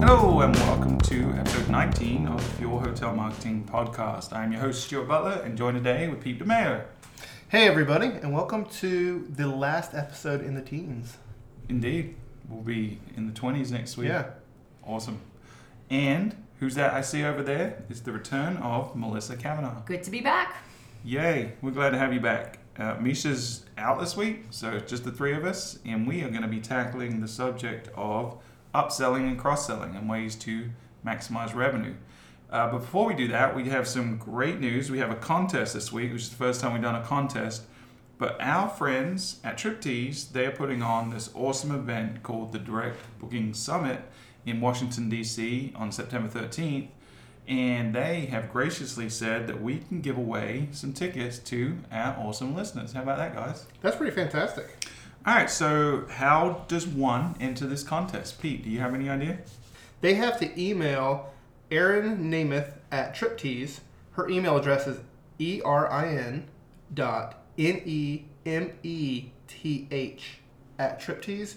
Hello 0.00 0.40
and 0.40 0.54
welcome 0.56 0.98
to 1.00 1.32
episode 1.38 1.70
19 1.70 2.28
of 2.28 2.60
your 2.60 2.80
Hotel 2.82 3.14
Marketing 3.14 3.64
Podcast. 3.64 4.34
I'm 4.34 4.52
your 4.52 4.60
host 4.60 4.84
Stuart 4.84 5.08
Butler 5.08 5.40
and 5.42 5.56
joined 5.56 5.78
today 5.78 6.08
with 6.08 6.20
Pete 6.20 6.38
DeMayo. 6.38 6.84
Hey, 7.48 7.66
everybody, 7.66 8.08
and 8.08 8.34
welcome 8.34 8.66
to 8.66 9.26
the 9.30 9.46
last 9.46 9.94
episode 9.94 10.42
in 10.42 10.54
the 10.54 10.60
teens. 10.60 11.16
Indeed, 11.70 12.16
we'll 12.50 12.60
be 12.60 13.00
in 13.16 13.26
the 13.26 13.32
20s 13.32 13.70
next 13.70 13.96
week. 13.96 14.08
Yeah. 14.08 14.26
Awesome. 14.84 15.20
And 15.88 16.36
who's 16.58 16.74
that 16.74 16.92
I 16.92 17.00
see 17.00 17.24
over 17.24 17.42
there? 17.42 17.82
It's 17.88 18.00
the 18.00 18.12
return 18.12 18.58
of 18.58 18.94
Melissa 18.94 19.36
Kavanaugh. 19.36 19.80
Good 19.86 20.02
to 20.02 20.10
be 20.10 20.20
back. 20.20 20.54
Yay, 21.08 21.54
we're 21.62 21.70
glad 21.70 21.88
to 21.88 21.96
have 21.96 22.12
you 22.12 22.20
back. 22.20 22.58
Uh, 22.78 22.94
Misha's 23.00 23.64
out 23.78 23.98
this 23.98 24.14
week, 24.14 24.44
so 24.50 24.72
it's 24.72 24.90
just 24.90 25.04
the 25.04 25.10
three 25.10 25.32
of 25.32 25.46
us, 25.46 25.78
and 25.86 26.06
we 26.06 26.22
are 26.22 26.28
going 26.28 26.42
to 26.42 26.48
be 26.48 26.60
tackling 26.60 27.22
the 27.22 27.26
subject 27.26 27.88
of 27.96 28.36
upselling 28.74 29.26
and 29.26 29.38
cross 29.38 29.66
selling 29.66 29.96
and 29.96 30.06
ways 30.06 30.34
to 30.34 30.68
maximize 31.06 31.54
revenue. 31.54 31.94
Uh, 32.50 32.70
but 32.70 32.80
before 32.80 33.06
we 33.06 33.14
do 33.14 33.26
that, 33.26 33.56
we 33.56 33.70
have 33.70 33.88
some 33.88 34.18
great 34.18 34.60
news. 34.60 34.90
We 34.90 34.98
have 34.98 35.10
a 35.10 35.14
contest 35.14 35.72
this 35.72 35.90
week, 35.90 36.12
which 36.12 36.24
is 36.24 36.28
the 36.28 36.36
first 36.36 36.60
time 36.60 36.74
we've 36.74 36.82
done 36.82 36.94
a 36.94 37.02
contest. 37.02 37.62
But 38.18 38.36
our 38.38 38.68
friends 38.68 39.40
at 39.42 39.56
TripTease, 39.56 40.32
they 40.32 40.44
are 40.44 40.50
putting 40.50 40.82
on 40.82 41.08
this 41.08 41.30
awesome 41.34 41.74
event 41.74 42.22
called 42.22 42.52
the 42.52 42.58
Direct 42.58 42.98
Booking 43.18 43.54
Summit 43.54 44.02
in 44.44 44.60
Washington, 44.60 45.08
D.C. 45.08 45.72
on 45.74 45.90
September 45.90 46.28
13th. 46.28 46.88
And 47.48 47.94
they 47.94 48.26
have 48.26 48.52
graciously 48.52 49.08
said 49.08 49.46
that 49.46 49.62
we 49.62 49.78
can 49.78 50.02
give 50.02 50.18
away 50.18 50.68
some 50.72 50.92
tickets 50.92 51.38
to 51.38 51.78
our 51.90 52.14
awesome 52.18 52.54
listeners. 52.54 52.92
How 52.92 53.02
about 53.02 53.16
that, 53.16 53.34
guys? 53.34 53.64
That's 53.80 53.96
pretty 53.96 54.14
fantastic. 54.14 54.86
All 55.26 55.34
right, 55.34 55.48
so 55.48 56.04
how 56.10 56.66
does 56.68 56.86
one 56.86 57.36
enter 57.40 57.66
this 57.66 57.82
contest? 57.82 58.40
Pete, 58.40 58.62
do 58.62 58.70
you 58.70 58.80
have 58.80 58.94
any 58.94 59.08
idea? 59.08 59.38
They 60.02 60.14
have 60.14 60.38
to 60.40 60.62
email 60.62 61.32
Erin 61.70 62.30
Nemeth 62.30 62.74
at 62.92 63.16
TripTease. 63.16 63.80
Her 64.12 64.28
email 64.28 64.58
address 64.58 64.86
is 64.86 65.00
E 65.38 65.62
erin 65.64 66.48
dot 66.92 67.42
n 67.56 67.80
e 67.84 68.24
m 68.44 68.72
e 68.82 69.30
t 69.46 69.88
h 69.90 70.40
at 70.78 71.00
TripTease. 71.00 71.56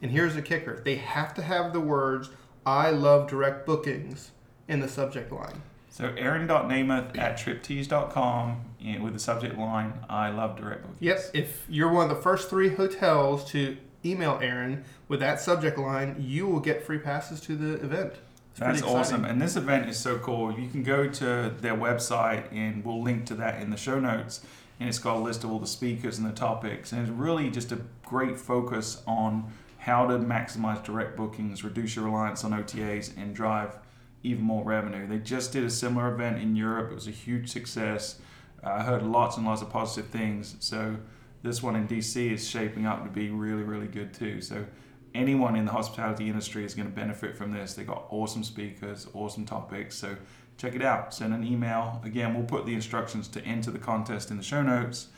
And 0.00 0.10
here's 0.10 0.34
the 0.34 0.42
kicker: 0.42 0.80
they 0.84 0.96
have 0.96 1.34
to 1.34 1.42
have 1.42 1.72
the 1.72 1.80
words 1.80 2.30
"I 2.64 2.90
love 2.90 3.28
direct 3.28 3.66
bookings" 3.66 4.30
in 4.68 4.80
the 4.80 4.88
subject 4.88 5.32
line. 5.32 5.62
So 5.88 6.12
erin.nemeth 6.16 7.16
at 7.16 7.38
triptease.com 7.38 8.60
and 8.84 9.02
with 9.02 9.14
the 9.14 9.18
subject 9.18 9.56
line, 9.56 9.94
I 10.10 10.28
love 10.28 10.56
direct 10.56 10.82
bookings. 10.82 11.00
Yep. 11.00 11.30
If 11.32 11.64
you're 11.68 11.90
one 11.90 12.10
of 12.10 12.16
the 12.16 12.22
first 12.22 12.50
three 12.50 12.68
hotels 12.68 13.50
to 13.52 13.76
email 14.04 14.38
Erin 14.42 14.84
with 15.08 15.20
that 15.20 15.40
subject 15.40 15.78
line, 15.78 16.16
you 16.18 16.46
will 16.46 16.60
get 16.60 16.84
free 16.84 16.98
passes 16.98 17.40
to 17.42 17.56
the 17.56 17.82
event. 17.82 18.12
It's 18.50 18.60
That's 18.60 18.82
awesome. 18.82 19.24
And 19.24 19.40
this 19.40 19.56
event 19.56 19.88
is 19.88 19.98
so 19.98 20.18
cool. 20.18 20.58
You 20.58 20.68
can 20.68 20.82
go 20.82 21.08
to 21.08 21.54
their 21.60 21.74
website 21.74 22.52
and 22.52 22.84
we'll 22.84 23.02
link 23.02 23.26
to 23.26 23.34
that 23.34 23.60
in 23.60 23.70
the 23.70 23.76
show 23.76 23.98
notes. 23.98 24.40
And 24.78 24.88
it's 24.88 24.98
got 24.98 25.16
a 25.16 25.20
list 25.20 25.44
of 25.44 25.50
all 25.50 25.58
the 25.58 25.66
speakers 25.66 26.18
and 26.18 26.26
the 26.26 26.32
topics. 26.32 26.92
And 26.92 27.02
it's 27.02 27.10
really 27.10 27.50
just 27.50 27.72
a 27.72 27.78
great 28.04 28.38
focus 28.38 29.02
on 29.06 29.50
how 29.78 30.06
to 30.06 30.18
maximize 30.18 30.82
direct 30.84 31.16
bookings, 31.16 31.64
reduce 31.64 31.96
your 31.96 32.06
reliance 32.06 32.44
on 32.44 32.52
OTAs, 32.52 33.16
and 33.16 33.34
drive 33.34 33.78
even 34.26 34.44
more 34.44 34.64
revenue. 34.64 35.06
They 35.06 35.18
just 35.18 35.52
did 35.52 35.64
a 35.64 35.70
similar 35.70 36.12
event 36.12 36.38
in 36.38 36.56
Europe. 36.56 36.90
It 36.90 36.94
was 36.94 37.06
a 37.06 37.12
huge 37.12 37.48
success. 37.48 38.18
Uh, 38.62 38.70
I 38.70 38.82
heard 38.82 39.02
lots 39.02 39.36
and 39.36 39.46
lots 39.46 39.62
of 39.62 39.70
positive 39.70 40.10
things. 40.10 40.56
So 40.60 40.96
this 41.42 41.62
one 41.62 41.76
in 41.76 41.86
DC 41.86 42.32
is 42.32 42.48
shaping 42.48 42.86
up 42.86 43.04
to 43.04 43.10
be 43.10 43.30
really, 43.30 43.62
really 43.62 43.86
good 43.86 44.12
too. 44.12 44.40
So 44.40 44.66
anyone 45.14 45.56
in 45.56 45.64
the 45.64 45.72
hospitality 45.72 46.28
industry 46.28 46.64
is 46.64 46.74
going 46.74 46.88
to 46.88 46.94
benefit 46.94 47.36
from 47.36 47.52
this. 47.52 47.74
They 47.74 47.84
got 47.84 48.06
awesome 48.10 48.42
speakers, 48.42 49.06
awesome 49.14 49.46
topics. 49.46 49.96
So 49.96 50.16
check 50.58 50.74
it 50.74 50.82
out. 50.82 51.14
Send 51.14 51.32
an 51.32 51.44
email. 51.44 52.00
Again, 52.04 52.34
we'll 52.34 52.44
put 52.44 52.66
the 52.66 52.74
instructions 52.74 53.28
to 53.28 53.42
enter 53.44 53.70
the 53.70 53.78
contest 53.78 54.30
in 54.30 54.36
the 54.36 54.42
show 54.42 54.62
notes. 54.62 55.08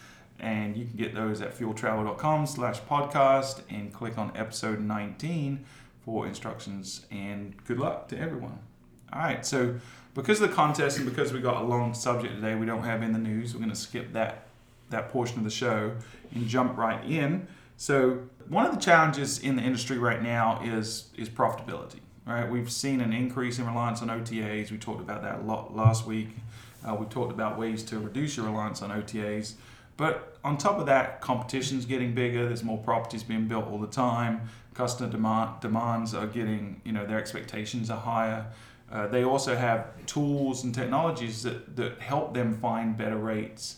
And 0.41 0.77
you 0.77 0.85
can 0.85 0.97
get 0.97 1.15
those 1.15 1.41
at 1.41 1.59
fueltravel.com 1.59 2.47
slash 2.47 2.81
podcast 2.83 3.63
and 3.71 3.93
click 3.93 4.19
on 4.19 4.37
episode 4.37 4.81
19 4.81 5.65
for 6.05 6.27
instructions. 6.27 7.07
And 7.11 7.55
good 7.65 7.79
luck 7.79 8.07
to 8.09 8.19
everyone. 8.19 8.61
All 9.13 9.21
right, 9.21 9.45
so 9.45 9.75
because 10.15 10.41
of 10.41 10.51
the 10.51 10.55
contest 10.55 10.99
and 10.99 11.09
because 11.09 11.33
we 11.33 11.41
got 11.41 11.63
a 11.63 11.65
long 11.65 11.95
subject 11.95 12.35
today, 12.35 12.55
we 12.55 12.67
don't 12.67 12.83
have 12.83 13.03
in 13.03 13.13
the 13.13 13.19
news. 13.19 13.55
We're 13.55 13.61
going 13.61 13.71
to 13.71 13.77
skip 13.77 14.13
that 14.13 14.45
that 14.91 15.11
portion 15.11 15.37
of 15.39 15.45
the 15.45 15.51
show 15.51 15.93
and 16.35 16.49
jump 16.49 16.77
right 16.79 17.05
in. 17.05 17.47
So 17.77 18.23
one 18.49 18.65
of 18.65 18.75
the 18.75 18.81
challenges 18.81 19.39
in 19.39 19.57
the 19.57 19.63
industry 19.63 19.99
right 19.99 20.23
now 20.23 20.61
is 20.65 21.11
is 21.17 21.29
profitability. 21.29 22.01
Right, 22.27 22.51
we've 22.51 22.71
seen 22.71 23.01
an 23.01 23.15
increase 23.15 23.59
in 23.59 23.67
reliance 23.67 24.03
on 24.03 24.09
OTAs. 24.09 24.71
We 24.71 24.77
talked 24.77 25.01
about 25.01 25.23
that 25.23 25.41
a 25.41 25.43
lot 25.43 25.75
last 25.75 26.07
week. 26.07 26.29
Uh, 26.87 26.95
we 26.95 27.07
talked 27.07 27.33
about 27.33 27.59
ways 27.59 27.83
to 27.85 27.99
reduce 27.99 28.37
your 28.37 28.45
reliance 28.45 28.83
on 28.83 28.91
OTAs. 28.91 29.55
But 29.97 30.37
on 30.45 30.59
top 30.59 30.79
of 30.79 30.87
that, 30.87 31.23
competition's 31.23 31.87
getting 31.87 32.15
bigger. 32.15 32.47
There's 32.47 32.63
more 32.63 32.79
properties 32.79 33.23
being 33.23 33.49
built 33.49 33.67
all 33.67 33.79
the 33.79 33.87
time. 33.87 34.43
Customer 34.75 35.11
demand, 35.11 35.61
demands 35.61 36.15
are 36.15 36.27
getting, 36.27 36.81
you 36.85 36.93
know, 36.93 37.07
their 37.07 37.19
expectations 37.19 37.91
are 37.91 37.99
higher. 37.99 38.47
Uh, 38.91 39.07
they 39.07 39.23
also 39.23 39.55
have 39.55 39.87
tools 40.07 40.65
and 40.65 40.75
technologies 40.75 41.43
that, 41.43 41.77
that 41.77 42.01
help 42.01 42.33
them 42.35 42.55
find 42.55 42.97
better 42.97 43.19
rates 43.19 43.77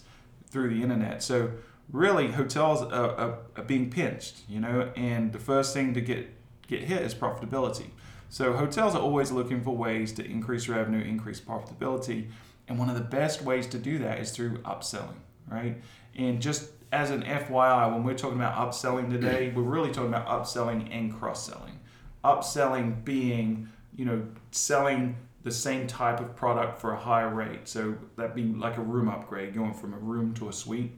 through 0.49 0.69
the 0.73 0.83
internet. 0.83 1.23
So 1.23 1.51
really, 1.93 2.29
hotels 2.29 2.83
are, 2.83 3.17
are, 3.17 3.39
are 3.57 3.65
being 3.65 3.91
pinched, 3.91 4.43
you 4.49 4.61
know, 4.61 4.93
and 4.97 5.33
the 5.33 5.39
first 5.39 5.75
thing 5.75 5.95
to 5.95 6.01
get 6.01 6.29
get 6.69 6.85
hit 6.85 7.03
is 7.03 7.15
profitability. 7.15 7.87
So 8.29 8.53
hotels 8.53 8.95
are 8.95 9.03
always 9.03 9.33
looking 9.33 9.61
for 9.61 9.77
ways 9.77 10.13
to 10.13 10.25
increase 10.25 10.69
revenue, 10.69 11.03
increase 11.03 11.41
profitability, 11.41 12.29
and 12.69 12.79
one 12.79 12.89
of 12.89 12.95
the 12.95 13.01
best 13.01 13.43
ways 13.43 13.67
to 13.69 13.79
do 13.79 13.99
that 13.99 14.21
is 14.21 14.31
through 14.31 14.59
upselling, 14.59 15.19
right? 15.49 15.83
And 16.15 16.41
just 16.41 16.71
as 16.93 17.11
an 17.11 17.25
FYI, 17.25 17.93
when 17.93 18.05
we're 18.05 18.15
talking 18.15 18.39
about 18.39 18.55
upselling 18.57 19.11
today, 19.11 19.53
we're 19.55 19.63
really 19.63 19.91
talking 19.91 20.09
about 20.09 20.29
upselling 20.29 20.89
and 20.93 21.13
cross-selling. 21.13 21.81
Upselling 22.25 23.05
being 23.05 23.69
you 23.95 24.05
know, 24.05 24.23
selling 24.51 25.17
the 25.43 25.51
same 25.51 25.87
type 25.87 26.21
of 26.21 26.37
product 26.37 26.81
for 26.81 26.93
a 26.93 26.97
higher 26.99 27.33
rate. 27.33 27.67
So 27.67 27.97
that'd 28.17 28.35
be 28.35 28.45
like 28.45 28.77
a 28.77 28.83
room 28.83 29.09
upgrade, 29.09 29.55
going 29.55 29.75
from 29.75 29.95
a 29.95 29.99
room 29.99 30.35
to 30.35 30.49
a 30.49 30.53
suite, 30.53 30.93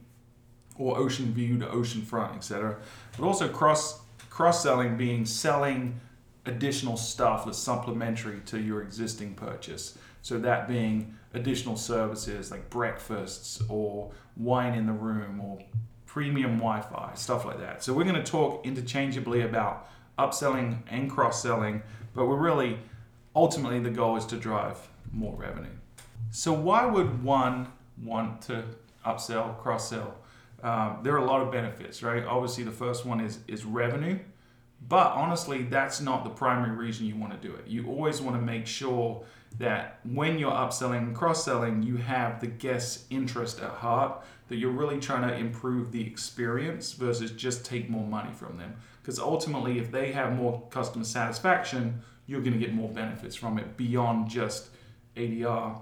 or 0.77 0.97
ocean 0.97 1.33
view 1.33 1.57
to 1.59 1.69
ocean 1.69 2.01
front, 2.01 2.35
etc. 2.35 2.77
But 3.17 3.25
also 3.25 3.47
cross 3.47 4.01
cross 4.29 4.63
selling 4.63 4.97
being 4.97 5.25
selling 5.25 5.99
additional 6.45 6.97
stuff 6.97 7.45
that's 7.45 7.57
supplementary 7.57 8.39
to 8.41 8.59
your 8.59 8.81
existing 8.81 9.33
purchase. 9.35 9.97
So 10.21 10.39
that 10.39 10.67
being 10.67 11.15
additional 11.33 11.77
services 11.77 12.51
like 12.51 12.69
breakfasts 12.69 13.61
or 13.69 14.11
wine 14.35 14.73
in 14.73 14.85
the 14.87 14.93
room 14.93 15.39
or 15.39 15.59
premium 16.05 16.57
Wi-Fi, 16.57 17.11
stuff 17.15 17.45
like 17.45 17.59
that. 17.59 17.83
So 17.83 17.93
we're 17.93 18.03
going 18.03 18.15
to 18.15 18.23
talk 18.23 18.65
interchangeably 18.65 19.41
about 19.41 19.89
upselling 20.17 20.77
and 20.89 21.09
cross-selling, 21.09 21.81
but 22.13 22.25
we're 22.25 22.37
really 22.37 22.79
ultimately 23.35 23.79
the 23.79 23.89
goal 23.89 24.15
is 24.15 24.25
to 24.27 24.37
drive 24.37 24.77
more 25.11 25.35
revenue. 25.35 25.69
So 26.31 26.53
why 26.53 26.85
would 26.85 27.23
one 27.23 27.67
want 28.01 28.41
to 28.43 28.63
upsell, 29.05 29.57
cross-sell? 29.59 30.15
Um, 30.61 30.99
there 31.03 31.13
are 31.13 31.17
a 31.17 31.25
lot 31.25 31.41
of 31.41 31.51
benefits, 31.51 32.01
right? 32.01 32.23
Obviously, 32.25 32.63
the 32.63 32.71
first 32.71 33.05
one 33.05 33.19
is 33.19 33.39
is 33.47 33.65
revenue, 33.65 34.19
but 34.87 35.11
honestly, 35.11 35.63
that's 35.63 35.99
not 35.99 36.23
the 36.23 36.29
primary 36.29 36.75
reason 36.75 37.05
you 37.05 37.15
want 37.15 37.39
to 37.39 37.47
do 37.47 37.53
it. 37.55 37.67
You 37.67 37.87
always 37.87 38.21
want 38.21 38.37
to 38.37 38.41
make 38.41 38.65
sure 38.65 39.23
that 39.59 39.99
when 40.03 40.39
you're 40.39 40.51
upselling 40.51 40.99
and 40.99 41.15
cross-selling, 41.15 41.83
you 41.83 41.97
have 41.97 42.39
the 42.39 42.47
guest's 42.47 43.05
interest 43.09 43.59
at 43.59 43.69
heart. 43.69 44.23
That 44.49 44.57
you're 44.57 44.71
really 44.71 44.99
trying 44.99 45.27
to 45.27 45.35
improve 45.35 45.91
the 45.91 46.05
experience 46.05 46.93
versus 46.93 47.31
just 47.31 47.65
take 47.65 47.89
more 47.89 48.05
money 48.05 48.33
from 48.33 48.57
them. 48.57 48.75
Because 49.03 49.19
ultimately, 49.19 49.79
if 49.79 49.91
they 49.91 50.13
have 50.13 50.33
more 50.33 50.63
customer 50.69 51.03
satisfaction, 51.03 52.01
you're 52.25 52.39
going 52.39 52.53
to 52.53 52.59
get 52.59 52.73
more 52.73 52.89
benefits 52.89 53.35
from 53.35 53.59
it 53.59 53.75
beyond 53.75 54.29
just 54.29 54.69
ADR 55.17 55.77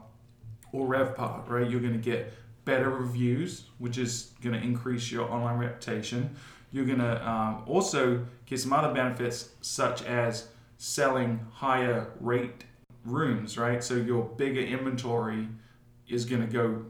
or 0.72 0.88
RevPAR, 0.88 1.48
right? 1.48 1.70
You're 1.70 1.82
going 1.82 1.94
to 1.94 2.00
get 2.00 2.34
better 2.66 2.90
reviews, 2.90 3.66
which 3.78 4.00
is 4.00 4.32
going 4.42 4.60
to 4.60 4.66
increase 4.66 5.12
your 5.12 5.32
online 5.32 5.60
reputation. 5.60 6.36
You're 6.72 6.86
going 6.86 7.00
to 7.00 7.30
um, 7.30 7.64
also 7.68 8.26
get 8.48 8.60
some 8.60 8.74
other 8.74 8.92
benefits, 8.92 9.50
such 9.62 10.02
as 10.04 10.48
selling 10.78 11.46
higher 11.52 12.12
rate 12.20 12.64
rooms, 13.06 13.56
right? 13.56 13.84
So 13.84 13.94
your 13.94 14.24
bigger 14.24 14.62
inventory 14.62 15.48
is 16.08 16.26
going 16.26 16.42
to 16.42 16.48
go 16.48 16.86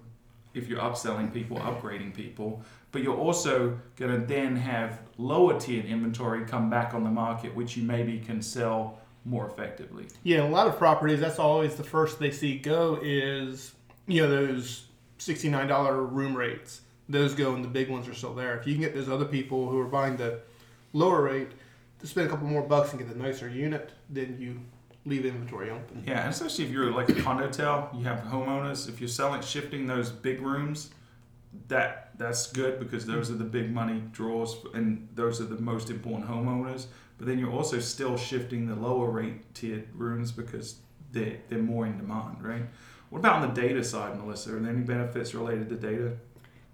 if 0.54 0.68
you're 0.68 0.80
upselling 0.80 1.34
people, 1.34 1.58
upgrading 1.58 2.14
people. 2.14 2.62
But 2.92 3.04
you're 3.04 3.18
also 3.18 3.80
going 3.96 4.20
to 4.20 4.26
then 4.26 4.56
have 4.56 5.00
lower 5.18 5.60
tiered 5.60 5.86
inventory 5.86 6.46
come 6.46 6.70
back 6.70 6.94
on 6.94 7.04
the 7.04 7.10
market, 7.10 7.56
which 7.56 7.78
you 7.78 7.84
maybe 7.84 8.20
can 8.20 8.42
sell 8.42 9.00
more 9.24 9.48
effectively. 9.48 10.08
Yeah, 10.24 10.44
a 10.44 10.50
lot 10.50 10.68
of 10.68 10.78
properties, 10.78 11.20
that's 11.20 11.40
always 11.40 11.76
the 11.76 11.84
first 11.84 12.20
they 12.20 12.32
see 12.32 12.58
go 12.58 13.00
is, 13.02 13.74
you 14.08 14.24
know, 14.24 14.30
those 14.30 14.86
$69 15.20 16.12
room 16.12 16.36
rates 16.36 16.82
those 17.12 17.34
go 17.34 17.54
and 17.54 17.64
the 17.64 17.70
big 17.70 17.90
ones 17.90 18.08
are 18.08 18.14
still 18.14 18.34
there. 18.34 18.58
If 18.58 18.66
you 18.66 18.74
can 18.74 18.82
get 18.82 18.94
those 18.94 19.10
other 19.10 19.26
people 19.26 19.70
who 19.70 19.80
are 19.80 19.86
buying 19.86 20.18
the 20.18 20.40
lower 20.94 21.22
rate 21.22 21.52
to 22.00 22.08
spend 22.08 22.28
a 22.28 22.30
couple 22.30 22.48
more 22.48 22.62
bucks 22.62 22.92
and 22.92 23.00
get 23.00 23.10
the 23.10 23.16
nicer 23.16 23.50
unit, 23.50 23.92
then 24.10 24.38
you 24.40 24.60
leave 25.06 25.26
inventory 25.26 25.70
open. 25.70 26.04
Yeah, 26.06 26.22
and 26.22 26.30
especially 26.30 26.66
if 26.66 26.72
you're 26.72 26.92
like 26.92 27.10
a 27.10 27.22
condo 27.22 27.48
condotel, 27.48 27.98
you 27.98 28.04
have 28.06 28.20
homeowners. 28.20 28.88
If 28.88 29.00
you're 29.00 29.10
selling, 29.10 29.42
shifting 29.42 29.88
those 29.88 30.10
big 30.10 30.42
rooms, 30.42 30.92
that 31.68 32.12
that's 32.18 32.52
good 32.52 32.80
because 32.80 33.06
those 33.06 33.32
are 33.32 33.36
the 33.36 33.44
big 33.44 33.72
money 33.72 34.04
draws, 34.12 34.58
and 34.74 35.08
those 35.16 35.42
are 35.42 35.46
the 35.46 35.62
most 35.62 35.90
important 35.90 36.30
homeowners. 36.30 36.86
But 37.18 37.28
then 37.28 37.40
you're 37.40 37.52
also 37.52 37.80
still 37.80 38.18
shifting 38.18 38.68
the 38.68 38.76
lower 38.76 39.10
rate 39.10 39.54
tiered 39.54 39.88
rooms 39.94 40.32
because 40.32 40.76
they 41.12 41.42
they're 41.50 41.60
more 41.60 41.86
in 41.86 41.98
demand, 41.98 42.44
right? 42.44 42.64
What 43.10 43.20
about 43.20 43.42
on 43.42 43.54
the 43.54 43.62
data 43.62 43.84
side, 43.84 44.18
Melissa? 44.18 44.56
Are 44.56 44.60
there 44.60 44.72
any 44.72 44.82
benefits 44.82 45.34
related 45.34 45.68
to 45.70 45.76
data? 45.76 46.14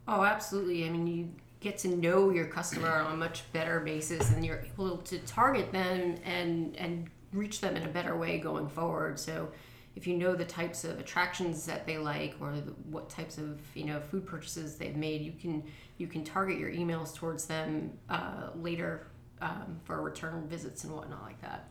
Oh, 0.07 0.23
absolutely. 0.23 0.85
I 0.85 0.89
mean, 0.89 1.07
you 1.07 1.29
get 1.59 1.79
to 1.79 1.87
know 1.87 2.29
your 2.29 2.45
customer 2.45 2.89
on 2.89 3.13
a 3.13 3.17
much 3.17 3.51
better 3.51 3.79
basis, 3.79 4.31
and 4.31 4.45
you're 4.45 4.63
able 4.73 4.97
to 4.97 5.17
target 5.19 5.71
them 5.71 6.15
and 6.23 6.75
and 6.75 7.09
reach 7.33 7.61
them 7.61 7.75
in 7.75 7.83
a 7.83 7.87
better 7.87 8.17
way 8.17 8.37
going 8.37 8.67
forward. 8.67 9.19
So, 9.19 9.49
if 9.95 10.05
you 10.05 10.15
know 10.15 10.35
the 10.35 10.45
types 10.45 10.83
of 10.83 10.99
attractions 10.99 11.65
that 11.65 11.87
they 11.87 11.97
like 11.97 12.35
or 12.39 12.51
the, 12.53 12.71
what 12.91 13.09
types 13.09 13.39
of 13.39 13.59
you 13.73 13.85
know 13.85 13.99
food 13.99 14.27
purchases 14.27 14.75
they've 14.75 14.95
made, 14.95 15.21
you 15.21 15.33
can 15.39 15.63
you 15.97 16.07
can 16.07 16.23
target 16.23 16.59
your 16.59 16.71
emails 16.71 17.15
towards 17.15 17.45
them 17.45 17.91
uh, 18.09 18.49
later 18.55 19.07
um, 19.41 19.79
for 19.83 20.01
return 20.01 20.47
visits 20.47 20.83
and 20.83 20.93
whatnot 20.93 21.23
like 21.23 21.41
that. 21.41 21.69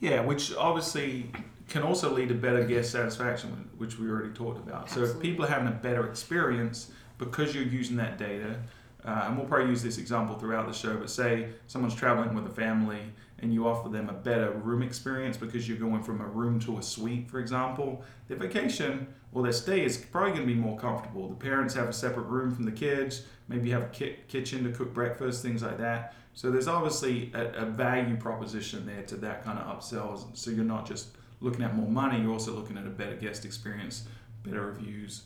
Yeah, 0.00 0.22
which 0.22 0.54
obviously 0.56 1.30
can 1.68 1.82
also 1.82 2.12
lead 2.12 2.28
to 2.30 2.34
better 2.34 2.64
guest 2.64 2.90
satisfaction, 2.90 3.68
which 3.78 3.98
we 3.98 4.08
already 4.08 4.32
talked 4.32 4.58
about. 4.58 4.90
So 4.90 5.04
if 5.04 5.20
people 5.20 5.44
are 5.44 5.48
having 5.48 5.68
a 5.68 5.72
better 5.72 6.08
experience 6.08 6.90
because 7.18 7.54
you're 7.54 7.64
using 7.64 7.96
that 7.96 8.18
data, 8.18 8.56
uh, 9.04 9.24
and 9.26 9.36
we'll 9.36 9.46
probably 9.46 9.68
use 9.68 9.82
this 9.82 9.98
example 9.98 10.36
throughout 10.36 10.66
the 10.66 10.72
show, 10.72 10.96
but 10.96 11.10
say 11.10 11.50
someone's 11.66 11.94
traveling 11.94 12.34
with 12.34 12.46
a 12.46 12.50
family 12.50 13.00
and 13.42 13.52
you 13.52 13.66
offer 13.66 13.88
them 13.88 14.08
a 14.08 14.12
better 14.12 14.50
room 14.50 14.82
experience 14.82 15.36
because 15.36 15.68
you're 15.68 15.78
going 15.78 16.02
from 16.02 16.20
a 16.20 16.26
room 16.26 16.58
to 16.60 16.78
a 16.78 16.82
suite, 16.82 17.30
for 17.30 17.40
example, 17.40 18.02
their 18.28 18.36
vacation 18.36 19.06
or 19.32 19.42
their 19.42 19.52
stay 19.52 19.84
is 19.84 19.96
probably 19.96 20.32
going 20.32 20.46
to 20.46 20.54
be 20.54 20.58
more 20.58 20.78
comfortable. 20.78 21.28
The 21.28 21.34
parents 21.34 21.74
have 21.74 21.88
a 21.88 21.92
separate 21.92 22.24
room 22.24 22.54
from 22.54 22.64
the 22.64 22.72
kids, 22.72 23.22
maybe 23.48 23.70
have 23.70 23.82
a 23.82 23.88
ki- 23.88 24.16
kitchen 24.28 24.64
to 24.64 24.72
cook 24.72 24.92
breakfast, 24.92 25.42
things 25.42 25.62
like 25.62 25.78
that. 25.78 26.14
So 26.34 26.50
there's 26.50 26.68
obviously 26.68 27.30
a, 27.34 27.48
a 27.52 27.64
value 27.64 28.16
proposition 28.16 28.86
there 28.86 29.02
to 29.02 29.16
that 29.16 29.44
kind 29.44 29.58
of 29.58 29.78
upsells. 29.78 30.36
So 30.36 30.50
you're 30.50 30.64
not 30.64 30.86
just 30.86 31.08
looking 31.40 31.64
at 31.64 31.74
more 31.74 31.88
money, 31.88 32.20
you're 32.20 32.32
also 32.32 32.52
looking 32.52 32.76
at 32.76 32.86
a 32.86 32.90
better 32.90 33.16
guest 33.16 33.44
experience, 33.44 34.04
better 34.42 34.66
reviews, 34.66 35.22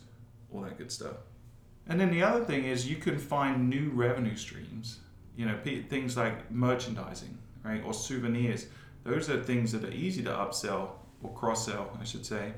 all 0.52 0.62
that 0.62 0.78
good 0.78 0.93
stuff. 0.93 1.16
And 1.87 2.00
then 2.00 2.11
the 2.11 2.22
other 2.22 2.44
thing 2.44 2.64
is 2.64 2.88
you 2.88 2.96
can 2.96 3.19
find 3.19 3.69
new 3.69 3.90
revenue 3.90 4.37
streams. 4.37 5.00
You 5.37 5.46
know, 5.46 5.58
pe- 5.62 5.82
things 5.82 6.16
like 6.16 6.50
merchandising, 6.50 7.37
right, 7.64 7.82
or 7.84 7.94
souvenirs. 7.94 8.66
Those 9.05 9.28
are 9.31 9.43
things 9.43 9.72
that 9.72 9.84
are 9.84 9.93
easy 9.93 10.22
to 10.22 10.31
upsell 10.31 10.90
or 11.22 11.32
cross 11.34 11.66
sell, 11.66 11.96
I 12.00 12.05
should 12.05 12.25
say. 12.25 12.52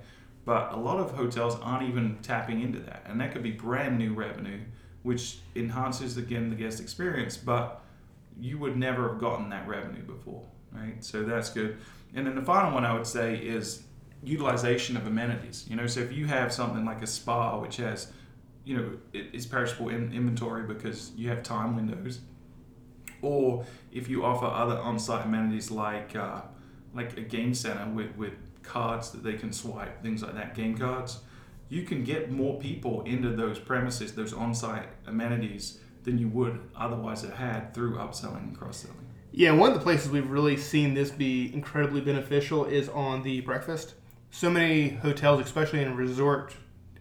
But 0.45 0.73
a 0.73 0.77
lot 0.77 0.99
of 0.99 1.13
hotels 1.13 1.59
aren't 1.61 1.89
even 1.89 2.19
tapping 2.23 2.61
into 2.61 2.79
that, 2.81 3.05
and 3.07 3.21
that 3.21 3.33
could 3.33 3.43
be 3.43 3.51
brand 3.51 3.99
new 3.99 4.15
revenue, 4.15 4.61
which 5.03 5.39
enhances 5.57 6.17
again 6.17 6.51
the 6.51 6.57
guest 6.57 6.81
experience. 6.81 7.37
But 7.37 7.83
you 8.39 8.59
would 8.59 8.77
never 8.77 9.09
have 9.09 9.19
gotten 9.19 9.49
that 9.51 9.67
revenue 9.67 10.03
before, 10.03 10.45
right? 10.73 11.03
So 11.03 11.25
that's 11.25 11.51
good. 11.51 11.79
And 12.15 12.27
then 12.27 12.35
the 12.35 12.43
final 12.43 12.73
one 12.73 12.85
I 12.85 12.95
would 12.95 13.07
say 13.07 13.37
is 13.37 13.83
utilization 14.23 14.97
of 14.97 15.07
amenities. 15.07 15.67
You 15.69 15.77
know, 15.77 15.87
so 15.87 16.01
if 16.01 16.13
you 16.13 16.27
have 16.27 16.53
something 16.53 16.85
like 16.85 17.03
a 17.03 17.07
spa, 17.07 17.59
which 17.59 17.77
has, 17.79 18.13
you 18.65 18.77
know, 18.77 18.93
it 19.13 19.29
is 19.33 19.47
perishable 19.47 19.89
in 19.89 20.13
inventory 20.13 20.63
because 20.63 21.13
you 21.17 21.29
have 21.29 21.43
time 21.43 21.77
windows, 21.77 22.21
or 23.27 23.65
if 23.93 24.09
you 24.09 24.25
offer 24.25 24.47
other 24.47 24.79
on-site 24.79 25.27
amenities 25.27 25.71
like 25.71 26.15
uh, 26.15 26.43
like 26.95 27.17
a 27.17 27.21
game 27.21 27.55
center 27.55 27.87
with, 27.91 28.17
with 28.17 28.35
cards 28.63 29.11
that 29.11 29.23
they 29.23 29.35
can 29.35 29.53
swipe, 29.53 30.03
things 30.03 30.23
like 30.23 30.35
that, 30.35 30.55
game 30.55 30.77
cards, 30.77 31.21
you 31.69 31.83
can 31.83 32.05
get 32.05 32.31
more 32.31 32.59
people 32.59 33.03
into 33.03 33.31
those 33.31 33.59
premises, 33.59 34.15
those 34.15 34.33
on-site 34.33 34.89
amenities 35.07 35.81
than 36.05 36.19
you 36.19 36.29
would 36.29 36.61
otherwise 36.77 37.23
have 37.23 37.35
had 37.35 37.75
through 37.75 37.97
upselling 37.97 38.45
and 38.45 38.59
cross-selling. 38.59 39.07
Yeah, 39.33 39.53
one 39.53 39.73
of 39.73 39.75
the 39.75 39.83
places 39.83 40.09
we've 40.09 40.31
really 40.31 40.57
seen 40.57 40.95
this 40.95 41.11
be 41.11 41.53
incredibly 41.53 42.01
beneficial 42.01 42.65
is 42.65 42.89
on 42.89 43.23
the 43.23 43.41
breakfast. 43.43 43.95
So 44.31 44.49
many 44.49 44.89
hotels, 44.89 45.41
especially 45.45 45.83
in 45.83 45.97
resort 45.97 46.55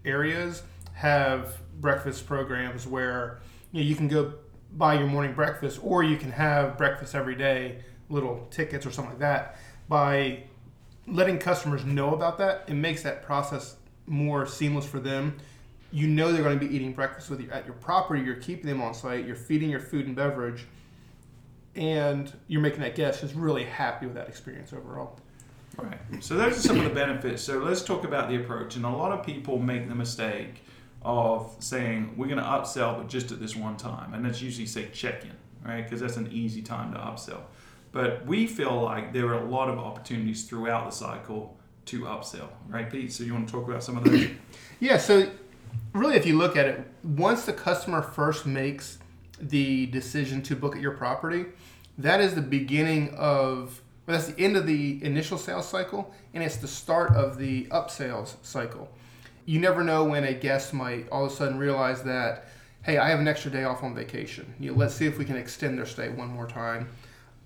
areas, 0.04 0.64
have 0.94 1.58
breakfast 1.80 2.26
programs 2.26 2.88
where 2.88 3.40
you, 3.72 3.82
know, 3.82 3.88
you 3.88 3.96
can 3.96 4.08
go 4.08 4.34
buy 4.76 4.96
your 4.96 5.08
morning 5.08 5.34
breakfast 5.34 5.80
or 5.82 6.04
you 6.04 6.18
can 6.18 6.32
have 6.32 6.78
breakfast 6.78 7.16
every 7.16 7.36
day, 7.36 7.80
little 8.10 8.48
tickets 8.52 8.86
or 8.86 8.92
something 8.92 9.14
like 9.14 9.20
that. 9.20 9.58
By 9.88 10.44
letting 11.08 11.38
customers 11.38 11.86
know 11.86 12.14
about 12.14 12.38
that, 12.40 12.66
it 12.68 12.74
makes 12.74 13.04
that 13.04 13.24
process 13.24 13.78
more 14.08 14.46
seamless 14.46 14.86
for 14.86 15.00
them. 15.00 15.38
You 15.92 16.08
know 16.08 16.32
they're 16.32 16.44
going 16.44 16.60
to 16.60 16.66
be 16.66 16.76
eating 16.76 16.94
breakfast 16.94 17.30
with 17.30 17.40
you 17.42 17.50
at 17.52 17.66
your 17.66 17.76
property. 17.76 18.22
You're 18.22 18.36
keeping 18.36 18.68
them 18.68 18.82
on 18.82 18.94
site. 18.94 19.26
You're 19.26 19.36
feeding 19.36 19.70
your 19.70 19.80
food 19.80 20.08
and 20.08 20.16
beverage, 20.16 20.66
and 21.76 22.32
you're 22.48 22.62
making 22.62 22.82
that 22.82 22.96
guest 22.96 23.22
just 23.22 23.34
really 23.36 23.64
happy 23.64 24.06
with 24.06 24.16
that 24.16 24.28
experience 24.28 24.74
overall. 24.74 25.18
Right. 25.78 25.98
So 26.22 26.36
those 26.36 26.58
are 26.58 26.62
some 26.62 26.78
of 26.78 26.84
the 26.84 26.90
benefits. 26.90 27.44
So 27.44 27.60
let's 27.60 27.82
talk 27.82 28.04
about 28.04 28.30
the 28.30 28.38
approach. 28.38 28.76
And 28.76 28.86
a 28.86 28.90
lot 28.90 29.12
of 29.12 29.26
people 29.26 29.58
make 29.60 29.88
the 29.88 29.96
mistake 29.96 30.64
of 31.06 31.56
saying 31.60 32.16
we're 32.18 32.26
going 32.26 32.40
to 32.40 32.44
upsell, 32.44 32.98
but 32.98 33.08
just 33.08 33.32
at 33.32 33.40
this 33.40 33.56
one 33.56 33.78
time, 33.78 34.14
and 34.16 34.26
that's 34.26 34.42
usually 34.42 34.66
say 34.66 34.90
check-in, 34.92 35.32
right? 35.64 35.84
Because 35.84 36.02
that's 36.02 36.18
an 36.18 36.30
easy 36.32 36.64
time 36.64 36.92
to 36.94 36.98
upsell. 36.98 37.42
But 37.92 38.26
we 38.26 38.48
feel 38.48 38.82
like 38.82 39.14
there 39.14 39.28
are 39.28 39.40
a 39.40 39.46
lot 39.46 39.70
of 39.70 39.78
opportunities 39.78 40.44
throughout 40.44 40.86
the 40.86 40.92
cycle 40.92 41.58
to 41.86 42.02
upsell, 42.02 42.50
right, 42.68 42.92
Pete? 42.92 43.14
So 43.14 43.24
you 43.24 43.34
want 43.34 43.48
to 43.48 43.54
talk 43.54 43.70
about 43.70 43.84
some 43.84 43.98
of 43.98 44.04
those? 44.04 44.28
Yeah, 44.80 44.98
so 44.98 45.30
really, 45.94 46.16
if 46.16 46.26
you 46.26 46.38
look 46.38 46.58
at 46.58 46.66
it, 46.66 46.88
once 47.04 47.46
the 47.46 47.54
customer 47.54 48.02
first 48.02 48.48
makes 48.48 48.98
the 49.40 49.86
decision 49.88 50.42
to 50.42 50.56
book 50.56 50.76
at 50.76 50.82
your 50.82 50.94
property, 50.94 51.46
that 52.00 52.20
is 52.20 52.34
the 52.34 52.42
beginning 52.42 53.14
of, 53.16 53.82
well, 54.08 54.18
that's 54.18 54.28
the 54.28 54.44
end 54.44 54.58
of 54.58 54.66
the 54.66 55.04
initial 55.04 55.38
sales 55.38 55.68
cycle, 55.68 56.12
and 56.34 56.44
it's 56.44 56.58
the 56.58 56.68
start 56.68 57.14
of 57.14 57.38
the 57.38 57.66
upsales 57.66 58.36
cycle. 58.42 58.90
You 59.46 59.60
never 59.60 59.84
know 59.84 60.04
when 60.04 60.24
a 60.24 60.34
guest 60.34 60.74
might 60.74 61.08
all 61.10 61.26
of 61.26 61.32
a 61.32 61.36
sudden 61.36 61.58
realize 61.60 62.02
that, 62.04 62.48
hey, 62.84 62.98
I 62.98 63.10
have 63.10 63.20
an 63.20 63.28
extra 63.28 63.52
day 63.52 63.64
off 63.64 63.84
on 63.84 63.94
vacation. 63.94 64.54
You 64.60 64.72
know, 64.72 64.78
let's 64.78 64.96
see 64.96 65.06
if 65.06 65.20
we 65.20 65.26
can 65.26 65.38
extend 65.38 65.78
their 65.78 65.86
stay 65.86 66.10
one 66.10 66.30
more 66.30 66.48
time. 66.48 66.90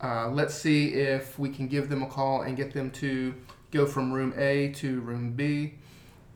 Uh, 0.01 0.29
let's 0.29 0.55
see 0.55 0.93
if 0.93 1.38
we 1.38 1.50
can 1.50 1.67
give 1.67 1.89
them 1.89 2.01
a 2.01 2.07
call 2.07 2.43
and 2.43 2.55
get 2.55 2.73
them 2.73 2.89
to 2.91 3.35
go 3.71 3.85
from 3.85 4.13
room 4.13 4.33
A 4.38 4.71
to 4.73 5.01
room 5.01 5.33
B, 5.33 5.73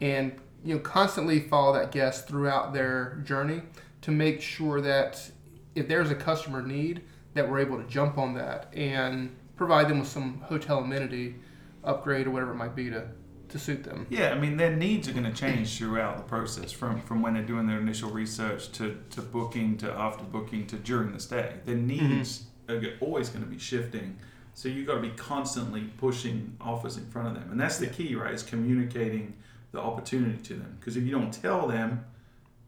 and 0.02 0.34
you 0.66 0.76
know 0.76 0.82
constantly 0.82 1.40
follow 1.40 1.74
that 1.74 1.92
guest 1.92 2.28
throughout 2.28 2.74
their 2.74 3.22
journey 3.24 3.62
to 4.02 4.12
make 4.12 4.42
sure 4.42 4.82
that 4.82 5.32
if 5.76 5.88
there's 5.88 6.12
a 6.12 6.16
customer 6.16 6.62
need, 6.62 7.04
that 7.34 7.50
we're 7.50 7.60
able 7.60 7.78
to 7.78 7.88
jump 7.88 8.18
on 8.18 8.34
that 8.36 8.72
and 8.74 9.34
provide 9.56 9.88
them 9.88 10.00
with 10.00 10.10
some 10.10 10.42
hotel 10.42 10.80
amenity 10.80 11.36
upgrade 11.84 12.28
or 12.28 12.32
whatever 12.32 12.52
it 12.52 12.56
might 12.56 12.76
be 12.76 12.90
to 12.90 13.08
to 13.54 13.60
suit 13.60 13.84
them. 13.84 14.06
Yeah, 14.10 14.32
I 14.32 14.38
mean 14.38 14.58
their 14.58 14.76
needs 14.76 15.08
are 15.08 15.14
going 15.14 15.24
to 15.24 15.32
change 15.32 15.78
throughout 15.78 16.18
the 16.18 16.24
process, 16.24 16.72
from 16.72 17.02
from 17.02 17.22
when 17.22 17.36
they're 17.36 17.44
doing 17.44 17.68
their 17.68 17.80
initial 17.80 18.10
research 18.10 18.72
to, 18.74 18.98
to 19.12 19.22
booking 19.22 19.78
to 19.78 19.92
after 19.92 20.24
booking 20.24 20.68
to 20.68 20.76
during 20.76 21.14
the 21.14 21.20
stay. 21.20 21.54
Their 21.64 21.76
mm-hmm. 21.76 22.10
needs 22.10 22.46
are 22.68 22.82
always 23.00 23.30
going 23.30 23.44
to 23.46 23.50
be 23.50 23.60
shifting, 23.60 24.18
so 24.54 24.68
you've 24.68 24.88
got 24.88 24.96
to 24.96 25.02
be 25.02 25.12
constantly 25.12 25.84
pushing 25.98 26.58
offers 26.60 26.98
in 26.98 27.06
front 27.06 27.30
of 27.30 27.36
them, 27.36 27.52
and 27.52 27.60
that's 27.60 27.78
the 27.78 27.88
key, 27.88 28.16
right? 28.16 28.34
Is 28.34 28.44
communicating 28.44 29.36
the 29.72 29.80
opportunity 29.80 30.42
to 30.44 30.56
them, 30.56 30.76
because 30.80 30.98
if 30.98 31.04
you 31.04 31.12
don't 31.12 31.32
tell 31.32 31.68
them, 31.68 32.04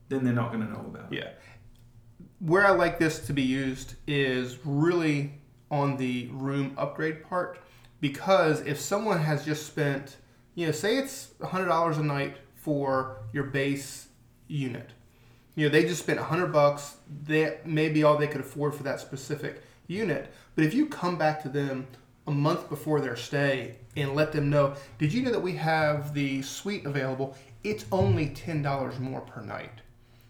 then 0.09 0.23
they're 0.23 0.33
not 0.33 0.51
going 0.51 0.65
to 0.65 0.71
know 0.71 0.85
about 0.87 1.11
it. 1.11 1.17
Yeah. 1.17 1.29
Where 2.39 2.65
I 2.65 2.71
like 2.71 2.99
this 2.99 3.25
to 3.27 3.33
be 3.33 3.41
used 3.41 3.95
is 4.07 4.59
really 4.63 5.33
on 5.71 5.97
the 5.97 6.29
room 6.31 6.75
upgrade 6.77 7.23
part 7.23 7.59
because 8.01 8.61
if 8.61 8.79
someone 8.79 9.19
has 9.19 9.45
just 9.45 9.65
spent, 9.65 10.17
you 10.55 10.65
know, 10.65 10.71
say 10.71 10.97
it's 10.97 11.27
$100 11.39 11.97
a 11.97 12.03
night 12.03 12.37
for 12.55 13.17
your 13.33 13.43
base 13.43 14.07
unit. 14.47 14.89
You 15.55 15.67
know, 15.67 15.71
they 15.71 15.83
just 15.83 16.01
spent 16.01 16.19
100 16.19 16.47
bucks. 16.47 16.95
That 17.27 17.67
may 17.67 17.89
be 17.89 18.03
all 18.03 18.17
they 18.17 18.27
could 18.27 18.41
afford 18.41 18.75
for 18.75 18.83
that 18.83 18.99
specific 18.99 19.61
unit. 19.87 20.33
But 20.55 20.65
if 20.65 20.73
you 20.73 20.87
come 20.87 21.17
back 21.17 21.41
to 21.43 21.49
them 21.49 21.87
a 22.27 22.31
month 22.31 22.69
before 22.69 22.99
their 22.99 23.15
stay 23.15 23.75
and 23.95 24.15
let 24.15 24.31
them 24.31 24.49
know, 24.49 24.75
did 24.97 25.13
you 25.13 25.21
know 25.21 25.31
that 25.31 25.41
we 25.41 25.55
have 25.55 26.13
the 26.13 26.41
suite 26.41 26.85
available? 26.85 27.37
It's 27.63 27.85
only 27.91 28.29
$10 28.29 28.99
more 28.99 29.21
per 29.21 29.41
night 29.41 29.81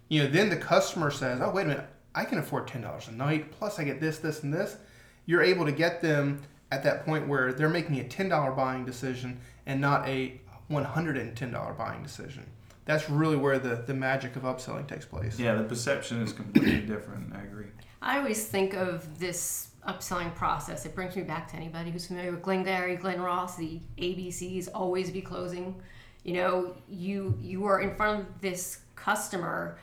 you 0.09 0.23
know, 0.23 0.29
then 0.29 0.49
the 0.49 0.57
customer 0.57 1.11
says, 1.11 1.41
"Oh, 1.41 1.51
wait 1.51 1.63
a 1.63 1.67
minute, 1.67 1.87
I 2.13 2.25
can 2.25 2.37
afford 2.37 2.67
ten 2.67 2.81
dollars 2.81 3.07
a 3.07 3.11
night. 3.11 3.51
Plus, 3.51 3.79
I 3.79 3.83
get 3.83 3.99
this, 3.99 4.19
this, 4.19 4.43
and 4.43 4.53
this." 4.53 4.77
You're 5.25 5.41
able 5.41 5.65
to 5.65 5.71
get 5.71 6.01
them 6.01 6.43
at 6.71 6.83
that 6.83 7.05
point 7.05 7.27
where 7.27 7.53
they're 7.53 7.69
making 7.69 7.99
a 7.99 8.03
ten 8.07 8.29
dollar 8.29 8.51
buying 8.51 8.85
decision 8.85 9.39
and 9.65 9.79
not 9.81 10.07
a 10.07 10.39
one 10.67 10.83
hundred 10.83 11.17
and 11.17 11.35
ten 11.35 11.51
dollar 11.51 11.73
buying 11.73 12.01
decision. 12.03 12.45
that's 12.85 13.09
really 13.09 13.35
where 13.35 13.57
the, 13.59 13.75
the 13.87 13.93
magic 13.93 14.35
of 14.35 14.43
upselling 14.43 14.87
takes 14.87 15.05
place. 15.05 15.39
Yeah, 15.39 15.55
the 15.55 15.63
perception 15.63 16.21
is 16.21 16.33
completely 16.33 16.81
different. 16.81 17.33
I 17.35 17.41
agree. 17.43 17.67
I 18.01 18.17
always 18.19 18.45
think 18.45 18.73
of 18.75 19.19
this 19.19 19.69
upselling 19.87 20.33
process. 20.35 20.85
It 20.85 20.93
brings 20.95 21.15
me 21.15 21.23
back 21.23 21.47
to 21.51 21.55
anybody 21.55 21.91
who's 21.91 22.05
familiar 22.07 22.31
with 22.31 22.41
Glengarry, 22.41 22.95
Glen 22.95 23.21
Ross, 23.21 23.55
the 23.55 23.79
ABCs 23.97 24.67
always 24.73 25.09
be 25.11 25.21
closing. 25.21 25.75
You 26.23 26.33
know, 26.33 26.75
you 26.87 27.37
you 27.41 27.65
are 27.65 27.81
in 27.81 27.95
front 27.95 28.21
of 28.21 28.41
this 28.41 28.79
customer 28.95 29.77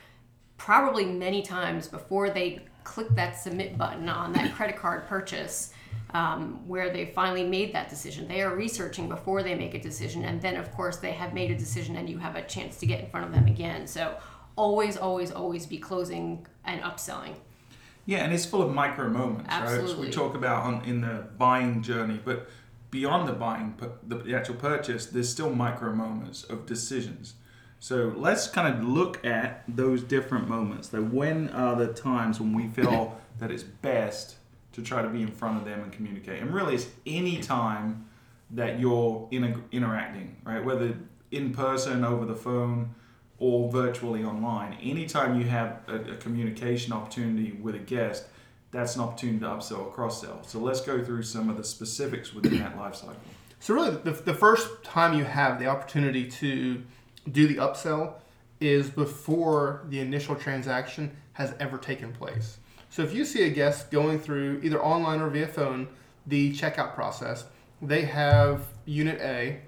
probably 0.57 1.05
many 1.05 1.41
times 1.41 1.87
before 1.87 2.29
they 2.29 2.61
click 2.83 3.07
that 3.15 3.37
submit 3.37 3.77
button 3.77 4.07
on 4.09 4.33
that 4.33 4.53
credit 4.55 4.75
card 4.77 5.07
purchase. 5.07 5.73
Um, 6.11 6.67
where 6.67 6.91
they 6.91 7.05
finally 7.05 7.43
made 7.43 7.73
that 7.73 7.89
decision. 7.89 8.27
They 8.27 8.43
are 8.43 8.55
researching 8.55 9.09
before 9.09 9.41
they 9.41 9.55
make 9.55 9.73
a 9.73 9.79
decision, 9.79 10.25
and 10.25 10.39
then, 10.39 10.57
of 10.57 10.71
course, 10.71 10.97
they 10.97 11.11
have 11.11 11.33
made 11.33 11.49
a 11.49 11.57
decision, 11.57 11.95
and 11.95 12.07
you 12.07 12.19
have 12.19 12.35
a 12.35 12.43
chance 12.43 12.77
to 12.81 12.85
get 12.85 12.99
in 12.99 13.09
front 13.09 13.25
of 13.25 13.33
them 13.33 13.47
again. 13.47 13.87
So, 13.87 14.15
always, 14.55 14.95
always, 14.95 15.31
always 15.31 15.65
be 15.65 15.79
closing 15.79 16.45
and 16.65 16.81
upselling. 16.83 17.33
Yeah, 18.05 18.19
and 18.19 18.33
it's 18.33 18.45
full 18.45 18.61
of 18.61 18.73
micro 18.73 19.09
moments, 19.09 19.49
right? 19.49 19.67
So 19.67 19.73
Absolutely. 19.75 20.07
we 20.07 20.13
talk 20.13 20.35
about 20.35 20.63
on, 20.65 20.85
in 20.85 21.01
the 21.01 21.25
buying 21.37 21.81
journey, 21.81 22.19
but 22.23 22.49
beyond 22.91 23.27
the 23.27 23.33
buying, 23.33 23.75
the, 24.07 24.17
the 24.17 24.35
actual 24.35 24.55
purchase, 24.55 25.05
there's 25.07 25.29
still 25.29 25.49
micro 25.49 25.93
moments 25.93 26.43
of 26.43 26.65
decisions. 26.65 27.35
So 27.79 28.13
let's 28.15 28.47
kind 28.47 28.73
of 28.73 28.87
look 28.87 29.25
at 29.25 29.63
those 29.67 30.03
different 30.03 30.47
moments. 30.47 30.91
So 30.91 31.01
when 31.01 31.49
are 31.49 31.75
the 31.75 31.87
times 31.87 32.39
when 32.39 32.53
we 32.53 32.67
feel 32.67 33.19
that 33.39 33.51
it's 33.51 33.63
best 33.63 34.35
to 34.73 34.81
try 34.81 35.01
to 35.01 35.09
be 35.09 35.21
in 35.21 35.31
front 35.31 35.57
of 35.57 35.65
them 35.65 35.81
and 35.81 35.91
communicate? 35.91 36.41
And 36.41 36.53
really, 36.53 36.75
it's 36.75 36.87
any 37.05 37.39
time 37.39 38.07
that 38.51 38.79
you're 38.79 39.27
in 39.31 39.63
interacting, 39.71 40.35
right? 40.43 40.63
Whether 40.63 40.97
in 41.31 41.53
person, 41.53 42.03
over 42.03 42.25
the 42.25 42.35
phone, 42.35 42.93
or 43.39 43.69
virtually 43.71 44.23
online. 44.23 44.77
Anytime 44.81 45.39
you 45.39 45.45
have 45.47 45.81
a, 45.87 45.95
a 45.95 46.15
communication 46.17 46.93
opportunity 46.93 47.51
with 47.53 47.75
a 47.75 47.79
guest, 47.79 48.25
that's 48.71 48.95
an 48.95 49.01
opportunity 49.01 49.39
to 49.39 49.45
upsell 49.45 49.79
or 49.79 49.91
cross 49.91 50.21
sell. 50.21 50.43
So 50.43 50.59
let's 50.59 50.81
go 50.81 51.03
through 51.03 51.23
some 51.23 51.49
of 51.49 51.57
the 51.57 51.63
specifics 51.63 52.33
within 52.33 52.59
that 52.59 52.77
life 52.77 52.95
cycle. 52.95 53.15
So 53.59 53.73
really, 53.73 53.91
the, 53.91 54.11
the 54.11 54.33
first 54.33 54.83
time 54.83 55.17
you 55.17 55.23
have 55.23 55.59
the 55.59 55.67
opportunity 55.67 56.29
to 56.29 56.83
do 57.31 57.47
the 57.47 57.55
upsell 57.55 58.15
is 58.59 58.89
before 58.89 59.85
the 59.89 59.99
initial 59.99 60.35
transaction 60.35 61.15
has 61.33 61.53
ever 61.59 61.77
taken 61.77 62.13
place. 62.13 62.59
So 62.93 63.01
if 63.01 63.11
you 63.11 63.25
see 63.25 63.41
a 63.41 63.49
guest 63.49 63.89
going 63.89 64.19
through 64.19 64.59
either 64.61 64.79
online 64.79 65.19
or 65.19 65.27
via 65.27 65.47
phone 65.47 65.87
the 66.27 66.53
checkout 66.53 66.93
process, 66.93 67.45
they 67.81 68.03
have 68.03 68.67
unit 68.85 69.19
A. 69.19 69.61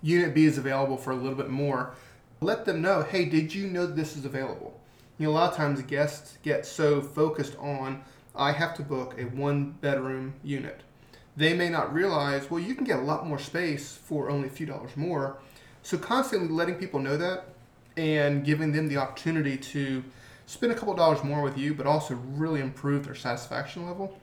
Unit 0.00 0.34
B 0.34 0.46
is 0.46 0.56
available 0.56 0.96
for 0.96 1.10
a 1.10 1.14
little 1.14 1.34
bit 1.34 1.50
more. 1.50 1.94
Let 2.40 2.64
them 2.64 2.80
know, 2.80 3.02
hey, 3.02 3.26
did 3.26 3.54
you 3.54 3.66
know 3.66 3.84
this 3.84 4.16
is 4.16 4.24
available? 4.24 4.80
You 5.18 5.26
know, 5.26 5.32
a 5.32 5.34
lot 5.34 5.50
of 5.50 5.58
times 5.58 5.82
guests 5.82 6.38
get 6.42 6.64
so 6.64 7.02
focused 7.02 7.54
on, 7.58 8.02
I 8.34 8.52
have 8.52 8.74
to 8.76 8.82
book 8.82 9.14
a 9.18 9.24
one 9.24 9.72
bedroom 9.82 10.32
unit. 10.42 10.80
They 11.36 11.52
may 11.52 11.68
not 11.68 11.92
realize, 11.92 12.50
well, 12.50 12.60
you 12.60 12.74
can 12.74 12.84
get 12.84 12.98
a 12.98 13.02
lot 13.02 13.26
more 13.26 13.38
space 13.38 13.94
for 13.94 14.30
only 14.30 14.48
a 14.48 14.50
few 14.50 14.64
dollars 14.64 14.96
more. 14.96 15.36
So, 15.82 15.98
constantly 15.98 16.48
letting 16.48 16.76
people 16.76 16.98
know 16.98 17.18
that 17.18 17.44
and 17.98 18.42
giving 18.42 18.72
them 18.72 18.88
the 18.88 18.96
opportunity 18.96 19.58
to 19.58 20.02
spend 20.52 20.70
a 20.70 20.74
couple 20.74 20.92
dollars 20.92 21.24
more 21.24 21.40
with 21.40 21.56
you, 21.56 21.72
but 21.72 21.86
also 21.86 22.14
really 22.14 22.60
improve 22.60 23.06
their 23.06 23.14
satisfaction 23.14 23.86
level. 23.86 24.18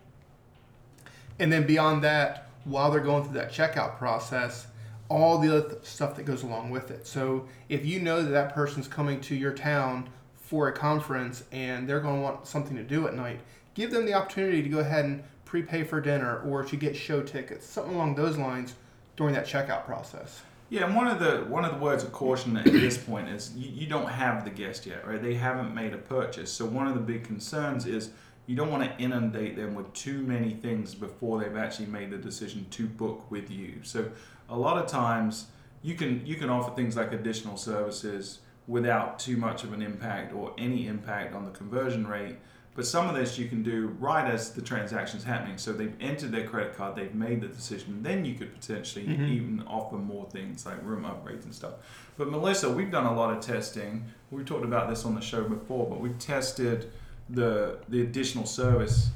And 1.40 1.52
then 1.52 1.66
beyond 1.66 2.04
that, 2.04 2.52
while 2.66 2.92
they're 2.92 3.00
going 3.00 3.24
through 3.24 3.34
that 3.34 3.52
checkout 3.52 3.98
process, 3.98 4.68
all 5.08 5.40
the 5.40 5.58
other 5.58 5.70
th- 5.70 5.84
stuff 5.84 6.16
that 6.18 6.26
goes 6.26 6.44
along 6.44 6.70
with 6.70 6.92
it. 6.92 7.08
So 7.08 7.48
if 7.68 7.84
you 7.84 8.00
know 8.00 8.22
that 8.22 8.30
that 8.30 8.54
person's 8.54 8.88
coming 8.88 9.20
to 9.22 9.34
your 9.34 9.54
town 9.54 10.08
for 10.36 10.68
a 10.68 10.72
conference 10.72 11.46
and 11.52 11.90
they're 11.90 12.00
going 12.00 12.18
to 12.18 12.22
want 12.22 12.46
something 12.46 12.78
to 12.78 12.84
do 12.84 13.08
at 13.08 13.16
night, 13.16 13.40
give 13.74 13.90
them 13.90 14.06
the 14.06 14.14
opportunity 14.14 14.62
to 14.62 14.70
go 14.70 14.80
ahead 14.80 15.06
and 15.06 15.24
prepay 15.46 15.84
for 15.84 16.00
dinner 16.00 16.42
or 16.42 16.64
to 16.64 16.76
get 16.76 16.96
show 16.96 17.24
tickets, 17.24 17.66
something 17.66 17.96
along 17.96 18.14
those 18.14 18.38
lines 18.38 18.76
during 19.18 19.34
that 19.34 19.48
checkout 19.48 19.84
process. 19.84 20.44
Yeah, 20.70 20.86
and 20.86 20.96
one 20.96 21.08
of 21.08 21.20
the 21.20 21.46
one 21.48 21.66
of 21.66 21.72
the 21.72 21.80
words 21.80 22.04
of 22.04 22.12
caution 22.12 22.56
at 22.56 22.66
this 22.66 22.98
point 22.98 23.28
is 23.30 23.52
you, 23.56 23.72
you 23.72 23.88
don't 23.88 24.10
have 24.10 24.44
the 24.44 24.52
guest 24.52 24.86
yet, 24.86 25.08
right? 25.08 25.22
They 25.22 25.34
haven't 25.34 25.74
made 25.74 25.94
a 25.94 25.98
purchase. 25.98 26.52
So 26.52 26.66
one 26.66 26.88
of 26.88 26.94
the 26.94 27.00
big 27.00 27.24
concerns 27.24 27.88
is 27.88 28.12
you 28.46 28.56
don't 28.56 28.72
want 28.72 28.84
to 28.84 29.04
inundate 29.04 29.56
them 29.56 29.74
with 29.74 29.92
too 29.94 30.22
many 30.22 30.52
things 30.52 30.94
before 30.94 31.42
they've 31.42 31.58
actually 31.58 31.88
made 31.88 32.12
the 32.12 32.18
decision 32.18 32.68
to 32.72 32.86
book 32.86 33.30
with 33.32 33.50
you. 33.50 33.80
So 33.84 34.12
a 34.48 34.58
lot 34.58 34.78
of 34.78 34.88
times 34.88 35.48
you 35.82 35.96
can 35.96 36.24
you 36.26 36.36
can 36.36 36.50
offer 36.50 36.76
things 36.76 36.96
like 36.96 37.14
additional 37.14 37.58
services 37.58 38.40
without 38.68 39.18
too 39.18 39.38
much 39.38 39.64
of 39.64 39.74
an 39.74 39.82
impact 39.82 40.34
or 40.34 40.54
any 40.60 40.86
impact 40.86 41.34
on 41.34 41.46
the 41.46 41.52
conversion 41.52 42.06
rate. 42.06 42.36
But 42.76 42.86
some 42.86 43.10
of 43.10 43.16
this 43.16 43.38
you 43.38 43.48
can 43.48 43.62
do 43.62 43.88
right 44.00 44.30
as 44.30 44.52
the 44.52 44.62
transaction's 44.62 45.24
happening. 45.24 45.58
So 45.58 45.74
they've 45.74 45.96
entered 46.00 46.32
their 46.32 46.48
credit 46.48 46.76
card, 46.76 46.96
they've 46.96 47.14
made 47.14 47.42
the 47.42 47.48
decision. 47.48 48.02
Then 48.04 48.24
you 48.24 48.36
could 48.36 48.54
potentially 48.54 49.06
mm-hmm. 49.06 49.26
even 49.26 49.64
offer 49.68 49.96
more 49.96 50.30
things 50.30 50.66
like 50.66 50.82
room 50.84 51.04
upgrades 51.04 51.44
and 51.44 51.54
stuff. 51.54 51.74
But 52.18 52.30
Melissa, 52.30 52.70
we've 52.70 52.92
done 52.92 53.06
a 53.06 53.14
lot 53.14 53.36
of 53.36 53.44
testing. 53.44 54.06
We've 54.32 54.46
talked 54.46 54.66
about 54.66 54.90
this 54.90 55.06
on 55.06 55.16
the 55.16 55.22
show 55.22 55.44
before, 55.44 55.90
but 55.90 56.00
we've 56.00 56.20
tested 56.20 56.92
the 57.30 57.80
the 57.90 58.02
additional 58.02 58.46
service 58.46 59.10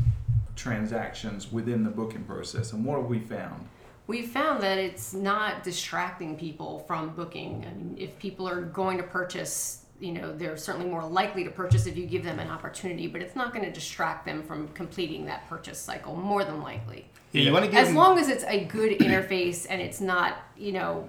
transactions 0.55 1.51
within 1.51 1.83
the 1.83 1.89
booking 1.89 2.23
process. 2.23 2.73
And 2.73 2.85
what 2.85 2.99
have 2.99 3.07
we 3.07 3.19
found? 3.19 3.67
we 4.07 4.21
found 4.21 4.61
that 4.61 4.77
it's 4.77 5.13
not 5.13 5.63
distracting 5.63 6.37
people 6.37 6.79
from 6.87 7.15
booking. 7.15 7.65
I 7.69 7.73
mean, 7.73 7.95
if 7.97 8.17
people 8.19 8.47
are 8.47 8.61
going 8.61 8.97
to 8.97 9.03
purchase, 9.03 9.82
you 10.03 10.11
know, 10.11 10.35
they're 10.35 10.57
certainly 10.57 10.89
more 10.89 11.05
likely 11.05 11.45
to 11.45 11.49
purchase 11.49 11.85
if 11.85 11.95
you 11.95 12.05
give 12.05 12.25
them 12.25 12.37
an 12.37 12.49
opportunity, 12.49 13.07
but 13.07 13.21
it's 13.21 13.37
not 13.37 13.53
going 13.53 13.63
to 13.63 13.71
distract 13.71 14.25
them 14.25 14.43
from 14.43 14.67
completing 14.69 15.25
that 15.25 15.47
purchase 15.47 15.79
cycle, 15.79 16.13
more 16.13 16.43
than 16.43 16.61
likely. 16.61 17.07
Yeah, 17.31 17.43
you 17.43 17.53
want 17.53 17.63
to 17.63 17.71
give 17.71 17.79
As 17.79 17.87
them- 17.87 17.95
long 17.95 18.19
as 18.19 18.27
it's 18.27 18.43
a 18.43 18.65
good 18.65 18.99
interface 18.99 19.65
and 19.69 19.81
it's 19.81 20.01
not, 20.01 20.39
you 20.57 20.73
know, 20.73 21.07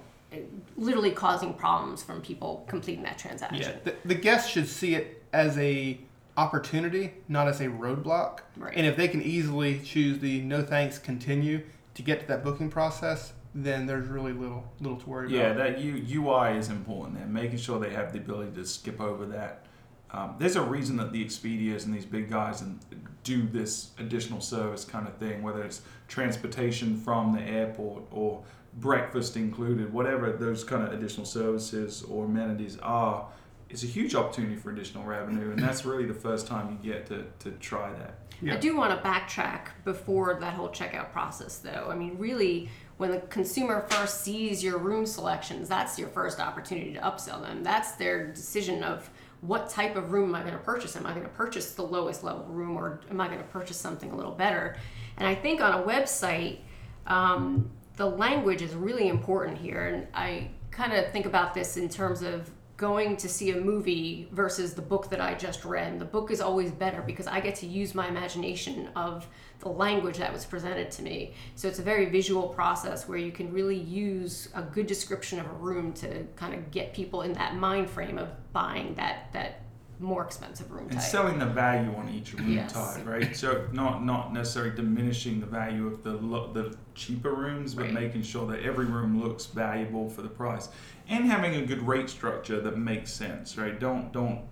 literally 0.76 1.10
causing 1.10 1.54
problems 1.54 2.04
from 2.04 2.20
people 2.20 2.64
completing 2.68 3.02
that 3.02 3.18
transaction. 3.18 3.62
Yeah, 3.62 3.76
the, 3.82 3.94
the 4.04 4.14
guest 4.14 4.48
should 4.50 4.68
see 4.68 4.94
it 4.94 5.22
as 5.32 5.58
a 5.58 5.98
opportunity, 6.36 7.14
not 7.28 7.48
as 7.48 7.60
a 7.60 7.66
roadblock. 7.66 8.40
Right. 8.56 8.74
And 8.76 8.86
if 8.86 8.96
they 8.96 9.08
can 9.08 9.22
easily 9.22 9.80
choose 9.80 10.20
the 10.20 10.40
no 10.42 10.62
thanks, 10.62 10.98
continue 10.98 11.62
to 11.94 12.02
get 12.02 12.20
to 12.20 12.26
that 12.28 12.44
booking 12.44 12.70
process, 12.70 13.32
then 13.54 13.86
there's 13.86 14.08
really 14.08 14.32
little 14.32 14.64
little 14.80 14.98
to 14.98 15.08
worry 15.08 15.32
Yeah, 15.32 15.52
about. 15.52 15.74
that 15.74 15.80
U, 15.80 16.22
UI 16.22 16.56
is 16.58 16.68
important 16.70 17.16
there, 17.18 17.26
making 17.26 17.58
sure 17.58 17.78
they 17.78 17.90
have 17.90 18.12
the 18.12 18.18
ability 18.18 18.52
to 18.56 18.66
skip 18.66 19.00
over 19.00 19.24
that. 19.26 19.66
Um, 20.10 20.36
there's 20.38 20.56
a 20.56 20.62
reason 20.62 20.96
that 20.98 21.12
the 21.12 21.24
Expedias 21.24 21.86
and 21.86 21.94
these 21.94 22.04
big 22.06 22.30
guys 22.30 22.60
and 22.60 22.78
do 23.24 23.42
this 23.48 23.90
additional 23.98 24.40
service 24.40 24.84
kind 24.84 25.08
of 25.08 25.16
thing, 25.16 25.42
whether 25.42 25.62
it's 25.64 25.82
transportation 26.08 26.96
from 27.00 27.32
the 27.32 27.40
airport 27.42 28.04
or 28.12 28.42
breakfast 28.74 29.36
included, 29.36 29.92
whatever 29.92 30.30
those 30.32 30.62
kind 30.64 30.84
of 30.86 30.92
additional 30.92 31.26
services 31.26 32.02
or 32.04 32.24
amenities 32.26 32.78
are. 32.78 33.28
It's 33.70 33.82
a 33.82 33.86
huge 33.88 34.14
opportunity 34.14 34.54
for 34.56 34.70
additional 34.70 35.04
revenue, 35.04 35.50
and 35.50 35.58
that's 35.58 35.84
really 35.84 36.04
the 36.04 36.14
first 36.14 36.46
time 36.46 36.70
you 36.82 36.92
get 36.92 37.06
to, 37.06 37.24
to 37.40 37.50
try 37.58 37.92
that. 37.94 38.18
Yeah. 38.40 38.54
I 38.54 38.56
do 38.58 38.76
want 38.76 38.90
to 38.92 39.08
backtrack 39.08 39.68
before 39.84 40.34
that 40.40 40.54
whole 40.54 40.68
checkout 40.68 41.10
process, 41.12 41.58
though. 41.58 41.88
I 41.90 41.96
mean, 41.96 42.16
really, 42.18 42.68
when 42.96 43.10
the 43.10 43.18
consumer 43.20 43.86
first 43.88 44.22
sees 44.22 44.62
your 44.62 44.78
room 44.78 45.04
selections, 45.06 45.68
that's 45.68 45.98
your 45.98 46.08
first 46.08 46.38
opportunity 46.38 46.92
to 46.94 47.00
upsell 47.00 47.42
them. 47.42 47.62
That's 47.62 47.92
their 47.92 48.28
decision 48.28 48.82
of 48.84 49.10
what 49.40 49.68
type 49.68 49.96
of 49.96 50.12
room 50.12 50.30
am 50.30 50.34
I 50.36 50.40
going 50.40 50.52
to 50.52 50.60
purchase? 50.60 50.96
Am 50.96 51.04
I 51.04 51.10
going 51.10 51.24
to 51.24 51.28
purchase 51.30 51.72
the 51.72 51.82
lowest 51.82 52.24
level 52.24 52.44
room 52.44 52.76
or 52.76 53.00
am 53.10 53.20
I 53.20 53.26
going 53.26 53.38
to 53.40 53.44
purchase 53.44 53.76
something 53.76 54.10
a 54.10 54.16
little 54.16 54.32
better? 54.32 54.76
And 55.16 55.26
I 55.26 55.34
think 55.34 55.60
on 55.60 55.80
a 55.80 55.82
website, 55.82 56.58
um, 57.06 57.70
the 57.96 58.06
language 58.06 58.62
is 58.62 58.74
really 58.74 59.08
important 59.08 59.58
here. 59.58 59.86
And 59.86 60.06
I 60.14 60.50
kind 60.70 60.92
of 60.92 61.10
think 61.12 61.26
about 61.26 61.52
this 61.52 61.76
in 61.76 61.88
terms 61.88 62.22
of 62.22 62.50
going 62.76 63.16
to 63.16 63.28
see 63.28 63.50
a 63.50 63.60
movie 63.60 64.28
versus 64.32 64.74
the 64.74 64.82
book 64.82 65.08
that 65.10 65.20
I 65.20 65.34
just 65.34 65.64
read. 65.64 65.98
The 65.98 66.04
book 66.04 66.30
is 66.30 66.40
always 66.40 66.72
better 66.72 67.02
because 67.02 67.26
I 67.26 67.40
get 67.40 67.54
to 67.56 67.66
use 67.66 67.94
my 67.94 68.08
imagination 68.08 68.88
of 68.96 69.26
the 69.60 69.68
language 69.68 70.18
that 70.18 70.32
was 70.32 70.44
presented 70.44 70.90
to 70.92 71.02
me. 71.02 71.34
So 71.54 71.68
it's 71.68 71.78
a 71.78 71.82
very 71.82 72.06
visual 72.06 72.48
process 72.48 73.08
where 73.08 73.18
you 73.18 73.30
can 73.30 73.52
really 73.52 73.78
use 73.78 74.48
a 74.54 74.62
good 74.62 74.86
description 74.86 75.38
of 75.38 75.46
a 75.46 75.54
room 75.54 75.92
to 75.94 76.24
kind 76.34 76.54
of 76.54 76.70
get 76.70 76.92
people 76.92 77.22
in 77.22 77.32
that 77.34 77.54
mind 77.54 77.88
frame 77.88 78.18
of 78.18 78.28
buying 78.52 78.94
that 78.94 79.32
that 79.32 79.60
more 80.04 80.24
expensive 80.24 80.70
room 80.70 80.84
and 80.88 80.92
type. 80.92 81.02
selling 81.02 81.38
the 81.38 81.46
value 81.46 81.94
on 81.96 82.08
each 82.08 82.34
room 82.34 82.50
Yes. 82.52 82.72
type, 82.72 83.06
right? 83.06 83.34
So 83.36 83.66
not 83.72 84.04
not 84.04 84.32
necessarily 84.32 84.74
diminishing 84.76 85.40
the 85.40 85.46
value 85.46 85.86
of 85.86 86.02
the 86.02 86.12
lo- 86.12 86.52
the 86.52 86.76
cheaper 86.94 87.32
rooms, 87.32 87.74
but 87.74 87.86
Right. 87.86 87.94
making 87.94 88.22
sure 88.22 88.46
that 88.48 88.60
every 88.60 88.86
room 88.86 89.20
looks 89.20 89.46
valuable 89.46 90.08
for 90.08 90.22
the 90.22 90.28
price, 90.28 90.68
and 91.08 91.24
having 91.24 91.54
a 91.56 91.66
good 91.66 91.86
rate 91.86 92.08
structure 92.10 92.60
that 92.60 92.78
makes 92.78 93.12
sense, 93.12 93.58
right? 93.58 93.78
Don't 93.80 94.12
don't 94.12 94.42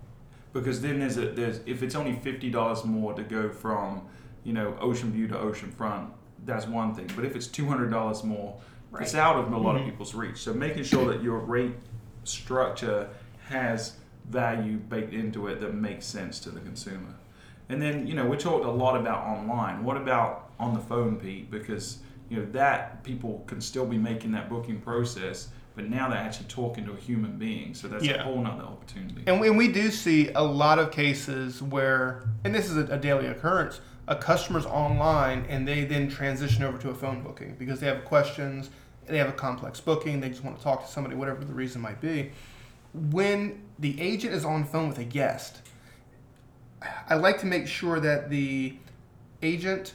because 0.53 0.81
then 0.81 0.99
there's 0.99 1.17
a 1.17 1.29
there's 1.29 1.61
if 1.65 1.81
it's 1.83 1.95
only 1.95 2.13
fifty 2.13 2.49
dollars 2.49 2.83
more 2.83 3.13
to 3.13 3.23
go 3.23 3.49
from 3.49 4.03
you 4.43 4.53
know 4.53 4.75
ocean 4.79 5.11
view 5.11 5.27
to 5.27 5.39
ocean 5.39 5.71
front, 5.71 6.11
that's 6.45 6.67
one 6.67 6.93
thing. 6.93 7.09
But 7.15 7.25
if 7.25 7.35
it's 7.35 7.47
two 7.47 7.67
hundred 7.67 7.89
dollars 7.89 8.23
more, 8.23 8.59
it's 8.99 9.15
out 9.15 9.37
of 9.37 9.51
a 9.51 9.57
lot 9.57 9.75
of 9.75 9.81
mm-hmm. 9.81 9.91
people's 9.91 10.13
reach. 10.13 10.37
So 10.37 10.53
making 10.53 10.83
sure 10.83 11.11
that 11.11 11.23
your 11.23 11.39
rate 11.39 11.75
structure 12.23 13.09
has 13.49 13.93
value 14.29 14.77
baked 14.77 15.13
into 15.13 15.47
it 15.47 15.59
that 15.61 15.73
makes 15.73 16.05
sense 16.05 16.39
to 16.39 16.49
the 16.49 16.59
consumer. 16.59 17.13
And 17.69 17.81
then, 17.81 18.07
you 18.07 18.13
know, 18.13 18.25
we 18.25 18.37
talked 18.37 18.65
a 18.65 18.71
lot 18.71 18.99
about 18.99 19.25
online. 19.25 19.83
What 19.83 19.97
about 19.97 20.51
on 20.59 20.73
the 20.73 20.79
phone, 20.79 21.17
Pete? 21.17 21.49
Because, 21.49 21.99
you 22.29 22.37
know, 22.37 22.45
that 22.51 23.03
people 23.03 23.43
can 23.47 23.61
still 23.61 23.85
be 23.85 23.97
making 23.97 24.31
that 24.31 24.49
booking 24.49 24.79
process, 24.81 25.49
but 25.75 25.89
now 25.89 26.09
they're 26.09 26.17
actually 26.19 26.47
talking 26.47 26.85
to 26.85 26.91
a 26.93 26.97
human 26.97 27.37
being. 27.37 27.73
So 27.73 27.87
that's 27.87 28.03
Yeah. 28.03 28.15
a 28.15 28.23
whole 28.23 28.41
nother 28.41 28.63
opportunity. 28.63 29.23
And 29.27 29.39
we, 29.39 29.47
and 29.47 29.57
we 29.57 29.71
do 29.71 29.89
see 29.91 30.29
a 30.35 30.43
lot 30.43 30.77
of 30.77 30.91
cases 30.91 31.61
where, 31.61 32.23
and 32.43 32.53
this 32.53 32.69
is 32.69 32.77
a, 32.77 32.93
a 32.93 32.97
daily 32.97 33.27
occurrence, 33.27 33.79
a 34.07 34.15
customer's 34.15 34.65
online 34.65 35.45
and 35.47 35.65
they 35.67 35.85
then 35.85 36.09
transition 36.09 36.63
over 36.63 36.77
to 36.77 36.89
a 36.89 36.93
phone 36.93 37.23
booking 37.23 37.55
because 37.57 37.79
they 37.79 37.87
have 37.87 38.03
questions, 38.03 38.69
they 39.07 39.17
have 39.17 39.29
a 39.29 39.33
complex 39.33 39.79
booking, 39.79 40.19
they 40.19 40.29
just 40.29 40.43
want 40.43 40.57
to 40.57 40.63
talk 40.63 40.85
to 40.85 40.91
somebody, 40.91 41.15
whatever 41.15 41.43
the 41.45 41.53
reason 41.53 41.81
might 41.81 42.01
be. 42.01 42.31
When 42.93 43.63
the 43.79 43.99
agent 43.99 44.33
is 44.33 44.45
on 44.45 44.61
the 44.61 44.67
phone 44.67 44.87
with 44.87 44.99
a 44.99 45.03
guest, 45.03 45.61
I 47.09 47.15
like 47.15 47.39
to 47.39 47.45
make 47.45 47.67
sure 47.67 47.99
that 47.99 48.29
the 48.29 48.77
agent 49.41 49.93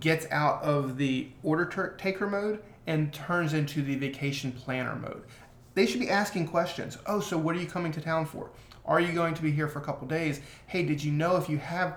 gets 0.00 0.26
out 0.30 0.62
of 0.62 0.96
the 0.96 1.28
order 1.42 1.94
taker 1.98 2.26
mode 2.26 2.62
and 2.86 3.12
turns 3.12 3.52
into 3.52 3.82
the 3.82 3.96
vacation 3.96 4.52
planner 4.52 4.94
mode. 4.94 5.24
They 5.74 5.86
should 5.86 6.00
be 6.00 6.08
asking 6.08 6.48
questions. 6.48 6.98
Oh, 7.06 7.20
so 7.20 7.36
what 7.36 7.56
are 7.56 7.60
you 7.60 7.66
coming 7.66 7.92
to 7.92 8.00
town 8.00 8.26
for? 8.26 8.50
Are 8.84 9.00
you 9.00 9.12
going 9.12 9.34
to 9.34 9.42
be 9.42 9.50
here 9.50 9.68
for 9.68 9.80
a 9.80 9.82
couple 9.82 10.06
days? 10.06 10.40
Hey, 10.66 10.84
did 10.84 11.02
you 11.02 11.12
know 11.12 11.36
if 11.36 11.48
you 11.48 11.58
have, 11.58 11.96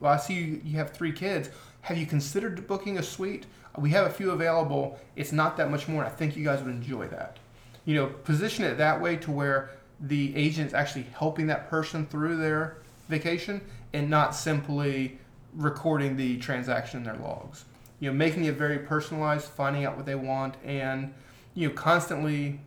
well, 0.00 0.12
I 0.12 0.16
see 0.16 0.34
you, 0.34 0.60
you 0.64 0.76
have 0.76 0.90
three 0.90 1.12
kids. 1.12 1.50
Have 1.82 1.98
you 1.98 2.06
considered 2.06 2.66
booking 2.66 2.98
a 2.98 3.02
suite? 3.02 3.46
We 3.76 3.90
have 3.90 4.06
a 4.06 4.10
few 4.10 4.30
available. 4.30 4.98
It's 5.16 5.32
not 5.32 5.56
that 5.56 5.70
much 5.70 5.88
more. 5.88 6.04
I 6.04 6.08
think 6.08 6.36
you 6.36 6.44
guys 6.44 6.62
would 6.62 6.72
enjoy 6.72 7.08
that. 7.08 7.38
You 7.84 7.94
know, 7.96 8.06
position 8.06 8.64
it 8.64 8.76
that 8.78 9.00
way 9.00 9.16
to 9.16 9.30
where 9.30 9.70
the 10.00 10.34
agent's 10.36 10.74
actually 10.74 11.06
helping 11.14 11.46
that 11.48 11.68
person 11.68 12.06
through 12.06 12.36
their 12.36 12.78
vacation 13.08 13.60
and 13.92 14.08
not 14.08 14.34
simply 14.34 15.18
recording 15.54 16.16
the 16.16 16.38
transaction 16.38 16.98
in 16.98 17.04
their 17.04 17.16
logs. 17.16 17.64
You 18.00 18.10
know, 18.10 18.16
making 18.16 18.44
it 18.44 18.54
very 18.54 18.78
personalized, 18.78 19.46
finding 19.46 19.84
out 19.84 19.96
what 19.96 20.06
they 20.06 20.14
want, 20.14 20.54
and 20.64 21.12
you 21.54 21.68
know, 21.68 21.74
constantly 21.74 22.60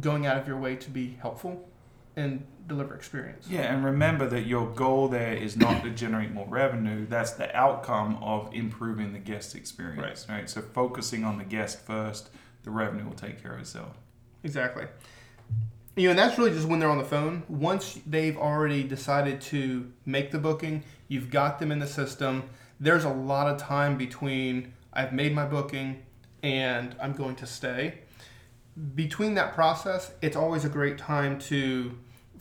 going 0.00 0.26
out 0.26 0.38
of 0.38 0.48
your 0.48 0.56
way 0.56 0.76
to 0.76 0.90
be 0.90 1.18
helpful 1.20 1.68
and 2.16 2.46
deliver 2.66 2.94
experience. 2.94 3.46
Yeah, 3.48 3.74
and 3.74 3.84
remember 3.84 4.26
that 4.28 4.46
your 4.46 4.66
goal 4.70 5.08
there 5.08 5.34
is 5.34 5.56
not 5.56 5.82
to 5.82 5.90
generate 5.90 6.32
more 6.32 6.46
revenue. 6.48 7.06
That's 7.06 7.32
the 7.32 7.54
outcome 7.54 8.16
of 8.22 8.52
improving 8.54 9.12
the 9.12 9.18
guest 9.18 9.54
experience, 9.54 10.26
right? 10.28 10.38
right. 10.38 10.50
So 10.50 10.62
focusing 10.62 11.24
on 11.24 11.38
the 11.38 11.44
guest 11.44 11.80
first, 11.80 12.30
the 12.62 12.70
revenue 12.70 13.04
will 13.04 13.12
take 13.12 13.42
care 13.42 13.52
of 13.52 13.60
itself. 13.60 13.98
Exactly. 14.42 14.86
You 15.96 16.04
know, 16.04 16.10
and 16.10 16.18
that's 16.18 16.38
really 16.38 16.50
just 16.50 16.66
when 16.66 16.80
they're 16.80 16.90
on 16.90 16.98
the 16.98 17.04
phone. 17.04 17.44
Once 17.48 18.00
they've 18.04 18.36
already 18.36 18.82
decided 18.82 19.40
to 19.42 19.92
make 20.04 20.32
the 20.32 20.38
booking, 20.38 20.82
you've 21.06 21.30
got 21.30 21.60
them 21.60 21.70
in 21.70 21.78
the 21.78 21.86
system. 21.86 22.44
There's 22.80 23.04
a 23.04 23.10
lot 23.10 23.46
of 23.46 23.58
time 23.58 23.96
between 23.96 24.72
I've 24.92 25.12
made 25.12 25.34
my 25.34 25.44
booking 25.44 26.02
and 26.42 26.96
I'm 27.00 27.12
going 27.12 27.36
to 27.36 27.46
stay. 27.46 28.00
Between 28.96 29.34
that 29.34 29.54
process, 29.54 30.10
it's 30.20 30.36
always 30.36 30.64
a 30.64 30.68
great 30.68 30.98
time 30.98 31.38
to 31.40 31.96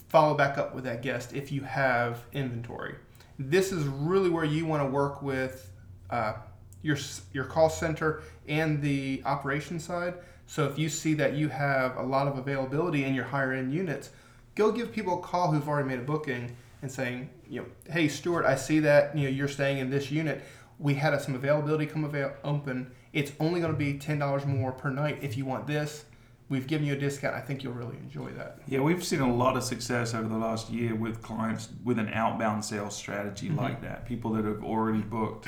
follow 0.10 0.33
back 0.33 0.57
up 0.57 0.74
with 0.74 0.83
that 0.86 1.03
guest 1.03 1.33
if 1.33 1.51
you 1.51 1.62
have 1.62 2.25
inventory. 2.33 2.95
This 3.38 3.72
is 3.72 3.86
really 3.86 4.29
where 4.29 4.45
you 4.45 4.65
want 4.65 4.81
to 4.81 4.89
work 4.89 5.22
with 5.22 5.72
uh, 6.10 6.33
your 6.81 6.98
your 7.33 7.45
call 7.45 7.69
center 7.69 8.24
and 8.48 8.81
the 8.81 9.22
operation 9.25 9.79
side. 9.79 10.15
So 10.46 10.66
if 10.68 10.78
you 10.78 10.90
see 10.90 11.14
that 11.16 11.34
you 11.34 11.50
have 11.50 11.98
a 11.98 12.04
lot 12.04 12.28
of 12.28 12.38
availability 12.38 13.06
in 13.06 13.14
your 13.14 13.26
higher 13.26 13.54
end 13.54 13.74
units, 13.74 14.12
go 14.56 14.72
give 14.72 14.92
people 14.92 15.20
a 15.20 15.22
call 15.22 15.52
who've 15.52 15.68
already 15.68 15.88
made 15.88 16.00
a 16.00 16.04
booking 16.04 16.56
and 16.82 16.92
saying, 16.92 17.30
you 17.50 17.62
know, 17.62 17.68
hey 17.92 18.08
Stuart, 18.08 18.46
I 18.46 18.56
see 18.56 18.80
that 18.80 19.18
you 19.18 19.24
know 19.24 19.29
you're 19.29 19.48
staying 19.48 19.77
in 19.79 19.90
this 19.90 20.12
unit. 20.12 20.44
We 20.79 20.96
had 20.96 21.20
some 21.22 21.36
availability 21.36 21.86
come 21.86 22.03
avail- 22.03 22.34
open. 22.44 22.92
It's 23.14 23.32
only 23.40 23.62
going 23.62 23.72
to 23.72 23.77
be 23.77 23.98
ten 23.98 24.20
dollars 24.20 24.46
more 24.46 24.72
per 24.72 24.90
night 24.90 25.20
if 25.22 25.38
you 25.38 25.46
want 25.46 25.66
this. 25.66 26.06
We've 26.50 26.68
given 26.68 26.86
you 26.86 26.94
a 26.94 26.98
discount. 26.98 27.36
I 27.36 27.40
think 27.40 27.64
you'll 27.64 27.74
really 27.74 27.98
enjoy 27.98 28.29
that. 28.32 28.60
Yeah, 28.68 28.82
we've 28.82 29.03
seen 29.03 29.22
a 29.22 29.34
lot 29.34 29.56
of 29.56 29.64
success 29.64 30.14
over 30.14 30.27
the 30.27 30.38
last 30.38 30.70
year 30.70 30.94
with 30.94 31.22
clients 31.22 31.70
with 31.84 31.98
an 31.98 32.10
outbound 32.10 32.66
sales 32.66 32.96
strategy 32.96 33.48
mm-hmm. 33.48 33.60
like 33.60 33.82
that. 33.82 34.06
People 34.06 34.34
that 34.34 34.46
have 34.46 34.64
already 34.64 35.01
booked 35.01 35.48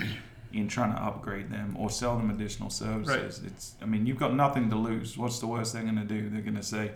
in 0.56 0.70
trying 0.70 0.94
to 0.96 1.04
upgrade 1.04 1.52
them 1.52 1.76
or 1.78 1.90
sell 1.90 2.18
them 2.18 2.30
additional 2.30 2.70
services. 2.70 3.42
It's, 3.46 3.76
I 3.82 3.86
mean, 3.86 4.06
you've 4.06 4.18
got 4.18 4.34
nothing 4.34 4.70
to 4.70 4.78
lose. 4.78 5.18
What's 5.18 5.40
the 5.40 5.48
worst 5.48 5.74
they're 5.74 5.84
going 5.84 5.98
to 5.98 6.04
do? 6.04 6.30
They're 6.30 6.42
going 6.42 6.56
to 6.56 6.64
say, 6.64 6.92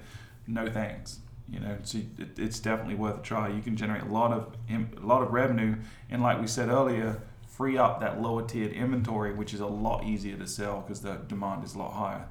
no 0.47 0.69
thanks. 0.69 1.19
You 1.51 1.59
know, 1.59 1.77
so 1.83 1.97
it, 1.97 2.37
it's 2.37 2.59
definitely 2.59 2.95
worth 2.95 3.19
a 3.19 3.21
try. 3.21 3.49
You 3.49 3.61
can 3.61 3.75
generate 3.75 4.03
a 4.03 4.07
lot 4.07 4.31
of 4.31 4.55
a 4.69 5.05
lot 5.05 5.23
of 5.23 5.33
revenue, 5.33 5.75
and 6.09 6.21
like 6.21 6.39
we 6.39 6.45
said 6.45 6.69
earlier, 6.69 7.23
free 7.47 7.75
up 7.75 7.99
that 8.01 8.21
lower 8.21 8.45
tiered 8.45 8.71
inventory, 8.71 9.33
which 9.33 9.53
is 9.55 9.59
a 9.59 9.65
lot 9.65 10.03
easier 10.03 10.37
to 10.37 10.45
sell 10.45 10.81
because 10.81 11.01
the 11.01 11.15
demand 11.27 11.63
is 11.63 11.73
a 11.73 11.79
lot 11.79 11.93
higher. 11.93 12.27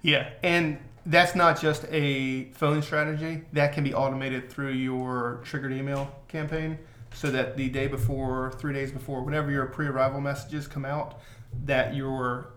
Yeah, 0.00 0.30
and 0.44 0.78
that's 1.04 1.34
not 1.34 1.60
just 1.60 1.86
a 1.90 2.44
phone 2.52 2.82
strategy. 2.82 3.42
That 3.52 3.72
can 3.72 3.82
be 3.82 3.94
automated 3.94 4.48
through 4.48 4.74
your 4.74 5.40
triggered 5.42 5.72
email 5.72 6.14
campaign 6.28 6.78
so 7.14 7.30
that 7.30 7.56
the 7.56 7.68
day 7.68 7.86
before, 7.86 8.52
three 8.58 8.72
days 8.72 8.92
before, 8.92 9.22
whenever 9.22 9.50
your 9.50 9.66
pre 9.66 9.86
arrival 9.86 10.20
messages 10.20 10.66
come 10.66 10.84
out, 10.84 11.20
that 11.64 11.94
you're 11.94 12.52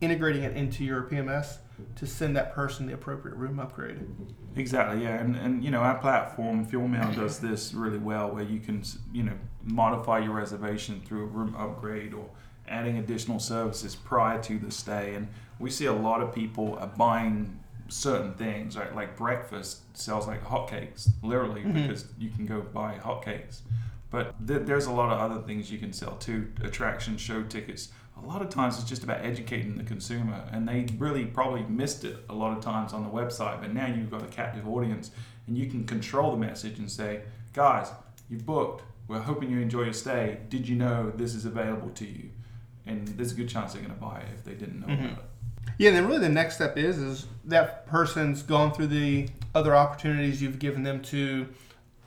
integrating 0.00 0.42
it 0.42 0.56
into 0.56 0.84
your 0.84 1.02
PMS 1.02 1.58
to 1.96 2.06
send 2.06 2.36
that 2.36 2.54
person 2.54 2.86
the 2.86 2.94
appropriate 2.94 3.36
room 3.36 3.58
upgrade. 3.58 4.00
Exactly, 4.56 5.04
yeah, 5.04 5.18
and, 5.20 5.36
and 5.36 5.64
you 5.64 5.70
know 5.70 5.80
our 5.80 5.98
platform 5.98 6.66
FuelMail 6.66 7.14
does 7.14 7.38
this 7.38 7.72
really 7.72 7.98
well, 7.98 8.30
where 8.30 8.44
you 8.44 8.60
can 8.60 8.82
you 9.12 9.22
know 9.22 9.36
modify 9.62 10.18
your 10.18 10.32
reservation 10.32 11.00
through 11.04 11.22
a 11.22 11.26
room 11.26 11.54
upgrade 11.56 12.14
or 12.14 12.28
adding 12.68 12.98
additional 12.98 13.38
services 13.38 13.94
prior 13.94 14.42
to 14.42 14.58
the 14.58 14.70
stay, 14.70 15.14
and 15.14 15.28
we 15.58 15.70
see 15.70 15.86
a 15.86 15.92
lot 15.92 16.22
of 16.22 16.34
people 16.34 16.76
are 16.78 16.86
buying 16.86 17.58
certain 17.88 18.34
things, 18.34 18.76
right? 18.76 18.94
Like 18.94 19.16
breakfast 19.16 19.96
sells 19.96 20.26
like 20.26 20.42
hotcakes, 20.44 21.08
literally, 21.22 21.62
mm-hmm. 21.62 21.72
because 21.72 22.06
you 22.18 22.30
can 22.30 22.46
go 22.46 22.60
buy 22.60 22.98
hotcakes. 23.02 23.60
But 24.10 24.46
th- 24.46 24.62
there's 24.66 24.86
a 24.86 24.92
lot 24.92 25.12
of 25.12 25.18
other 25.18 25.40
things 25.42 25.70
you 25.70 25.78
can 25.78 25.92
sell 25.92 26.16
too, 26.16 26.52
attractions, 26.62 27.20
show 27.20 27.42
tickets. 27.42 27.90
A 28.22 28.26
lot 28.26 28.42
of 28.42 28.50
times 28.50 28.78
it's 28.78 28.88
just 28.88 29.02
about 29.02 29.24
educating 29.24 29.76
the 29.76 29.84
consumer, 29.84 30.44
and 30.52 30.68
they 30.68 30.86
really 30.98 31.24
probably 31.24 31.62
missed 31.62 32.04
it 32.04 32.18
a 32.28 32.34
lot 32.34 32.56
of 32.56 32.62
times 32.62 32.92
on 32.92 33.02
the 33.02 33.08
website. 33.08 33.60
But 33.60 33.72
now 33.72 33.86
you've 33.86 34.10
got 34.10 34.22
a 34.22 34.26
captive 34.26 34.68
audience, 34.68 35.10
and 35.46 35.56
you 35.56 35.70
can 35.70 35.84
control 35.84 36.32
the 36.32 36.36
message 36.36 36.78
and 36.78 36.90
say, 36.90 37.22
guys, 37.54 37.88
you've 38.28 38.44
booked. 38.44 38.82
We're 39.08 39.20
hoping 39.20 39.50
you 39.50 39.60
enjoy 39.60 39.84
your 39.84 39.92
stay. 39.92 40.40
Did 40.48 40.68
you 40.68 40.76
know 40.76 41.10
this 41.14 41.34
is 41.34 41.44
available 41.44 41.90
to 41.90 42.04
you? 42.04 42.30
And 42.86 43.08
there's 43.08 43.32
a 43.32 43.34
good 43.34 43.48
chance 43.48 43.72
they're 43.72 43.82
going 43.82 43.94
to 43.94 44.00
buy 44.00 44.20
it 44.20 44.26
if 44.34 44.44
they 44.44 44.54
didn't 44.54 44.80
know 44.80 44.86
mm-hmm. 44.86 45.06
about 45.06 45.18
it. 45.18 45.24
Yeah, 45.78 45.88
and 45.88 45.96
then 45.96 46.06
really 46.06 46.20
the 46.20 46.28
next 46.28 46.56
step 46.56 46.76
is 46.76 46.98
is 46.98 47.26
that 47.46 47.86
person's 47.86 48.42
gone 48.42 48.72
through 48.72 48.88
the 48.88 49.28
other 49.54 49.74
opportunities 49.74 50.42
you've 50.42 50.58
given 50.58 50.82
them 50.82 51.00
to 51.04 51.48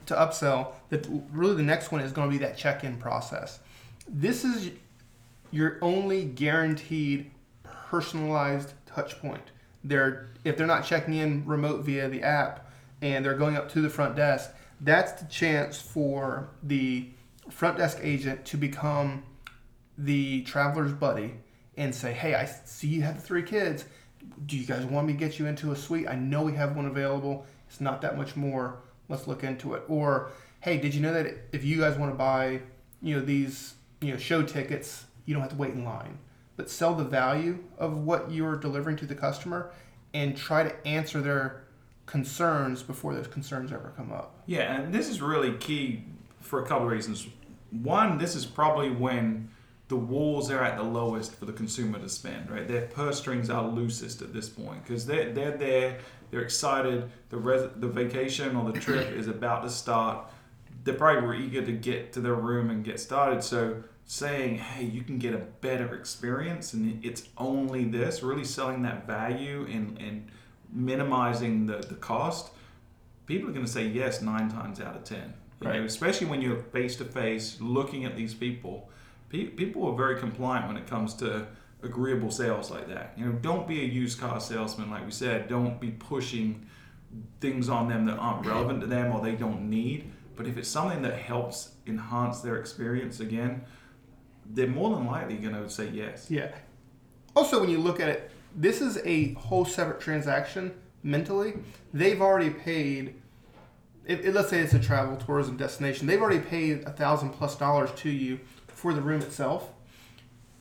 to 0.06 0.14
upsell. 0.14 0.72
That 0.90 1.06
really 1.32 1.56
the 1.56 1.62
next 1.62 1.92
one 1.92 2.00
is 2.00 2.12
going 2.12 2.30
to 2.30 2.32
be 2.32 2.44
that 2.44 2.56
check-in 2.56 2.96
process. 2.98 3.60
This 4.08 4.44
is 4.44 4.70
your 5.50 5.78
only 5.82 6.24
guaranteed 6.24 7.30
personalized 7.62 8.74
touch 8.86 9.20
point. 9.20 9.52
They're 9.82 10.28
if 10.44 10.56
they're 10.56 10.66
not 10.66 10.84
checking 10.84 11.14
in 11.14 11.46
remote 11.46 11.84
via 11.84 12.08
the 12.08 12.22
app 12.22 12.70
and 13.00 13.24
they're 13.24 13.34
going 13.34 13.56
up 13.56 13.70
to 13.72 13.80
the 13.80 13.90
front 13.90 14.16
desk, 14.16 14.50
that's 14.80 15.12
the 15.20 15.28
chance 15.28 15.80
for 15.80 16.48
the 16.62 17.08
front 17.50 17.78
desk 17.78 17.98
agent 18.02 18.44
to 18.46 18.56
become 18.56 19.22
the 19.96 20.42
traveler's 20.42 20.92
buddy 20.92 21.34
and 21.76 21.94
say, 21.94 22.12
"Hey, 22.12 22.34
I 22.34 22.46
see 22.46 22.88
you 22.88 23.02
have 23.02 23.22
three 23.22 23.42
kids. 23.42 23.84
Do 24.46 24.56
you 24.56 24.66
guys 24.66 24.84
want 24.84 25.06
me 25.06 25.12
to 25.12 25.18
get 25.18 25.38
you 25.38 25.46
into 25.46 25.72
a 25.72 25.76
suite? 25.76 26.08
I 26.08 26.14
know 26.14 26.42
we 26.42 26.54
have 26.54 26.76
one 26.76 26.86
available. 26.86 27.46
It's 27.68 27.80
not 27.80 28.00
that 28.02 28.16
much 28.16 28.36
more. 28.36 28.78
Let's 29.08 29.26
look 29.26 29.44
into 29.44 29.74
it." 29.74 29.82
Or, 29.88 30.30
"Hey, 30.60 30.78
did 30.78 30.94
you 30.94 31.00
know 31.00 31.12
that 31.12 31.34
if 31.52 31.64
you 31.64 31.80
guys 31.80 31.98
want 31.98 32.12
to 32.12 32.16
buy, 32.16 32.62
you 33.02 33.16
know, 33.16 33.24
these, 33.24 33.74
you 34.00 34.12
know, 34.12 34.18
show 34.18 34.42
tickets, 34.42 35.06
you 35.26 35.34
don't 35.34 35.42
have 35.42 35.50
to 35.50 35.56
wait 35.56 35.72
in 35.72 35.84
line, 35.84 36.18
but 36.56 36.70
sell 36.70 36.94
the 36.94 37.04
value 37.04 37.64
of 37.78 37.96
what 37.96 38.30
you're 38.30 38.56
delivering 38.56 38.96
to 38.96 39.06
the 39.06 39.14
customer 39.14 39.70
and 40.12 40.36
try 40.36 40.62
to 40.62 40.86
answer 40.86 41.20
their 41.20 41.64
concerns 42.06 42.82
before 42.82 43.14
those 43.14 43.26
concerns 43.26 43.72
ever 43.72 43.92
come 43.96 44.12
up." 44.12 44.42
Yeah, 44.46 44.74
and 44.74 44.92
this 44.92 45.08
is 45.08 45.20
really 45.20 45.52
key 45.56 46.04
for 46.40 46.62
a 46.62 46.66
couple 46.66 46.86
of 46.86 46.92
reasons. 46.92 47.26
One, 47.70 48.18
this 48.18 48.36
is 48.36 48.46
probably 48.46 48.90
when 48.90 49.48
the 49.88 49.96
walls 49.96 50.50
are 50.50 50.62
at 50.62 50.76
the 50.76 50.82
lowest 50.82 51.34
for 51.34 51.44
the 51.44 51.52
consumer 51.52 51.98
to 51.98 52.08
spend, 52.08 52.50
right? 52.50 52.66
Their 52.66 52.86
purse 52.86 53.18
strings 53.18 53.50
are 53.50 53.66
loosest 53.66 54.22
at 54.22 54.32
this 54.32 54.48
point 54.48 54.82
because 54.82 55.04
they're, 55.06 55.32
they're 55.32 55.56
there, 55.56 55.98
they're 56.30 56.40
excited, 56.42 57.10
the, 57.28 57.36
res- 57.36 57.70
the 57.76 57.88
vacation 57.88 58.56
or 58.56 58.72
the 58.72 58.80
trip 58.80 59.10
is 59.12 59.28
about 59.28 59.62
to 59.62 59.70
start. 59.70 60.30
They're 60.84 60.94
probably 60.94 61.44
eager 61.44 61.64
to 61.64 61.72
get 61.72 62.12
to 62.14 62.20
their 62.20 62.34
room 62.34 62.70
and 62.70 62.82
get 62.84 62.98
started. 62.98 63.42
So 63.42 63.82
saying, 64.06 64.56
hey, 64.58 64.84
you 64.84 65.02
can 65.02 65.18
get 65.18 65.34
a 65.34 65.38
better 65.38 65.94
experience 65.94 66.72
and 66.72 67.04
it's 67.04 67.24
only 67.38 67.84
this, 67.84 68.22
really 68.22 68.44
selling 68.44 68.82
that 68.82 69.06
value 69.06 69.66
and, 69.70 69.98
and 69.98 70.28
minimizing 70.72 71.66
the, 71.66 71.78
the 71.78 71.94
cost 71.94 72.50
people 73.26 73.48
are 73.48 73.52
going 73.52 73.64
to 73.64 73.70
say 73.70 73.86
yes 73.86 74.20
nine 74.20 74.50
times 74.50 74.80
out 74.80 74.96
of 74.96 75.04
ten. 75.04 75.32
You 75.60 75.68
Right. 75.68 75.78
know, 75.80 75.86
especially 75.86 76.26
when 76.26 76.42
you're 76.42 76.56
face 76.58 76.96
to 76.96 77.04
face 77.04 77.58
looking 77.60 78.04
at 78.04 78.16
these 78.16 78.34
people. 78.34 78.90
Pe- 79.34 79.46
People 79.46 79.88
are 79.90 79.96
very 79.96 80.16
compliant 80.20 80.68
when 80.68 80.76
it 80.76 80.86
comes 80.86 81.12
to 81.14 81.46
agreeable 81.82 82.30
sales 82.30 82.70
like 82.70 82.86
that. 82.88 83.14
You 83.16 83.26
know, 83.26 83.32
don't 83.32 83.66
be 83.66 83.80
a 83.80 83.84
used 83.84 84.20
car 84.20 84.40
salesman, 84.40 84.90
like 84.90 85.04
we 85.04 85.10
said. 85.10 85.48
Don't 85.48 85.80
be 85.80 85.90
pushing 85.90 86.64
things 87.40 87.68
on 87.68 87.88
them 87.88 88.06
that 88.06 88.16
aren't 88.16 88.46
relevant 88.46 88.80
to 88.82 88.86
them 88.86 89.12
or 89.12 89.20
they 89.20 89.34
don't 89.34 89.68
need. 89.68 90.10
But 90.36 90.46
if 90.46 90.56
it's 90.56 90.68
something 90.68 91.02
that 91.02 91.16
helps 91.18 91.72
enhance 91.86 92.40
their 92.42 92.56
experience 92.56 93.18
again, 93.20 93.62
they're 94.46 94.68
more 94.68 94.94
than 94.96 95.06
likely 95.06 95.36
going 95.36 95.54
to 95.54 95.68
say 95.68 95.88
yes. 95.88 96.30
Yeah. 96.30 96.52
Also, 97.34 97.60
when 97.60 97.70
you 97.70 97.78
look 97.78 97.98
at 97.98 98.08
it, 98.08 98.30
this 98.54 98.80
is 98.80 98.98
a 99.04 99.32
whole 99.34 99.64
separate 99.64 100.00
transaction 100.00 100.72
mentally. 101.02 101.54
They've 101.92 102.20
already 102.22 102.50
paid. 102.50 103.14
If, 104.06 104.20
if- 104.24 104.32
let's 104.34 104.50
say 104.50 104.60
it's 104.60 104.74
a 104.74 104.78
travel 104.78 105.16
tourism 105.16 105.56
destination, 105.56 106.06
they've 106.06 106.20
already 106.22 106.40
paid 106.40 106.84
a 106.84 106.90
thousand 106.92 107.30
plus 107.30 107.56
dollars 107.56 107.90
to 107.96 108.10
you 108.10 108.38
for 108.74 108.92
the 108.92 109.00
room 109.00 109.22
itself. 109.22 109.70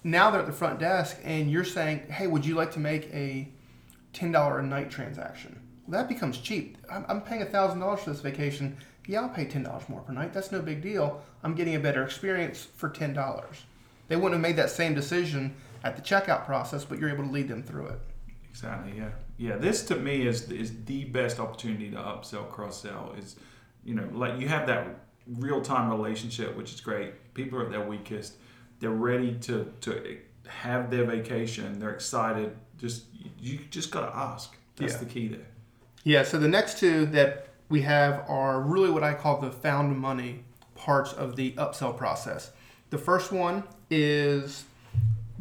Now 0.04 0.32
they're 0.32 0.42
at 0.42 0.48
the 0.48 0.54
front 0.54 0.80
desk, 0.80 1.18
and 1.24 1.50
you're 1.50 1.64
saying, 1.64 2.08
"Hey, 2.10 2.28
would 2.28 2.46
you 2.46 2.56
like 2.56 2.72
to 2.74 2.80
make 2.80 3.06
a 3.14 3.50
ten 4.12 4.32
dollar 4.32 4.60
a 4.60 4.64
night 4.64 4.92
transaction?" 4.92 5.60
Well, 5.88 6.00
that 6.00 6.08
becomes 6.10 6.38
cheap. 6.38 6.78
I'm, 6.92 7.06
I'm 7.08 7.22
paying 7.22 7.46
thousand 7.48 7.80
dollars 7.80 8.02
for 8.02 8.12
this 8.12 8.22
vacation. 8.22 8.78
Yeah, 9.08 9.22
I'll 9.22 9.30
pay 9.30 9.46
ten 9.46 9.64
dollars 9.64 9.88
more 9.90 10.02
per 10.02 10.14
night. 10.14 10.34
That's 10.34 10.52
no 10.52 10.62
big 10.62 10.82
deal. 10.82 11.22
I'm 11.44 11.56
getting 11.56 11.76
a 11.76 11.80
better 11.80 12.04
experience 12.04 12.68
for 12.76 12.90
ten 12.90 13.14
dollars. 13.14 13.64
They 14.08 14.16
wouldn't 14.16 14.34
have 14.34 14.42
made 14.42 14.58
that 14.58 14.70
same 14.70 14.94
decision 14.94 15.56
at 15.84 15.96
the 15.96 16.02
checkout 16.02 16.46
process, 16.46 16.86
but 16.86 17.00
you're 17.00 17.10
able 17.10 17.26
to 17.26 17.32
lead 17.32 17.48
them 17.48 17.64
through 17.64 17.88
it. 17.88 18.00
Exactly. 18.50 18.94
Yeah. 18.98 19.10
Yeah. 19.38 19.58
This 19.58 19.84
to 19.86 19.96
me 19.96 20.28
is 20.28 20.52
is 20.52 20.84
the 20.86 21.06
best 21.06 21.40
opportunity 21.40 21.90
to 21.92 21.98
upsell, 21.98 22.50
cross 22.50 22.82
sell. 22.82 23.16
Is 23.18 23.38
you 23.84 23.96
know 23.96 24.08
like 24.14 24.40
you 24.40 24.48
have 24.48 24.68
that 24.68 24.88
real 25.28 25.62
time 25.62 25.90
relationship, 25.90 26.56
which 26.56 26.74
is 26.74 26.82
great. 26.82 27.34
People 27.34 27.60
are 27.60 27.66
at 27.66 27.72
their 27.72 27.86
weakest. 27.88 28.34
They're 28.80 28.90
ready 28.92 29.36
to 29.42 29.72
to 29.82 30.18
have 30.48 30.90
their 30.92 31.06
vacation. 31.06 31.80
They're 31.80 31.94
excited. 31.94 32.56
Just 32.78 33.06
you 33.40 33.60
just 33.70 33.92
gotta 33.92 34.16
ask. 34.16 34.56
That's 34.76 34.94
Yeah. 34.94 35.00
the 35.00 35.06
key 35.06 35.28
there. 35.30 35.48
Yeah, 36.04 36.24
so 36.24 36.38
the 36.38 36.48
next 36.50 36.80
two 36.80 37.06
that 37.08 37.48
we 37.70 37.82
have 37.84 38.26
are 38.28 38.60
really 38.62 38.90
what 38.92 39.04
I 39.04 39.14
call 39.14 39.40
the 39.40 39.52
found 39.52 39.98
money 39.98 40.44
parts 40.76 41.14
of 41.14 41.36
the 41.38 41.54
upsell 41.54 41.96
process. 41.98 42.52
The 42.90 42.98
first 42.98 43.32
one 43.32 43.64
is 43.90 44.66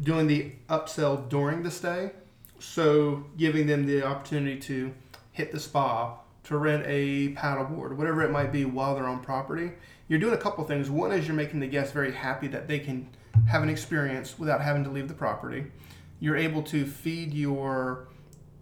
doing 0.01 0.27
the 0.27 0.53
upsell 0.69 1.27
during 1.27 1.63
the 1.63 1.71
stay. 1.71 2.11
So 2.59 3.25
giving 3.37 3.67
them 3.67 3.85
the 3.85 4.03
opportunity 4.03 4.57
to 4.61 4.93
hit 5.33 5.51
the 5.51 5.59
spa, 5.59 6.17
to 6.53 6.59
rent 6.59 6.83
a 6.87 7.33
paddleboard, 7.33 7.95
whatever 7.95 8.23
it 8.23 8.31
might 8.31 8.51
be 8.51 8.65
while 8.65 8.95
they're 8.95 9.07
on 9.07 9.21
property. 9.21 9.71
You're 10.07 10.19
doing 10.19 10.33
a 10.33 10.37
couple 10.37 10.63
things. 10.63 10.89
One 10.89 11.11
is 11.11 11.27
you're 11.27 11.35
making 11.35 11.59
the 11.59 11.67
guest 11.67 11.93
very 11.93 12.11
happy 12.11 12.47
that 12.49 12.67
they 12.67 12.79
can 12.79 13.09
have 13.47 13.63
an 13.63 13.69
experience 13.69 14.37
without 14.39 14.61
having 14.61 14.83
to 14.83 14.89
leave 14.89 15.07
the 15.07 15.13
property. 15.13 15.65
You're 16.19 16.37
able 16.37 16.63
to 16.63 16.85
feed 16.85 17.33
your 17.33 18.07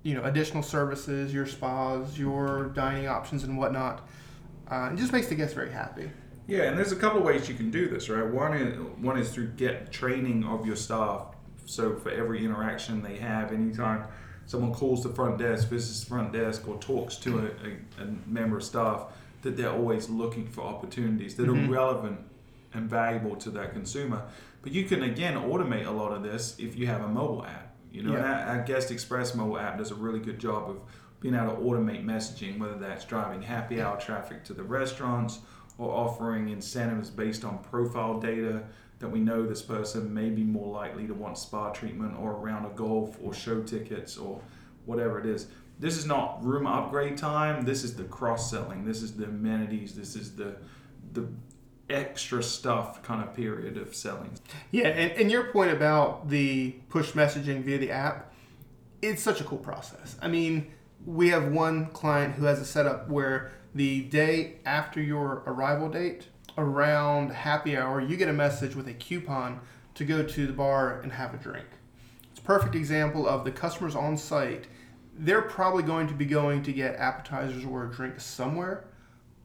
you 0.03 0.15
know 0.15 0.23
additional 0.23 0.63
services, 0.63 1.33
your 1.33 1.45
spas, 1.45 2.17
your 2.17 2.69
dining 2.69 3.07
options, 3.07 3.43
and 3.43 3.57
whatnot. 3.57 4.07
Uh, 4.69 4.89
it 4.93 4.97
just 4.97 5.11
makes 5.11 5.27
the 5.27 5.35
guest 5.35 5.53
very 5.53 5.71
happy. 5.71 6.09
Yeah, 6.47 6.63
and 6.63 6.77
there's 6.77 6.91
a 6.91 6.95
couple 6.95 7.21
ways 7.21 7.47
you 7.47 7.55
can 7.55 7.69
do 7.69 7.87
this, 7.87 8.09
right? 8.09 8.25
One 8.25 8.53
is 8.53 8.77
one 8.97 9.17
is 9.17 9.31
through 9.31 9.49
get 9.49 9.91
training 9.91 10.43
of 10.43 10.65
your 10.65 10.75
staff. 10.75 11.35
So 11.65 11.95
for 11.95 12.09
every 12.09 12.43
interaction 12.43 13.01
they 13.01 13.17
have, 13.17 13.51
anytime 13.53 14.05
someone 14.45 14.73
calls 14.73 15.03
the 15.03 15.09
front 15.09 15.37
desk, 15.37 15.69
visits 15.69 16.01
the 16.01 16.05
front 16.07 16.33
desk, 16.33 16.67
or 16.67 16.77
talks 16.77 17.15
to 17.17 17.39
a, 17.39 17.43
a, 17.43 18.03
a 18.03 18.07
member 18.27 18.57
of 18.57 18.63
staff, 18.63 19.05
that 19.41 19.57
they're 19.57 19.71
always 19.71 20.09
looking 20.09 20.47
for 20.47 20.61
opportunities 20.61 21.35
that 21.35 21.47
Mhm. 21.47 21.67
are 21.67 21.71
relevant 21.71 22.19
and 22.73 22.89
valuable 22.89 23.35
to 23.37 23.49
that 23.51 23.73
consumer. 23.73 24.23
But 24.61 24.71
you 24.71 24.85
can 24.85 25.03
again 25.03 25.35
automate 25.35 25.87
a 25.87 25.91
lot 25.91 26.11
of 26.11 26.23
this 26.23 26.55
if 26.59 26.75
you 26.77 26.87
have 26.87 27.01
a 27.01 27.07
mobile 27.07 27.45
app. 27.45 27.75
You 27.91 28.03
know, 28.03 28.13
Yeah. 28.13 28.45
our, 28.47 28.57
our 28.57 28.63
Guest 28.63 28.91
Express 28.91 29.33
mobile 29.35 29.57
app 29.57 29.77
does 29.77 29.91
a 29.91 29.95
really 29.95 30.19
good 30.19 30.39
job 30.39 30.69
of 30.69 30.77
being 31.19 31.35
able 31.35 31.55
to 31.55 31.61
automate 31.61 32.03
messaging, 32.05 32.59
whether 32.59 32.75
that's 32.77 33.05
driving 33.05 33.41
happy 33.41 33.81
hour 33.81 33.99
traffic 33.99 34.43
to 34.45 34.53
the 34.53 34.63
restaurants 34.63 35.39
or 35.77 35.91
offering 35.91 36.49
incentives 36.49 37.09
based 37.09 37.43
on 37.43 37.57
profile 37.59 38.19
data 38.19 38.63
that 39.01 39.09
we 39.09 39.19
know 39.19 39.45
this 39.45 39.61
person 39.61 40.13
may 40.13 40.29
be 40.29 40.43
more 40.43 40.71
likely 40.71 41.05
to 41.07 41.13
want 41.13 41.37
spa 41.37 41.71
treatment 41.71 42.17
or 42.17 42.31
a 42.31 42.35
round 42.35 42.65
of 42.65 42.75
golf 42.75 43.17
or 43.21 43.33
show 43.33 43.61
tickets 43.61 44.17
or 44.17 44.39
whatever 44.85 45.19
it 45.19 45.25
is. 45.25 45.47
This 45.79 45.97
is 45.97 46.05
not 46.05 46.43
room 46.43 46.67
upgrade 46.67 47.17
time. 47.17 47.65
This 47.65 47.83
is 47.83 47.95
the 47.95 48.03
cross 48.03 48.49
selling. 48.49 48.85
This 48.85 49.01
is 49.01 49.13
the 49.13 49.25
amenities. 49.25 49.95
This 49.95 50.15
is 50.15 50.35
the 50.35 50.55
the 51.13 51.27
extra 51.89 52.41
stuff 52.41 53.03
kind 53.03 53.21
of 53.21 53.35
period 53.35 53.77
of 53.77 53.93
selling. 53.93 54.31
Yeah, 54.71 54.87
and, 54.87 55.11
and 55.13 55.31
your 55.31 55.51
point 55.51 55.71
about 55.71 56.29
the 56.29 56.71
push 56.89 57.11
messaging 57.11 57.63
via 57.63 57.77
the 57.77 57.91
app, 57.91 58.33
it's 59.01 59.21
such 59.21 59.41
a 59.41 59.43
cool 59.43 59.57
process. 59.57 60.15
I 60.21 60.27
mean, 60.27 60.71
we 61.05 61.29
have 61.29 61.51
one 61.51 61.87
client 61.87 62.35
who 62.35 62.45
has 62.45 62.59
a 62.59 62.65
setup 62.65 63.09
where 63.09 63.51
the 63.73 64.01
day 64.03 64.57
after 64.65 65.01
your 65.01 65.43
arrival 65.45 65.89
date, 65.89 66.27
around 66.57 67.31
happy 67.31 67.77
hour, 67.77 68.01
you 68.01 68.17
get 68.17 68.29
a 68.29 68.33
message 68.33 68.75
with 68.75 68.87
a 68.87 68.93
coupon 68.93 69.59
to 69.95 70.05
go 70.05 70.23
to 70.23 70.47
the 70.47 70.53
bar 70.53 71.01
and 71.01 71.11
have 71.11 71.33
a 71.33 71.37
drink. 71.37 71.67
It's 72.31 72.39
a 72.39 72.43
perfect 72.43 72.75
example 72.75 73.27
of 73.27 73.43
the 73.43 73.51
customers 73.51 73.95
on 73.95 74.17
site. 74.17 74.67
They're 75.17 75.41
probably 75.41 75.83
going 75.83 76.07
to 76.07 76.13
be 76.13 76.25
going 76.25 76.63
to 76.63 76.73
get 76.73 76.95
appetizers 76.95 77.65
or 77.65 77.85
a 77.85 77.91
drink 77.91 78.19
somewhere. 78.19 78.85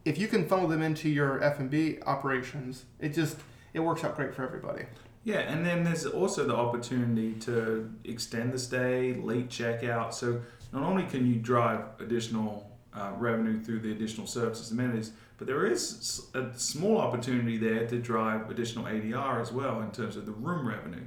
If 0.04 0.18
you 0.18 0.28
can 0.28 0.46
funnel 0.46 0.68
them 0.68 0.82
into 0.82 1.08
your 1.08 1.42
F&B 1.42 1.98
operations, 2.06 2.84
it 3.00 3.10
just 3.10 3.38
it 3.74 3.80
works 3.80 4.04
out 4.04 4.16
great 4.16 4.34
for 4.34 4.44
everybody. 4.44 4.86
Yeah, 5.24 5.40
and 5.40 5.66
then 5.66 5.82
there's 5.82 6.06
also 6.06 6.46
the 6.46 6.54
opportunity 6.54 7.32
to 7.40 7.92
extend 8.04 8.52
the 8.52 8.58
stay, 8.60 9.14
late 9.14 9.48
checkout. 9.48 10.14
So 10.14 10.40
not 10.72 10.84
only 10.84 11.02
can 11.02 11.26
you 11.26 11.34
drive 11.34 11.80
additional 11.98 12.70
uh, 12.94 13.10
revenue 13.18 13.60
through 13.60 13.80
the 13.80 13.90
additional 13.90 14.28
services 14.28 14.70
amenities, 14.70 15.10
but 15.38 15.46
there 15.46 15.66
is 15.66 16.28
a 16.34 16.50
small 16.58 16.98
opportunity 16.98 17.56
there 17.58 17.86
to 17.86 17.98
drive 17.98 18.50
additional 18.50 18.84
ADR 18.86 19.40
as 19.40 19.52
well 19.52 19.80
in 19.82 19.90
terms 19.90 20.16
of 20.16 20.26
the 20.26 20.32
room 20.32 20.66
revenue. 20.66 21.04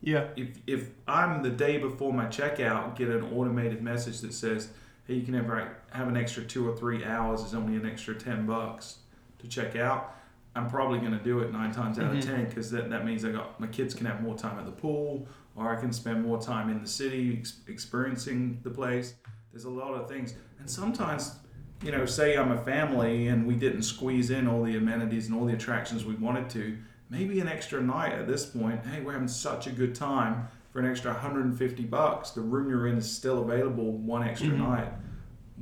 Yeah. 0.00 0.28
If 0.36 0.48
if 0.66 0.90
I'm 1.06 1.42
the 1.42 1.50
day 1.50 1.78
before 1.78 2.12
my 2.12 2.26
checkout 2.26 2.96
get 2.96 3.08
an 3.08 3.22
automated 3.32 3.82
message 3.82 4.20
that 4.20 4.32
says, 4.34 4.68
"Hey, 5.06 5.14
you 5.14 5.22
can 5.24 5.34
have 5.34 5.46
have 5.90 6.08
an 6.08 6.16
extra 6.16 6.42
two 6.44 6.68
or 6.68 6.76
three 6.76 7.04
hours. 7.04 7.42
It's 7.42 7.54
only 7.54 7.76
an 7.76 7.86
extra 7.86 8.14
ten 8.14 8.46
bucks 8.46 8.98
to 9.38 9.48
check 9.48 9.76
out." 9.76 10.16
I'm 10.54 10.68
probably 10.68 10.98
going 10.98 11.16
to 11.16 11.24
do 11.24 11.38
it 11.40 11.50
nine 11.50 11.72
times 11.72 11.98
out 11.98 12.12
Mhm. 12.12 12.18
of 12.18 12.24
ten 12.24 12.44
because 12.44 12.70
that, 12.72 12.90
that 12.90 13.06
means 13.06 13.24
I 13.24 13.30
got 13.32 13.58
my 13.58 13.68
kids 13.68 13.94
can 13.94 14.04
have 14.06 14.20
more 14.22 14.36
time 14.36 14.58
at 14.58 14.66
the 14.66 14.72
pool, 14.72 15.26
or 15.56 15.74
I 15.74 15.80
can 15.80 15.92
spend 15.92 16.22
more 16.22 16.38
time 16.40 16.68
in 16.68 16.82
the 16.82 16.88
city 16.88 17.38
ex- 17.38 17.60
experiencing 17.68 18.60
the 18.62 18.70
place. 18.70 19.14
There's 19.52 19.64
a 19.64 19.70
lot 19.70 19.94
of 19.94 20.08
things, 20.10 20.34
and 20.58 20.68
sometimes, 20.68 21.36
you 21.82 21.92
know, 21.92 22.06
say 22.06 22.36
I'm 22.36 22.52
a 22.52 22.58
family 22.58 23.28
and 23.28 23.46
we 23.46 23.54
didn't 23.54 23.82
squeeze 23.82 24.30
in 24.30 24.46
all 24.46 24.62
the 24.62 24.76
amenities 24.76 25.26
and 25.28 25.36
all 25.38 25.46
the 25.46 25.54
attractions 25.54 26.04
we 26.04 26.14
wanted 26.14 26.48
to. 26.50 26.76
Maybe 27.10 27.40
an 27.40 27.48
extra 27.48 27.80
night 27.82 28.12
at 28.12 28.26
this 28.26 28.46
point. 28.46 28.86
Hey, 28.86 29.00
we're 29.00 29.12
having 29.12 29.28
such 29.28 29.66
a 29.66 29.70
good 29.70 29.94
time 29.94 30.48
for 30.72 30.78
an 30.80 30.86
extra 30.90 31.12
150 31.12 31.82
bucks. 31.84 32.30
The 32.30 32.40
room 32.40 32.68
you're 32.70 32.86
in 32.86 32.96
is 32.96 33.10
still 33.10 33.42
available 33.42 33.92
one 33.92 34.22
extra 34.26 34.48
Mhm. 34.50 34.58
night 34.58 34.88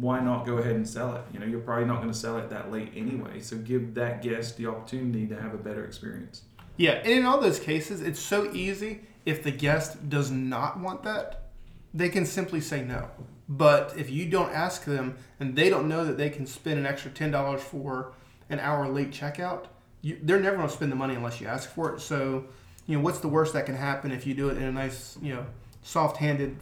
why 0.00 0.18
not 0.20 0.46
go 0.46 0.56
ahead 0.58 0.76
and 0.76 0.88
sell 0.88 1.14
it? 1.16 1.22
You 1.32 1.40
know, 1.40 1.46
you're 1.46 1.60
probably 1.60 1.84
not 1.84 1.96
going 1.96 2.10
to 2.12 2.16
sell 2.18 2.38
it 2.38 2.48
that 2.50 2.72
late 2.72 2.92
anyway. 2.96 3.40
So 3.40 3.56
give 3.58 3.94
that 3.94 4.22
guest 4.22 4.56
the 4.56 4.66
opportunity 4.66 5.26
to 5.26 5.40
have 5.40 5.52
a 5.52 5.58
better 5.58 5.84
experience. 5.84 6.42
Yeah, 6.76 6.92
and 6.92 7.06
in 7.12 7.26
all 7.26 7.40
those 7.40 7.58
cases, 7.58 8.00
it's 8.00 8.20
so 8.20 8.50
easy. 8.54 9.00
If 9.26 9.42
the 9.42 9.50
guest 9.50 10.08
does 10.08 10.30
not 10.30 10.80
want 10.80 11.02
that, 11.02 11.39
they 11.92 12.08
can 12.08 12.26
simply 12.26 12.60
say 12.60 12.82
no. 12.82 13.10
But 13.48 13.94
if 13.96 14.10
you 14.10 14.26
don't 14.26 14.52
ask 14.52 14.84
them 14.84 15.16
and 15.40 15.56
they 15.56 15.70
don't 15.70 15.88
know 15.88 16.04
that 16.04 16.16
they 16.16 16.30
can 16.30 16.46
spend 16.46 16.78
an 16.78 16.86
extra 16.86 17.10
ten 17.10 17.30
dollars 17.30 17.62
for 17.62 18.12
an 18.48 18.60
hour 18.60 18.88
late 18.88 19.10
checkout, 19.10 19.66
you, 20.02 20.18
they're 20.22 20.40
never 20.40 20.56
going 20.56 20.68
to 20.68 20.74
spend 20.74 20.92
the 20.92 20.96
money 20.96 21.14
unless 21.14 21.40
you 21.40 21.46
ask 21.48 21.68
for 21.70 21.94
it. 21.94 22.00
So, 22.00 22.44
you 22.86 22.96
know, 22.96 23.02
what's 23.02 23.18
the 23.18 23.28
worst 23.28 23.52
that 23.54 23.66
can 23.66 23.74
happen 23.74 24.12
if 24.12 24.26
you 24.26 24.34
do 24.34 24.48
it 24.50 24.56
in 24.56 24.62
a 24.62 24.72
nice, 24.72 25.18
you 25.20 25.34
know, 25.34 25.44
soft-handed 25.82 26.58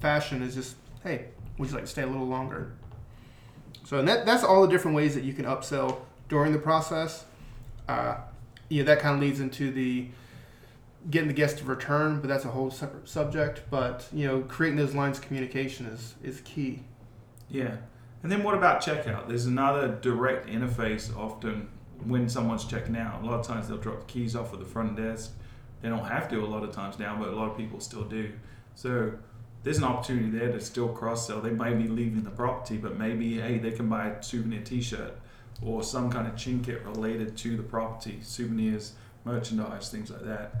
fashion? 0.00 0.42
Is 0.42 0.54
just, 0.54 0.76
hey, 1.04 1.26
would 1.58 1.68
you 1.68 1.74
like 1.74 1.84
to 1.84 1.90
stay 1.90 2.02
a 2.02 2.06
little 2.06 2.26
longer? 2.26 2.72
So, 3.84 4.00
and 4.00 4.08
that, 4.08 4.26
that's 4.26 4.42
all 4.42 4.62
the 4.62 4.68
different 4.68 4.96
ways 4.96 5.14
that 5.14 5.22
you 5.22 5.32
can 5.32 5.44
upsell 5.44 6.00
during 6.28 6.52
the 6.52 6.58
process. 6.58 7.24
Uh, 7.88 8.16
you 8.68 8.82
know, 8.82 8.86
that 8.86 8.98
kind 8.98 9.14
of 9.14 9.20
leads 9.20 9.38
into 9.38 9.70
the 9.70 10.08
getting 11.10 11.28
the 11.28 11.34
guest 11.34 11.58
to 11.58 11.64
return, 11.64 12.20
but 12.20 12.28
that's 12.28 12.44
a 12.44 12.48
whole 12.48 12.70
separate 12.70 13.08
subject. 13.08 13.62
But 13.70 14.08
you 14.12 14.26
know, 14.26 14.40
creating 14.42 14.78
those 14.78 14.94
lines 14.94 15.18
of 15.18 15.24
communication 15.24 15.86
is 15.86 16.14
is 16.22 16.40
key. 16.42 16.82
Yeah. 17.48 17.76
And 18.22 18.32
then 18.32 18.42
what 18.42 18.54
about 18.54 18.82
checkout? 18.82 19.28
There's 19.28 19.46
another 19.46 19.88
direct 20.00 20.48
interface 20.48 21.16
often 21.16 21.68
when 22.04 22.28
someone's 22.28 22.64
checking 22.64 22.96
out. 22.96 23.22
A 23.22 23.26
lot 23.26 23.38
of 23.38 23.46
times 23.46 23.68
they'll 23.68 23.78
drop 23.78 24.00
the 24.00 24.12
keys 24.12 24.34
off 24.34 24.52
at 24.52 24.58
the 24.58 24.64
front 24.64 24.96
desk. 24.96 25.32
They 25.80 25.88
don't 25.88 26.04
have 26.04 26.28
to 26.30 26.40
a 26.40 26.46
lot 26.46 26.64
of 26.64 26.72
times 26.72 26.98
now, 26.98 27.16
but 27.18 27.28
a 27.28 27.36
lot 27.36 27.50
of 27.50 27.56
people 27.56 27.78
still 27.78 28.04
do. 28.04 28.32
So 28.74 29.12
there's 29.62 29.78
an 29.78 29.84
opportunity 29.84 30.30
there 30.30 30.50
to 30.50 30.60
still 30.60 30.88
cross 30.88 31.26
sell. 31.26 31.40
They 31.40 31.50
may 31.50 31.74
be 31.74 31.88
leaving 31.88 32.24
the 32.24 32.30
property, 32.30 32.76
but 32.76 32.98
maybe 32.98 33.38
hey, 33.38 33.58
they 33.58 33.70
can 33.70 33.88
buy 33.88 34.08
a 34.08 34.22
souvenir 34.22 34.62
T-shirt 34.62 35.18
or 35.62 35.82
some 35.82 36.10
kind 36.10 36.26
of 36.26 36.36
trinket 36.36 36.82
related 36.84 37.36
to 37.38 37.56
the 37.56 37.62
property, 37.62 38.18
souvenirs, 38.22 38.92
merchandise, 39.26 39.90
things 39.90 40.10
like 40.10 40.24
that. 40.24 40.54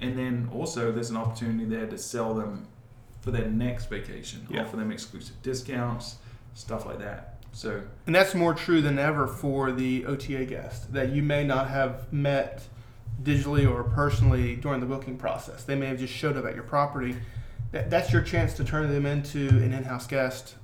And 0.00 0.18
then 0.18 0.48
also 0.52 0.90
there's 0.90 1.10
an 1.10 1.16
opportunity 1.16 1.64
there 1.64 1.86
to 1.86 1.98
sell 1.98 2.34
them 2.34 2.66
for 3.20 3.30
their 3.30 3.48
next 3.48 3.86
vacation, 3.86 4.46
Yeah. 4.50 4.62
offer 4.62 4.76
them 4.76 4.90
exclusive 4.90 5.40
discounts, 5.42 6.16
stuff 6.54 6.86
like 6.86 6.98
that. 6.98 7.34
So 7.52 7.82
And 8.06 8.14
that's 8.14 8.34
more 8.34 8.54
true 8.54 8.80
than 8.80 8.98
ever 8.98 9.26
for 9.26 9.70
the 9.72 10.06
OTA 10.06 10.44
guest 10.46 10.92
that 10.92 11.10
you 11.12 11.22
may 11.22 11.44
not 11.44 11.68
have 11.68 12.12
met 12.12 12.62
digitally 13.22 13.68
or 13.70 13.82
personally 13.84 14.56
during 14.56 14.80
the 14.80 14.86
booking 14.86 15.16
process. 15.18 15.64
They 15.64 15.74
may 15.74 15.86
have 15.86 15.98
just 15.98 16.12
showed 16.14 16.36
up 16.36 16.44
at 16.46 16.54
your 16.54 16.64
property. 16.64 17.16
That, 17.72 17.90
that's 17.90 18.12
your 18.12 18.22
chance 18.22 18.54
to 18.54 18.64
turn 18.64 18.88
them 18.90 19.04
into 19.04 19.48
an 19.48 19.72
in-house 19.72 20.06
guest 20.06 20.54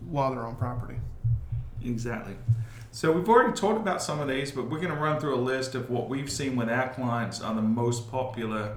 while 0.00 0.30
they're 0.32 0.46
on 0.46 0.56
property. 0.56 0.96
Exactly. 1.84 2.36
So 2.94 3.10
we've 3.10 3.28
already 3.28 3.56
talked 3.56 3.80
about 3.80 4.00
some 4.00 4.20
of 4.20 4.28
these, 4.28 4.52
but 4.52 4.70
we're 4.70 4.78
going 4.78 4.94
to 4.94 5.00
run 5.00 5.18
through 5.18 5.34
a 5.34 5.42
list 5.42 5.74
of 5.74 5.90
what 5.90 6.08
we've 6.08 6.30
seen 6.30 6.54
with 6.54 6.68
our 6.68 6.90
clients 6.90 7.40
are 7.40 7.52
the 7.52 7.60
most 7.60 8.08
popular 8.08 8.76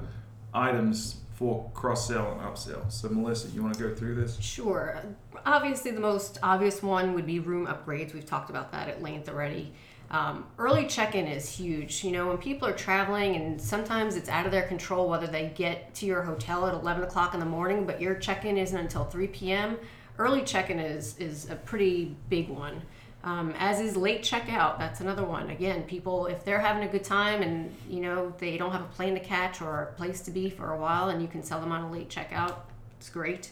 items 0.55 1.17
for 1.35 1.69
cross 1.75 2.07
sell 2.07 2.31
and 2.31 2.41
upsell. 2.41 2.91
So 2.91 3.09
Melissa, 3.09 3.49
you 3.49 3.61
want 3.61 3.75
to 3.77 3.89
go 3.89 3.93
through 3.93 4.15
this? 4.15 4.39
Sure. 4.41 5.03
Obviously, 5.45 5.91
the 5.91 5.99
most 5.99 6.39
obvious 6.41 6.81
one 6.81 7.13
would 7.13 7.27
be 7.27 7.37
room 7.37 7.67
upgrades. 7.67 8.15
We've 8.15 8.25
talked 8.25 8.49
about 8.49 8.71
that 8.71 8.89
at 8.89 9.03
length 9.03 9.29
already. 9.29 9.71
Um, 10.09 10.47
early 10.57 10.87
check-in 10.87 11.27
is 11.27 11.47
huge. 11.47 12.03
You 12.03 12.09
know, 12.09 12.29
when 12.29 12.39
people 12.39 12.67
are 12.67 12.73
traveling, 12.73 13.35
and 13.35 13.61
sometimes 13.61 14.15
it's 14.15 14.29
out 14.29 14.47
of 14.47 14.51
their 14.51 14.65
control 14.65 15.07
whether 15.07 15.27
they 15.27 15.49
get 15.53 15.93
to 15.93 16.07
your 16.07 16.23
hotel 16.23 16.65
at 16.65 16.73
11 16.73 17.03
o'clock 17.03 17.35
in 17.35 17.39
the 17.39 17.45
morning, 17.45 17.85
but 17.85 18.01
your 18.01 18.15
check-in 18.15 18.57
isn't 18.57 18.79
until 18.79 19.05
3 19.05 19.27
p.m. 19.27 19.77
Early 20.17 20.41
check-in 20.41 20.79
is 20.79 21.15
is 21.19 21.51
a 21.51 21.55
pretty 21.55 22.17
big 22.29 22.49
one. 22.49 22.81
Um, 23.27 23.53
as 23.57 23.81
is 23.81 23.97
late 23.97 24.21
checkout. 24.21 24.79
That's 24.79 25.01
another 25.01 25.25
one. 25.25 25.49
Again, 25.49 25.83
people 25.83 26.27
if 26.27 26.45
they're 26.45 26.61
having 26.61 26.83
a 26.83 26.87
good 26.87 27.03
time 27.03 27.41
and 27.41 27.75
you 27.89 27.99
know 27.99 28.33
they 28.37 28.55
don't 28.55 28.71
have 28.71 28.79
a 28.79 28.91
plane 28.95 29.15
to 29.15 29.19
catch 29.19 29.61
or 29.61 29.81
a 29.81 29.85
place 29.97 30.21
to 30.21 30.31
be 30.31 30.49
for 30.49 30.71
a 30.71 30.77
while, 30.79 31.09
and 31.09 31.21
you 31.21 31.27
can 31.27 31.43
sell 31.43 31.59
them 31.59 31.73
on 31.73 31.81
a 31.81 31.91
late 31.91 32.07
checkout, 32.07 32.55
it's 32.97 33.09
great. 33.09 33.51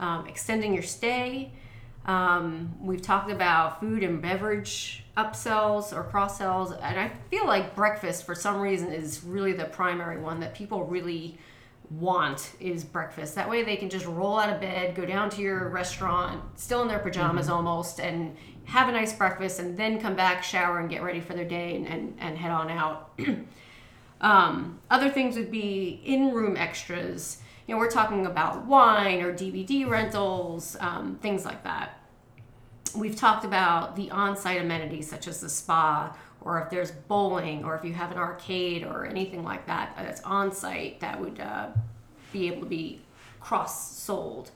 Um, 0.00 0.26
extending 0.26 0.74
your 0.74 0.82
stay. 0.82 1.52
Um, 2.04 2.74
we've 2.80 3.00
talked 3.00 3.30
about 3.30 3.78
food 3.78 4.02
and 4.02 4.20
beverage 4.20 5.04
upsells 5.16 5.96
or 5.96 6.02
cross 6.02 6.38
sells, 6.38 6.72
and 6.72 6.98
I 6.98 7.12
feel 7.30 7.46
like 7.46 7.76
breakfast 7.76 8.26
for 8.26 8.34
some 8.34 8.60
reason 8.60 8.92
is 8.92 9.22
really 9.22 9.52
the 9.52 9.66
primary 9.66 10.18
one 10.18 10.40
that 10.40 10.52
people 10.52 10.84
really 10.84 11.38
want 12.00 12.52
is 12.58 12.84
breakfast. 12.84 13.34
That 13.34 13.48
way 13.48 13.62
they 13.62 13.76
can 13.76 13.90
just 13.90 14.06
roll 14.06 14.38
out 14.38 14.48
of 14.48 14.60
bed, 14.60 14.94
go 14.94 15.04
down 15.04 15.30
to 15.30 15.42
your 15.42 15.68
restaurant, 15.68 16.42
still 16.58 16.82
in 16.82 16.88
their 16.88 16.98
pajamas 16.98 17.48
almost, 17.48 18.00
and 18.00 18.36
have 18.64 18.88
a 18.88 18.92
nice 18.92 19.12
breakfast, 19.12 19.58
and 19.58 19.76
then 19.76 20.00
come 20.00 20.16
back, 20.16 20.42
shower, 20.42 20.78
and 20.78 20.88
get 20.88 21.02
ready 21.02 21.20
for 21.20 21.34
their 21.34 21.44
day 21.44 21.76
and, 21.76 21.86
and, 21.86 22.16
and 22.20 22.38
head 22.38 22.50
on 22.50 22.70
out. 22.70 23.18
Um, 24.22 24.78
other 24.88 25.10
things 25.10 25.36
would 25.36 25.50
be 25.50 26.00
in-room 26.04 26.56
extras. 26.56 27.38
You 27.66 27.74
know, 27.74 27.80
we're 27.80 27.90
talking 27.90 28.24
about 28.24 28.66
wine 28.66 29.20
or 29.20 29.32
DVD 29.32 29.88
rentals, 29.88 30.76
um, 30.80 31.18
things 31.20 31.44
like 31.44 31.64
that. 31.64 31.98
We've 32.96 33.16
talked 33.16 33.44
about 33.44 33.96
the 33.96 34.10
on-site 34.10 34.60
amenities 34.60 35.10
such 35.10 35.26
as 35.26 35.40
the 35.40 35.48
spa, 35.48 36.16
or 36.40 36.60
if 36.60 36.70
there's 36.70 36.92
bowling, 36.92 37.64
or 37.64 37.74
if 37.76 37.84
you 37.84 37.92
have 37.94 38.12
an 38.12 38.18
arcade 38.18 38.84
or 38.84 39.04
anything 39.06 39.42
like 39.42 39.66
that 39.66 39.94
that's 39.96 40.20
on-site 40.22 41.00
that 41.00 41.20
would 41.20 41.40
uh, 41.40 41.70
be 42.32 42.46
able 42.46 42.60
to 42.60 42.66
be 42.66 43.00
cross-sold. 43.40 44.50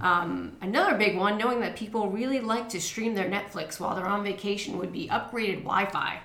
Um, 0.00 0.56
another 0.62 0.96
big 0.96 1.16
one, 1.16 1.36
knowing 1.36 1.60
that 1.60 1.76
people 1.76 2.08
really 2.08 2.40
like 2.40 2.68
to 2.70 2.80
stream 2.80 3.14
their 3.14 3.28
Netflix 3.28 3.78
while 3.78 3.94
they're 3.94 4.06
on 4.06 4.24
vacation, 4.24 4.78
would 4.78 4.92
be 4.92 5.08
upgraded 5.08 5.58
Wi-Fi. 5.62 6.20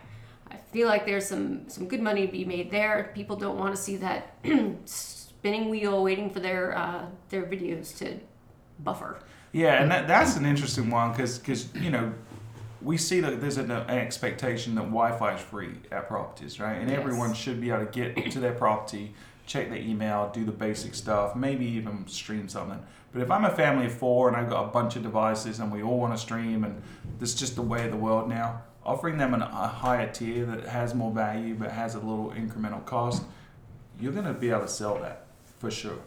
I 0.49 0.57
feel 0.71 0.87
like 0.87 1.05
there's 1.05 1.25
some 1.27 1.67
some 1.67 1.87
good 1.87 2.01
money 2.01 2.25
to 2.25 2.31
be 2.31 2.45
made 2.45 2.71
there. 2.71 3.11
People 3.13 3.35
don't 3.35 3.57
want 3.57 3.75
to 3.75 3.81
see 3.81 3.97
that 3.97 4.35
spinning 4.85 5.69
wheel 5.69 6.03
waiting 6.03 6.29
for 6.29 6.39
their 6.39 6.77
uh, 6.77 7.05
their 7.29 7.43
videos 7.43 7.97
to 7.97 8.19
buffer. 8.79 9.19
Yeah, 9.51 9.81
and 9.81 9.89
that, 9.91 10.07
that's 10.07 10.35
an 10.35 10.45
interesting 10.45 10.89
one 10.89 11.11
because 11.11 11.73
you 11.75 11.89
know 11.89 12.13
we 12.81 12.97
see 12.97 13.19
that 13.21 13.41
there's 13.41 13.57
an, 13.57 13.71
expectation 13.71 14.75
that 14.75 14.81
Wi-Fi 14.83 15.35
is 15.35 15.41
free 15.41 15.71
at 15.91 16.07
properties, 16.07 16.59
right? 16.59 16.75
And 16.75 16.89
Yes. 16.89 16.99
everyone 16.99 17.33
should 17.33 17.59
be 17.59 17.71
able 17.71 17.85
to 17.85 17.91
get 17.91 18.31
to 18.31 18.39
their 18.39 18.53
property, 18.53 19.13
check 19.45 19.69
the 19.69 19.77
email, 19.77 20.29
do 20.33 20.43
the 20.43 20.51
basic 20.51 20.95
stuff, 20.95 21.35
maybe 21.35 21.65
even 21.65 22.07
stream 22.07 22.47
something. 22.47 22.79
But 23.13 23.21
if 23.21 23.31
I'm 23.31 23.45
a 23.45 23.51
family 23.51 23.85
of 23.85 23.93
four 23.93 24.27
and 24.27 24.35
I've 24.35 24.49
got 24.49 24.65
a 24.65 24.67
bunch 24.67 24.95
of 24.95 25.03
devices 25.03 25.59
and 25.59 25.71
we 25.71 25.81
all 25.81 25.99
want 25.99 26.13
to 26.13 26.19
stream, 26.19 26.63
and 26.63 26.81
this 27.19 27.33
is 27.33 27.39
just 27.39 27.55
the 27.55 27.61
way 27.61 27.85
of 27.85 27.91
the 27.91 27.97
world 27.97 28.27
now, 28.27 28.61
offering 28.83 29.17
them 29.17 29.33
an, 29.33 29.41
a 29.41 29.67
higher 29.67 30.11
tier 30.11 30.45
that 30.45 30.65
has 30.65 30.93
more 30.93 31.11
value 31.11 31.55
but 31.55 31.71
has 31.71 31.95
a 31.95 31.99
little 31.99 32.31
incremental 32.31 32.83
cost, 32.85 33.23
you're 33.99 34.11
going 34.11 34.25
to 34.25 34.33
be 34.33 34.49
able 34.49 34.61
to 34.61 34.67
sell 34.67 34.99
that 34.99 35.27
for 35.59 35.71
sure. 35.71 35.99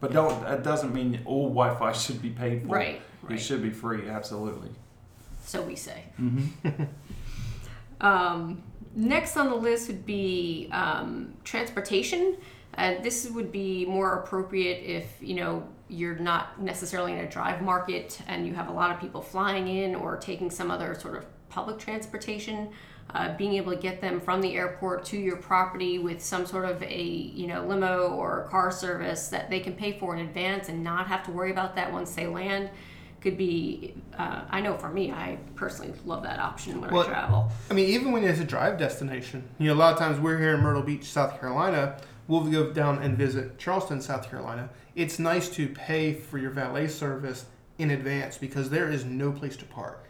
But 0.00 0.12
don't 0.12 0.42
that 0.42 0.62
doesn't 0.62 0.92
mean 0.92 1.20
all 1.24 1.48
Wi-Fi 1.48 1.92
should 1.92 2.20
be 2.20 2.30
paid 2.30 2.62
for. 2.62 2.68
Right, 2.68 3.02
It 3.28 3.38
should 3.38 3.62
be 3.62 3.70
free, 3.70 4.08
absolutely. 4.08 4.70
So 5.44 5.62
we 5.62 5.76
say. 5.76 6.04
Mm-hmm. 6.20 6.84
Um, 8.00 8.62
next 8.94 9.36
on 9.36 9.48
the 9.48 9.56
list 9.56 9.88
would 9.88 10.04
be 10.04 10.68
um, 10.72 11.34
transportation. 11.44 12.36
Uh, 12.76 12.94
this 13.02 13.28
would 13.30 13.52
be 13.52 13.84
more 13.86 14.14
appropriate 14.16 14.82
if 14.84 15.16
you 15.20 15.34
know 15.34 15.66
you're 15.88 16.16
not 16.16 16.60
necessarily 16.60 17.12
in 17.12 17.18
a 17.18 17.28
drive 17.28 17.62
market 17.62 18.20
and 18.26 18.46
you 18.46 18.54
have 18.54 18.68
a 18.68 18.72
lot 18.72 18.90
of 18.90 19.00
people 19.00 19.20
flying 19.20 19.68
in 19.68 19.94
or 19.94 20.16
taking 20.16 20.50
some 20.50 20.70
other 20.70 20.94
sort 20.94 21.16
of 21.16 21.24
public 21.48 21.78
transportation. 21.78 22.70
Uh, 23.10 23.36
being 23.36 23.52
able 23.54 23.70
to 23.70 23.78
get 23.78 24.00
them 24.00 24.18
from 24.18 24.40
the 24.40 24.56
airport 24.56 25.04
to 25.04 25.16
your 25.16 25.36
property 25.36 25.98
with 25.98 26.20
some 26.22 26.46
sort 26.46 26.64
of 26.64 26.82
a 26.82 27.02
you 27.02 27.46
know 27.46 27.64
limo 27.66 28.08
or 28.08 28.48
car 28.50 28.72
service 28.72 29.28
that 29.28 29.50
they 29.50 29.60
can 29.60 29.74
pay 29.74 29.96
for 29.98 30.16
in 30.16 30.26
advance 30.26 30.68
and 30.68 30.82
not 30.82 31.06
have 31.06 31.22
to 31.22 31.30
worry 31.30 31.50
about 31.50 31.76
that 31.76 31.92
once 31.92 32.14
they 32.14 32.26
land 32.26 32.70
could 33.20 33.36
be 33.36 33.94
uh, 34.18 34.40
i 34.50 34.60
know 34.60 34.74
for 34.76 34.88
me 34.88 35.12
i 35.12 35.38
personally 35.54 35.92
love 36.06 36.22
that 36.22 36.40
option 36.40 36.80
when 36.80 36.90
Well, 36.90 37.02
i 37.02 37.06
travel 37.06 37.52
I 37.70 37.74
mean, 37.74 37.88
even 37.90 38.10
when 38.10 38.24
it's 38.24 38.40
a 38.40 38.44
drive 38.44 38.78
destination, 38.78 39.48
you 39.58 39.68
know, 39.68 39.74
a 39.74 39.76
lot 39.76 39.92
of 39.92 39.98
times 39.98 40.18
we're 40.18 40.38
here 40.38 40.54
in 40.54 40.60
Myrtle 40.60 40.82
Beach, 40.82 41.04
South 41.04 41.38
Carolina. 41.40 41.96
We'll 42.26 42.44
go 42.44 42.72
down 42.72 43.02
and 43.02 43.18
visit 43.18 43.58
Charleston, 43.58 44.00
South 44.00 44.30
Carolina. 44.30 44.70
It's 44.94 45.18
nice 45.18 45.48
to 45.50 45.68
pay 45.68 46.14
for 46.14 46.38
your 46.38 46.50
valet 46.50 46.88
service 46.88 47.46
in 47.78 47.90
advance 47.90 48.38
because 48.38 48.70
there 48.70 48.90
is 48.90 49.04
no 49.04 49.32
place 49.32 49.56
to 49.58 49.64
park. 49.64 50.08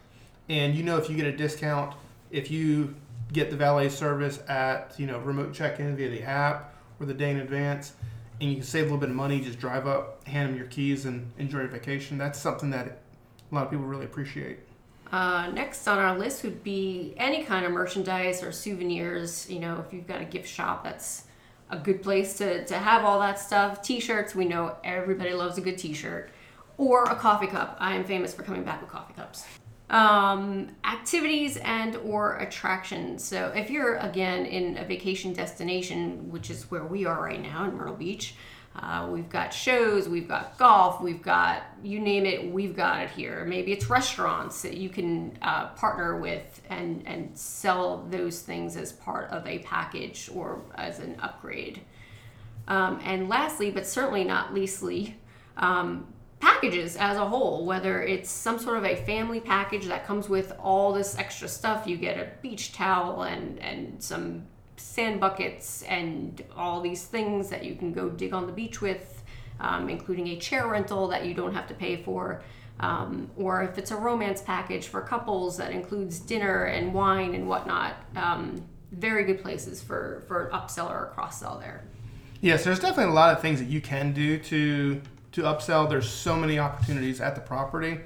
And 0.49 0.75
you 0.75 0.83
know, 0.83 0.97
if 0.99 1.09
you 1.09 1.17
get 1.17 1.27
a 1.27 1.37
discount, 1.37 1.95
if 2.31 2.51
you 2.51 2.95
get 3.33 3.51
the 3.51 3.57
valet 3.57 3.89
service 3.89 4.39
at, 4.49 4.95
you 4.99 5.07
know, 5.07 5.19
remote 5.19 5.53
check 5.55 5.81
in 5.81 5.97
via 5.97 6.11
the 6.11 6.23
app 6.23 6.75
or 7.01 7.07
the 7.07 7.15
day 7.15 7.31
in 7.31 7.39
advance, 7.39 7.95
and 8.41 8.51
you 8.51 8.57
can 8.57 8.65
save 8.65 8.83
a 8.83 8.85
little 8.85 8.99
bit 8.99 9.09
of 9.09 9.17
money, 9.17 9.41
just 9.41 9.59
drive 9.59 9.87
up, 9.87 10.27
hand 10.27 10.51
them 10.51 10.57
your 10.57 10.67
keys, 10.67 11.07
and 11.07 11.31
enjoy 11.39 11.61
your 11.61 11.69
vacation. 11.69 12.19
That's 12.19 12.39
something 12.39 12.71
that 12.71 13.01
a 13.51 13.55
lot 13.55 13.65
of 13.65 13.71
people 13.71 13.87
really 13.87 14.05
appreciate. 14.05 14.59
Uh, 15.13 15.49
next 15.53 15.87
on 15.87 15.99
our 15.99 16.19
list 16.19 16.43
would 16.43 16.65
be 16.65 17.15
any 17.17 17.45
kind 17.45 17.65
of 17.65 17.73
merchandise 17.73 18.43
or 18.43 18.51
souvenirs. 18.51 19.49
You 19.49 19.61
know, 19.61 19.85
if 19.87 19.93
you've 19.93 20.09
got 20.09 20.21
a 20.21 20.25
gift 20.25 20.49
shop, 20.49 20.83
that's 20.83 21.25
a 21.75 21.81
good 21.83 22.03
place 22.03 22.39
to, 22.39 22.65
to 22.67 22.79
have 22.79 23.05
all 23.05 23.21
that 23.21 23.39
stuff. 23.39 23.83
T 23.83 24.01
shirts, 24.01 24.35
we 24.35 24.45
know 24.45 24.77
everybody 24.85 25.33
loves 25.33 25.59
a 25.59 25.61
good 25.61 25.79
t 25.79 25.93
shirt. 25.93 26.31
Or 26.77 27.05
a 27.05 27.15
coffee 27.15 27.47
cup. 27.47 27.77
I 27.79 27.95
am 27.95 28.05
famous 28.05 28.35
for 28.35 28.43
coming 28.43 28.65
back 28.65 28.81
with 28.81 28.91
coffee 28.91 29.15
cups. 29.15 29.45
Um, 29.91 30.71
activities 30.85 31.57
and 31.59 31.97
or 31.97 32.37
attractions. 32.39 33.23
So 33.23 33.53
if 33.55 33.71
you're 33.71 33.97
again 33.97 34.47
in 34.47 34.79
a 34.79 34.85
vacation 34.85 35.33
destination, 35.33 36.31
which 36.31 36.51
is 36.51 36.71
where 36.71 36.85
we 36.85 37.05
are 37.05 37.23
right 37.23 37.41
now 37.41 37.65
in 37.65 37.77
Myrtle 37.77 37.95
Beach, 37.95 38.35
uh, 38.77 39.09
we've 39.11 39.29
got 39.29 39.55
shows, 39.55 40.09
we've 40.09 40.27
got 40.27 40.59
golf, 40.59 41.01
we've 41.01 41.23
got 41.23 41.63
you 41.83 42.01
name 42.01 42.27
it, 42.27 42.51
we've 42.51 42.75
got 42.75 43.03
it 43.03 43.11
here. 43.11 43.45
Maybe 43.45 43.73
it's 43.73 43.89
restaurants 43.89 44.63
that 44.63 44.77
you 44.77 44.89
can 44.89 45.39
uh, 45.43 45.69
partner 45.69 46.19
with 46.19 46.61
and 46.69 47.03
and 47.07 47.37
sell 47.39 48.05
those 48.11 48.41
things 48.41 48.77
as 48.77 48.93
part 48.93 49.31
of 49.31 49.47
a 49.47 49.61
package 49.61 50.29
or 50.35 50.63
as 50.75 50.99
an 50.99 51.17
upgrade. 51.23 51.83
Um, 52.67 53.01
and 53.05 53.29
lastly, 53.29 53.71
but 53.71 53.87
certainly 53.87 54.25
not 54.25 54.55
leastly, 54.55 55.17
um, 55.57 56.13
packages 56.41 56.97
as 56.97 57.17
a 57.17 57.25
whole, 57.25 57.65
whether 57.65 58.03
it's 58.03 58.31
some 58.31 58.59
sort 58.59 58.79
of 58.79 58.85
a 58.85 58.97
family 58.97 59.41
package 59.41 59.87
that 59.87 60.07
comes 60.07 60.29
with 60.29 60.53
all 60.59 60.93
this 60.93 61.17
extra 61.19 61.49
stuff, 61.49 61.87
you 61.87 61.97
get 61.97 62.19
a 62.19 62.29
beach 62.43 62.73
towel 62.73 63.23
and, 63.23 63.59
and 63.61 64.03
some 64.03 64.47
sand 64.77 65.21
buckets 65.21 65.83
and 65.83 66.43
all 66.57 66.81
these 66.81 67.05
things 67.05 67.49
that 67.51 67.65
you 67.65 67.75
can 67.75 67.93
go 67.93 68.09
dig 68.09 68.33
on 68.33 68.47
the 68.47 68.53
beach 68.53 68.81
with, 68.81 69.23
um, 69.61 69.89
including 69.89 70.29
a 70.29 70.37
chair 70.37 70.67
rental 70.67 71.09
that 71.09 71.25
you 71.25 71.35
don't 71.35 71.55
have 71.55 71.67
to 71.69 71.75
pay 71.75 72.03
for. 72.03 72.43
Um, 72.81 73.31
or 73.37 73.63
if 73.63 73.79
it's 73.79 73.93
a 73.93 73.97
romance 73.97 74.43
package 74.43 74.89
for 74.89 75.01
couples 75.01 75.57
that 75.59 75.71
includes 75.71 76.19
dinner 76.19 76.65
and 76.65 76.93
wine 76.93 77.35
and 77.35 77.49
whatnot, 77.49 77.95
um, 78.17 78.65
very 78.91 79.25
good 79.25 79.41
places 79.43 79.83
for, 79.83 80.25
for 80.27 80.51
upsell 80.53 80.91
or 80.91 81.13
cross 81.15 81.41
sell 81.41 81.59
there. 81.59 81.85
Yes, 82.41 82.65
there's 82.65 82.81
definitely 82.81 83.13
a 83.13 83.15
lot 83.15 83.35
of 83.35 83.41
things 83.41 83.59
that 83.59 83.69
you 83.69 83.81
can 83.81 84.13
do 84.13 84.39
to 84.39 85.01
to 85.33 85.43
upsell. 85.43 85.89
There's 85.89 86.09
so 86.09 86.37
many 86.37 86.59
opportunities 86.59 87.21
at 87.21 87.35
the 87.35 87.41
property, 87.41 88.01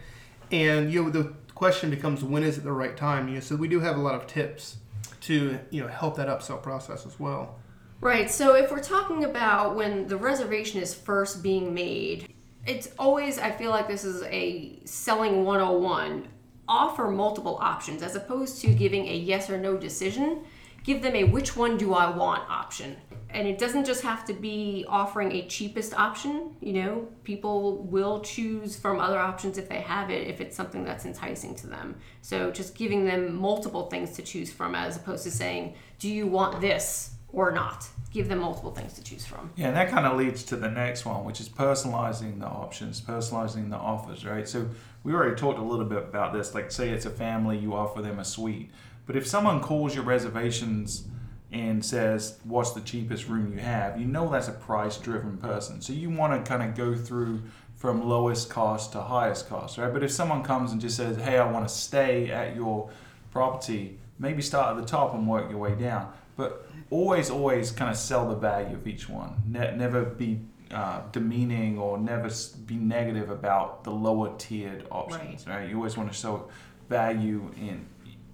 and 0.52 0.92
you 0.92 1.02
know 1.02 1.10
the 1.10 1.32
question 1.54 1.90
becomes 1.90 2.22
when 2.22 2.44
is 2.44 2.56
it 2.56 2.62
the 2.62 2.72
right 2.72 2.96
time? 2.96 3.26
You 3.28 3.34
know, 3.34 3.40
so 3.40 3.56
we 3.56 3.66
do 3.66 3.80
have 3.80 3.96
a 3.96 4.00
lot 4.00 4.14
of 4.14 4.26
tips 4.28 4.76
to 5.22 5.58
you 5.70 5.82
know 5.82 5.88
help 5.88 6.16
that 6.16 6.28
upsell 6.28 6.62
process 6.62 7.06
as 7.06 7.18
well. 7.18 7.58
Right. 8.00 8.30
So 8.30 8.54
if 8.54 8.70
we're 8.70 8.82
talking 8.82 9.24
about 9.24 9.74
when 9.74 10.06
the 10.06 10.16
reservation 10.16 10.80
is 10.80 10.94
first 10.94 11.42
being 11.42 11.74
made, 11.74 12.32
it's 12.66 12.90
always 12.98 13.38
I 13.38 13.50
feel 13.50 13.70
like 13.70 13.88
this 13.88 14.04
is 14.04 14.22
a 14.24 14.78
selling 14.84 15.44
101. 15.44 16.28
Offer 16.68 17.10
multiple 17.10 17.58
options 17.60 18.02
as 18.02 18.14
opposed 18.14 18.60
to 18.60 18.68
giving 18.74 19.06
a 19.06 19.14
yes 19.14 19.48
or 19.48 19.58
no 19.58 19.76
decision. 19.76 20.44
Give 20.88 21.02
them 21.02 21.16
a 21.16 21.24
which 21.24 21.54
one 21.54 21.76
do 21.76 21.92
I 21.92 22.08
want 22.08 22.48
option. 22.48 22.96
And 23.28 23.46
it 23.46 23.58
doesn't 23.58 23.84
just 23.84 24.00
have 24.00 24.24
to 24.24 24.32
be 24.32 24.86
offering 24.88 25.32
a 25.32 25.46
cheapest 25.46 25.92
option, 25.92 26.56
you 26.62 26.72
know, 26.72 27.06
people 27.24 27.82
will 27.82 28.20
choose 28.20 28.74
from 28.74 28.98
other 28.98 29.18
options 29.18 29.58
if 29.58 29.68
they 29.68 29.82
have 29.82 30.08
it 30.08 30.26
if 30.26 30.40
it's 30.40 30.56
something 30.56 30.84
that's 30.84 31.04
enticing 31.04 31.54
to 31.56 31.66
them. 31.66 31.96
So 32.22 32.50
just 32.50 32.74
giving 32.74 33.04
them 33.04 33.36
multiple 33.36 33.90
things 33.90 34.12
to 34.12 34.22
choose 34.22 34.50
from 34.50 34.74
as 34.74 34.96
opposed 34.96 35.24
to 35.24 35.30
saying, 35.30 35.74
"Do 35.98 36.08
you 36.08 36.26
want 36.26 36.62
this?" 36.62 37.16
or 37.34 37.50
not. 37.50 37.86
Give 38.10 38.26
them 38.26 38.38
multiple 38.38 38.70
things 38.70 38.94
to 38.94 39.04
choose 39.04 39.26
from. 39.26 39.50
Yeah, 39.56 39.68
and 39.68 39.76
that 39.76 39.90
kind 39.90 40.06
of 40.06 40.16
leads 40.16 40.42
to 40.44 40.56
the 40.56 40.70
next 40.70 41.04
one, 41.04 41.26
which 41.26 41.42
is 41.42 41.50
personalizing 41.50 42.40
the 42.40 42.46
options, 42.46 43.02
personalizing 43.02 43.68
the 43.68 43.76
offers, 43.76 44.24
right? 44.24 44.48
So 44.48 44.66
we 45.04 45.12
already 45.12 45.36
talked 45.36 45.58
a 45.58 45.62
little 45.62 45.84
bit 45.84 45.98
about 45.98 46.32
this. 46.32 46.54
Like, 46.54 46.70
say 46.70 46.88
it's 46.88 47.04
a 47.04 47.10
family, 47.10 47.58
you 47.58 47.74
offer 47.74 48.00
them 48.00 48.18
a 48.18 48.24
suite. 48.24 48.70
But 49.08 49.16
if 49.16 49.26
someone 49.26 49.60
calls 49.60 49.94
your 49.94 50.04
reservations 50.04 51.04
and 51.50 51.82
says, 51.82 52.38
What's 52.44 52.72
the 52.72 52.82
cheapest 52.82 53.26
room 53.26 53.50
you 53.50 53.58
have? 53.58 53.98
you 53.98 54.06
know 54.06 54.28
that's 54.30 54.48
a 54.48 54.52
price 54.52 54.98
driven 54.98 55.38
person. 55.38 55.80
So 55.80 55.94
you 55.94 56.10
want 56.10 56.44
to 56.44 56.48
kind 56.48 56.62
of 56.62 56.76
go 56.76 56.94
through 56.94 57.42
from 57.74 58.06
lowest 58.06 58.50
cost 58.50 58.92
to 58.92 59.00
highest 59.00 59.48
cost, 59.48 59.78
right? 59.78 59.90
But 59.90 60.02
if 60.02 60.12
someone 60.12 60.42
comes 60.42 60.72
and 60.72 60.80
just 60.80 60.98
says, 60.98 61.16
Hey, 61.16 61.38
I 61.38 61.50
want 61.50 61.66
to 61.66 61.74
stay 61.74 62.30
at 62.30 62.54
your 62.54 62.90
property, 63.30 63.98
maybe 64.18 64.42
start 64.42 64.76
at 64.76 64.82
the 64.82 64.86
top 64.86 65.14
and 65.14 65.26
work 65.26 65.48
your 65.48 65.58
way 65.58 65.74
down. 65.74 66.12
But 66.36 66.68
always, 66.90 67.30
always 67.30 67.70
kind 67.70 67.90
of 67.90 67.96
sell 67.96 68.28
the 68.28 68.36
value 68.36 68.76
of 68.76 68.86
each 68.86 69.08
one. 69.08 69.42
Ne- 69.46 69.74
never 69.74 70.04
be 70.04 70.38
uh, 70.70 71.00
demeaning 71.12 71.78
or 71.78 71.96
never 71.96 72.30
be 72.66 72.74
negative 72.74 73.30
about 73.30 73.84
the 73.84 73.90
lower 73.90 74.36
tiered 74.36 74.86
options. 74.90 75.46
Right. 75.46 75.60
right? 75.60 75.70
You 75.70 75.76
always 75.76 75.96
want 75.96 76.12
to 76.12 76.18
show 76.18 76.50
value 76.90 77.50
in 77.56 77.86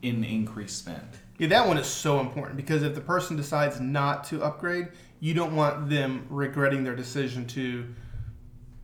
in 0.04 0.22
increased 0.22 0.78
spend. 0.78 1.08
Yeah, 1.38 1.48
that 1.48 1.66
one 1.66 1.78
is 1.78 1.86
so 1.86 2.20
important 2.20 2.56
because 2.56 2.82
if 2.82 2.94
the 2.94 3.00
person 3.00 3.36
decides 3.36 3.80
not 3.80 4.24
to 4.24 4.42
upgrade, 4.42 4.88
you 5.18 5.34
don't 5.34 5.56
want 5.56 5.88
them 5.88 6.26
regretting 6.28 6.84
their 6.84 6.94
decision 6.94 7.46
to 7.48 7.86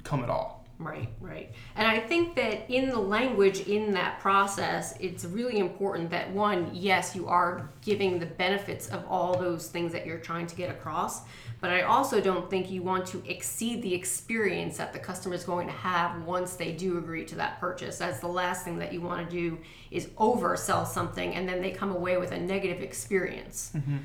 come 0.02 0.24
at 0.24 0.30
all. 0.30 0.59
Right, 0.80 1.10
right. 1.20 1.52
And 1.76 1.86
I 1.86 2.00
think 2.00 2.34
that 2.36 2.70
in 2.70 2.88
the 2.88 2.98
language 2.98 3.60
in 3.68 3.92
that 3.92 4.18
process, 4.18 4.96
it's 4.98 5.26
really 5.26 5.58
important 5.58 6.08
that 6.08 6.30
one, 6.30 6.70
yes, 6.72 7.14
you 7.14 7.28
are 7.28 7.70
giving 7.82 8.18
the 8.18 8.24
benefits 8.24 8.88
of 8.88 9.04
all 9.06 9.36
those 9.36 9.68
things 9.68 9.92
that 9.92 10.06
you're 10.06 10.18
trying 10.18 10.46
to 10.46 10.56
get 10.56 10.70
across, 10.70 11.20
but 11.60 11.68
I 11.68 11.82
also 11.82 12.18
don't 12.18 12.48
think 12.48 12.70
you 12.70 12.82
want 12.82 13.04
to 13.08 13.22
exceed 13.28 13.82
the 13.82 13.92
experience 13.92 14.78
that 14.78 14.94
the 14.94 14.98
customer 14.98 15.34
is 15.34 15.44
going 15.44 15.66
to 15.66 15.74
have 15.74 16.24
once 16.24 16.54
they 16.54 16.72
do 16.72 16.96
agree 16.96 17.26
to 17.26 17.34
that 17.34 17.60
purchase. 17.60 17.98
That's 17.98 18.20
the 18.20 18.28
last 18.28 18.64
thing 18.64 18.78
that 18.78 18.90
you 18.90 19.02
want 19.02 19.28
to 19.28 19.30
do 19.30 19.58
is 19.90 20.06
oversell 20.16 20.86
something 20.86 21.34
and 21.34 21.46
then 21.46 21.60
they 21.60 21.72
come 21.72 21.90
away 21.94 22.16
with 22.16 22.32
a 22.32 22.40
negative 22.40 22.80
experience. 22.80 23.72
Mm-hmm. 23.76 23.98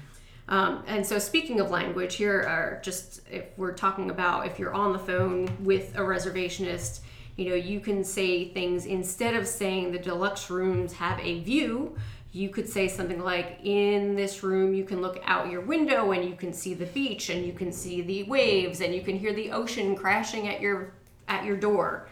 Um, 0.47 0.83
and 0.85 1.05
so, 1.05 1.17
speaking 1.17 1.59
of 1.59 1.71
language, 1.71 2.15
here 2.15 2.41
are 2.41 2.79
just 2.83 3.21
if 3.31 3.45
we're 3.57 3.73
talking 3.73 4.11
about 4.11 4.45
if 4.45 4.59
you're 4.59 4.73
on 4.73 4.93
the 4.93 4.99
phone 4.99 5.49
with 5.63 5.95
a 5.95 6.01
reservationist, 6.01 6.99
you 7.35 7.49
know, 7.49 7.55
you 7.55 7.79
can 7.79 8.03
say 8.03 8.49
things 8.49 8.85
instead 8.85 9.35
of 9.35 9.47
saying 9.47 9.91
the 9.91 9.99
deluxe 9.99 10.49
rooms 10.49 10.93
have 10.93 11.19
a 11.19 11.41
view. 11.41 11.95
You 12.31 12.49
could 12.49 12.67
say 12.67 12.87
something 12.87 13.21
like, 13.21 13.59
In 13.63 14.15
this 14.15 14.43
room, 14.43 14.73
you 14.75 14.83
can 14.83 15.01
look 15.01 15.19
out 15.25 15.49
your 15.49 15.61
window 15.61 16.11
and 16.11 16.27
you 16.27 16.35
can 16.35 16.53
see 16.53 16.73
the 16.73 16.85
beach 16.85 17.29
and 17.29 17.45
you 17.45 17.53
can 17.53 17.71
see 17.71 18.01
the 18.01 18.23
waves 18.23 18.81
and 18.81 18.93
you 18.93 19.01
can 19.01 19.17
hear 19.17 19.33
the 19.33 19.51
ocean 19.51 19.95
crashing 19.95 20.47
at 20.47 20.61
your 20.61 20.93
at 21.27 21.43
your 21.43 21.57
door. 21.57 22.07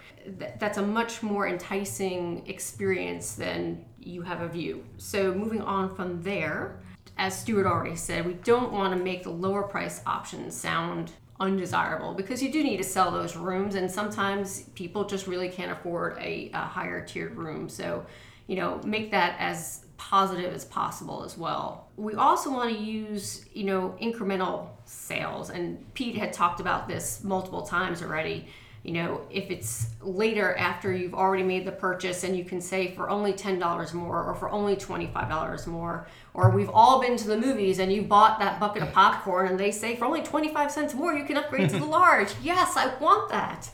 That's 0.58 0.78
a 0.78 0.82
much 0.82 1.22
more 1.22 1.48
enticing 1.48 2.48
experience 2.48 3.36
than 3.36 3.86
you 4.00 4.22
have 4.24 4.42
a 4.42 4.48
view. 4.48 4.84
So, 4.98 5.34
moving 5.34 5.62
on 5.62 5.96
from 5.96 6.24
there, 6.24 6.80
as 7.18 7.38
Stuart 7.38 7.66
already 7.66 7.96
said, 7.96 8.26
we 8.26 8.34
don't 8.34 8.72
want 8.72 8.98
to 8.98 9.04
make 9.04 9.24
the 9.24 9.30
lower 9.30 9.64
price 9.64 10.02
options 10.06 10.56
sound 10.56 11.12
undesirable 11.40 12.14
because 12.14 12.42
you 12.42 12.52
do 12.52 12.64
need 12.64 12.78
to 12.78 12.84
sell 12.84 13.12
those 13.12 13.36
rooms 13.36 13.76
and 13.76 13.90
sometimes 13.90 14.64
people 14.76 15.04
just 15.06 15.28
really 15.28 15.50
can't 15.50 15.72
afford 15.72 16.18
a, 16.20 16.50
a 16.54 16.60
higher 16.60 17.06
tiered 17.06 17.36
room. 17.36 17.70
So, 17.70 18.06
you 18.48 18.56
know, 18.56 18.80
make 18.84 19.12
that 19.12 19.36
as 19.40 19.86
positive 19.98 20.54
as 20.54 20.66
possible 20.66 21.24
as 21.24 21.38
well. 21.38 21.88
We 21.98 22.16
also 22.16 22.52
want 22.52 22.76
to 22.76 22.80
use, 22.80 23.46
you 23.54 23.64
know, 23.64 23.96
incremental 24.02 24.70
sales 24.86 25.50
and 25.50 25.94
Pete 25.94 26.18
had 26.18 26.34
talked 26.34 26.60
about 26.60 26.88
this 26.88 27.24
multiple 27.24 27.62
times 27.62 28.02
already 28.02 28.48
you 28.84 28.92
know, 28.92 29.22
if 29.32 29.50
it's 29.50 29.88
later 30.02 30.56
after 30.56 30.92
you've 30.92 31.14
already 31.14 31.44
made 31.44 31.66
the 31.66 31.72
purchase 31.72 32.26
and 32.26 32.38
you 32.38 32.44
can 32.44 32.60
say 32.60 32.94
for 32.94 33.10
only 33.10 33.32
$10 33.32 33.94
more 33.94 34.24
or 34.24 34.36
for 34.36 34.50
only 34.50 34.76
$25 34.76 35.68
more, 35.68 36.08
or 36.34 36.50
we've 36.50 36.70
all 36.70 37.00
been 37.00 37.16
to 37.16 37.28
the 37.28 37.38
movies 37.38 37.80
and 37.80 37.94
you 37.94 38.02
bought 38.02 38.40
that 38.40 38.60
bucket 38.60 38.84
of 38.84 38.92
popcorn 38.92 39.48
and 39.48 39.58
they 39.58 39.72
say 39.72 39.96
for 39.96 40.04
only 40.04 40.22
25 40.22 40.70
cents 40.70 40.94
more 40.94 41.14
you 41.14 41.24
can 41.24 41.38
upgrade 41.38 41.70
to 41.70 41.80
the 41.80 41.86
large. 42.00 42.34
Yes, 42.44 42.76
I 42.76 42.94
want 42.98 43.30
that. 43.30 43.70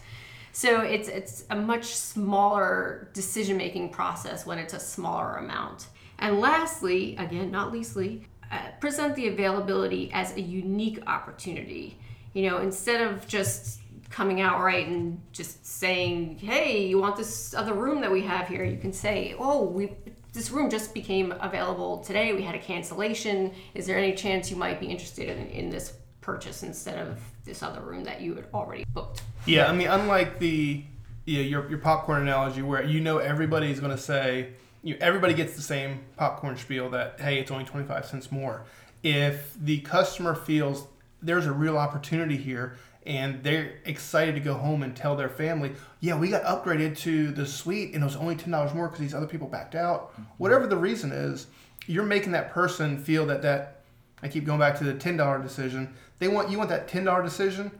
So 0.51 0.81
it's 0.81 1.07
it's 1.07 1.45
a 1.49 1.55
much 1.55 1.85
smaller 1.85 3.09
decision 3.13 3.57
making 3.57 3.89
process 3.89 4.45
when 4.45 4.59
it's 4.59 4.73
a 4.73 4.79
smaller 4.79 5.37
amount. 5.37 5.87
And 6.19 6.39
lastly, 6.39 7.15
again, 7.17 7.49
not 7.49 7.71
leastly, 7.71 8.27
uh, 8.51 8.57
present 8.79 9.15
the 9.15 9.27
availability 9.27 10.11
as 10.13 10.35
a 10.35 10.41
unique 10.41 11.01
opportunity. 11.07 11.97
You 12.33 12.49
know, 12.49 12.57
instead 12.57 13.01
of 13.01 13.27
just 13.27 13.79
coming 14.09 14.41
out 14.41 14.61
right 14.61 14.87
and 14.87 15.21
just 15.31 15.65
saying, 15.65 16.39
"Hey, 16.39 16.87
you 16.87 16.99
want 16.99 17.15
this 17.15 17.53
other 17.53 17.73
room 17.73 18.01
that 18.01 18.11
we 18.11 18.21
have 18.21 18.47
here?" 18.47 18.63
You 18.63 18.77
can 18.77 18.93
say, 18.93 19.35
"Oh, 19.37 19.63
we 19.63 19.95
this 20.33 20.51
room 20.51 20.69
just 20.69 20.93
became 20.93 21.33
available 21.39 21.99
today. 21.99 22.33
We 22.33 22.43
had 22.43 22.55
a 22.55 22.59
cancellation. 22.59 23.51
Is 23.73 23.87
there 23.87 23.97
any 23.97 24.13
chance 24.13 24.51
you 24.51 24.57
might 24.57 24.79
be 24.79 24.85
interested 24.87 25.27
in, 25.29 25.47
in 25.47 25.69
this 25.69 25.93
purchase 26.21 26.61
instead 26.61 26.99
of 26.99 27.19
this 27.45 27.63
other 27.63 27.81
room 27.81 28.03
that 28.03 28.21
you 28.21 28.35
had 28.35 28.47
already 28.53 28.85
booked?" 28.93 29.21
Yeah, 29.45 29.69
I 29.69 29.73
mean, 29.73 29.87
unlike 29.87 30.39
the 30.39 30.83
yeah, 31.25 31.41
your 31.41 31.69
your 31.69 31.79
popcorn 31.79 32.21
analogy 32.21 32.61
where 32.61 32.83
you 32.83 33.01
know 33.01 33.19
everybody's 33.19 33.79
going 33.79 33.95
to 33.95 34.01
say 34.01 34.49
you 34.83 34.97
everybody 34.99 35.33
gets 35.33 35.55
the 35.55 35.61
same 35.61 36.01
popcorn 36.17 36.57
spiel 36.57 36.89
that 36.89 37.19
hey, 37.19 37.39
it's 37.39 37.51
only 37.51 37.65
25 37.65 38.05
cents 38.05 38.31
more. 38.31 38.63
If 39.03 39.53
the 39.59 39.79
customer 39.81 40.35
feels 40.35 40.87
there's 41.21 41.45
a 41.45 41.51
real 41.51 41.77
opportunity 41.77 42.37
here 42.37 42.77
and 43.05 43.41
they're 43.43 43.79
excited 43.85 44.35
to 44.35 44.41
go 44.41 44.53
home 44.53 44.83
and 44.83 44.95
tell 44.95 45.15
their 45.15 45.29
family, 45.29 45.71
yeah, 45.99 46.17
we 46.17 46.29
got 46.29 46.43
upgraded 46.43 46.97
to 46.99 47.31
the 47.31 47.45
suite 47.45 47.93
and 47.93 48.03
it 48.03 48.05
was 48.05 48.15
only 48.15 48.35
ten 48.35 48.51
dollars 48.51 48.73
more 48.73 48.87
because 48.87 48.99
these 48.99 49.13
other 49.13 49.27
people 49.27 49.47
backed 49.47 49.75
out. 49.75 50.11
Mm-hmm. 50.13 50.23
Whatever 50.37 50.67
the 50.67 50.77
reason 50.77 51.11
is, 51.11 51.47
you're 51.87 52.05
making 52.05 52.31
that 52.33 52.51
person 52.51 52.97
feel 52.97 53.25
that 53.27 53.41
that. 53.41 53.75
I 54.21 54.27
keep 54.27 54.43
going 54.43 54.59
back 54.59 54.77
to 54.79 54.83
the 54.83 54.93
ten 54.93 55.17
dollar 55.17 55.41
decision. 55.41 55.93
They 56.19 56.27
want 56.27 56.49
you 56.49 56.57
want 56.57 56.69
that 56.69 56.87
ten 56.87 57.05
dollar 57.05 57.23
decision 57.23 57.71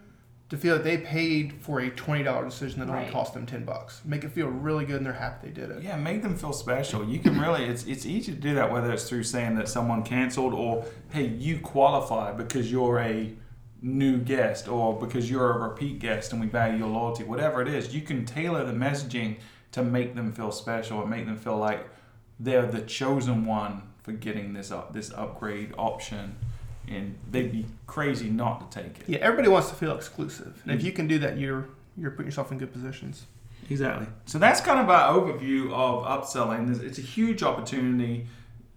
to 0.50 0.58
feel 0.58 0.76
that 0.76 0.84
they 0.84 0.98
paid 0.98 1.54
for 1.62 1.82
a 1.82 1.90
twenty 1.92 2.24
dollar 2.24 2.46
decision 2.46 2.80
that 2.80 2.88
right. 2.88 3.02
only 3.02 3.12
cost 3.12 3.34
them 3.34 3.46
ten 3.46 3.66
bucks. 3.66 4.02
Make 4.06 4.24
it 4.24 4.32
feel 4.32 4.48
really 4.48 4.86
good 4.86 4.98
and 4.98 5.06
they're 5.06 5.14
happy 5.14 5.50
they 5.50 5.54
did 5.54 5.70
it. 5.70 5.84
Yeah, 5.84 5.98
make 5.98 6.24
them 6.24 6.38
feel 6.38 6.54
special. 6.54 7.04
You 7.08 7.20
can 7.20 7.40
really 7.40 7.66
it's 7.66 7.86
it's 7.86 8.06
easy 8.06 8.32
to 8.32 8.40
do 8.40 8.56
that 8.56 8.72
whether 8.72 8.92
it's 8.92 9.08
through 9.08 9.24
saying 9.24 9.56
that 9.56 9.68
someone 9.68 10.02
canceled 10.04 10.54
or 10.54 10.86
hey 11.12 11.28
you 11.28 11.60
qualify 11.60 12.32
because 12.32 12.72
you're 12.72 13.00
a 13.00 13.34
new 13.82 14.18
guest 14.18 14.68
or 14.68 15.00
because 15.00 15.30
you're 15.30 15.52
a 15.52 15.70
repeat 15.70 16.00
guest 16.00 16.32
and 16.32 16.42
we 16.42 16.48
value 16.48 16.80
your 16.80 16.88
loyalty, 16.88 17.24
whatever 17.24 17.62
it 17.62 17.68
is, 17.68 17.94
you 17.94 18.02
can 18.02 18.26
tailor 18.26 18.66
the 18.66 18.74
messaging 18.74 19.38
to 19.72 19.84
make 19.84 20.16
them 20.16 20.32
feel 20.32 20.52
special 20.52 21.02
and 21.02 21.10
make 21.10 21.26
them 21.26 21.38
feel 21.38 21.58
like 21.58 21.88
they're 22.40 22.66
the 22.66 22.82
chosen 22.82 23.46
one 23.46 23.84
for 24.02 24.12
getting 24.12 24.54
this 24.54 24.72
up 24.72 24.94
this 24.94 25.12
upgrade 25.14 25.74
option 25.78 26.36
and 26.88 27.16
they'd 27.30 27.52
be 27.52 27.66
crazy 27.86 28.30
not 28.30 28.72
to 28.72 28.82
take 28.82 29.00
it. 29.00 29.04
Yeah, 29.08 29.20
everybody 29.20 29.50
wants 29.50 29.70
to 29.70 29.76
feel 29.76 29.96
exclusive. 29.96 30.60
And 30.64 30.74
if 30.74 30.82
mm. 30.82 30.86
you 30.86 30.92
can 30.92 31.08
do 31.08 31.20
that, 31.20 31.38
you're 31.38 31.68
you're 31.98 32.12
putting 32.12 32.28
yourself 32.28 32.52
in 32.52 32.58
good 32.58 32.74
positions. 32.74 33.26
Exactly. 33.70 34.08
So 34.26 34.40
that's 34.40 34.62
kind 34.62 34.80
of 34.80 34.90
our 34.90 35.14
overview 35.14 35.72
of 35.72 36.06
upselling. 36.06 36.82
It's 36.82 36.98
a 36.98 37.04
huge 37.04 37.44
opportunity 37.44 38.28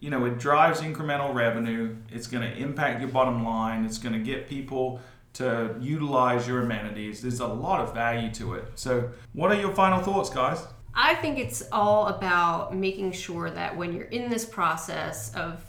you 0.03 0.11
know, 0.11 0.25
it 0.25 0.41
drives 0.41 0.81
incremental 0.81 1.33
revenue. 1.33 1.97
It's 2.11 2.27
going 2.27 2.43
to 2.43 2.59
impact 2.59 3.01
your 3.01 3.09
bottom 3.09 3.45
line. 3.45 3.85
It's 3.85 3.99
going 3.99 4.15
to 4.15 4.19
get 4.19 4.49
people 4.49 5.01
to 5.35 5.77
utilize 5.81 6.47
your 6.47 6.63
amenities. 6.63 7.23
There's 7.23 7.39
a 7.39 7.47
lot 7.47 7.81
of 7.81 7.95
value 7.95 8.33
to 8.33 8.55
it. 8.55 8.65
So, 8.75 9.11
what 9.33 9.53
are 9.53 9.61
your 9.61 9.73
final 9.73 10.03
thoughts, 10.03 10.29
guys? 10.29 10.67
I 10.93 11.15
think 11.15 11.39
it's 11.39 11.63
all 11.71 12.09
about 12.09 12.75
making 12.75 13.13
sure 13.13 13.49
that 13.51 13.77
when 13.77 13.95
you're 13.95 14.07
in 14.07 14.29
this 14.29 14.45
process 14.45 15.33
of 15.37 15.65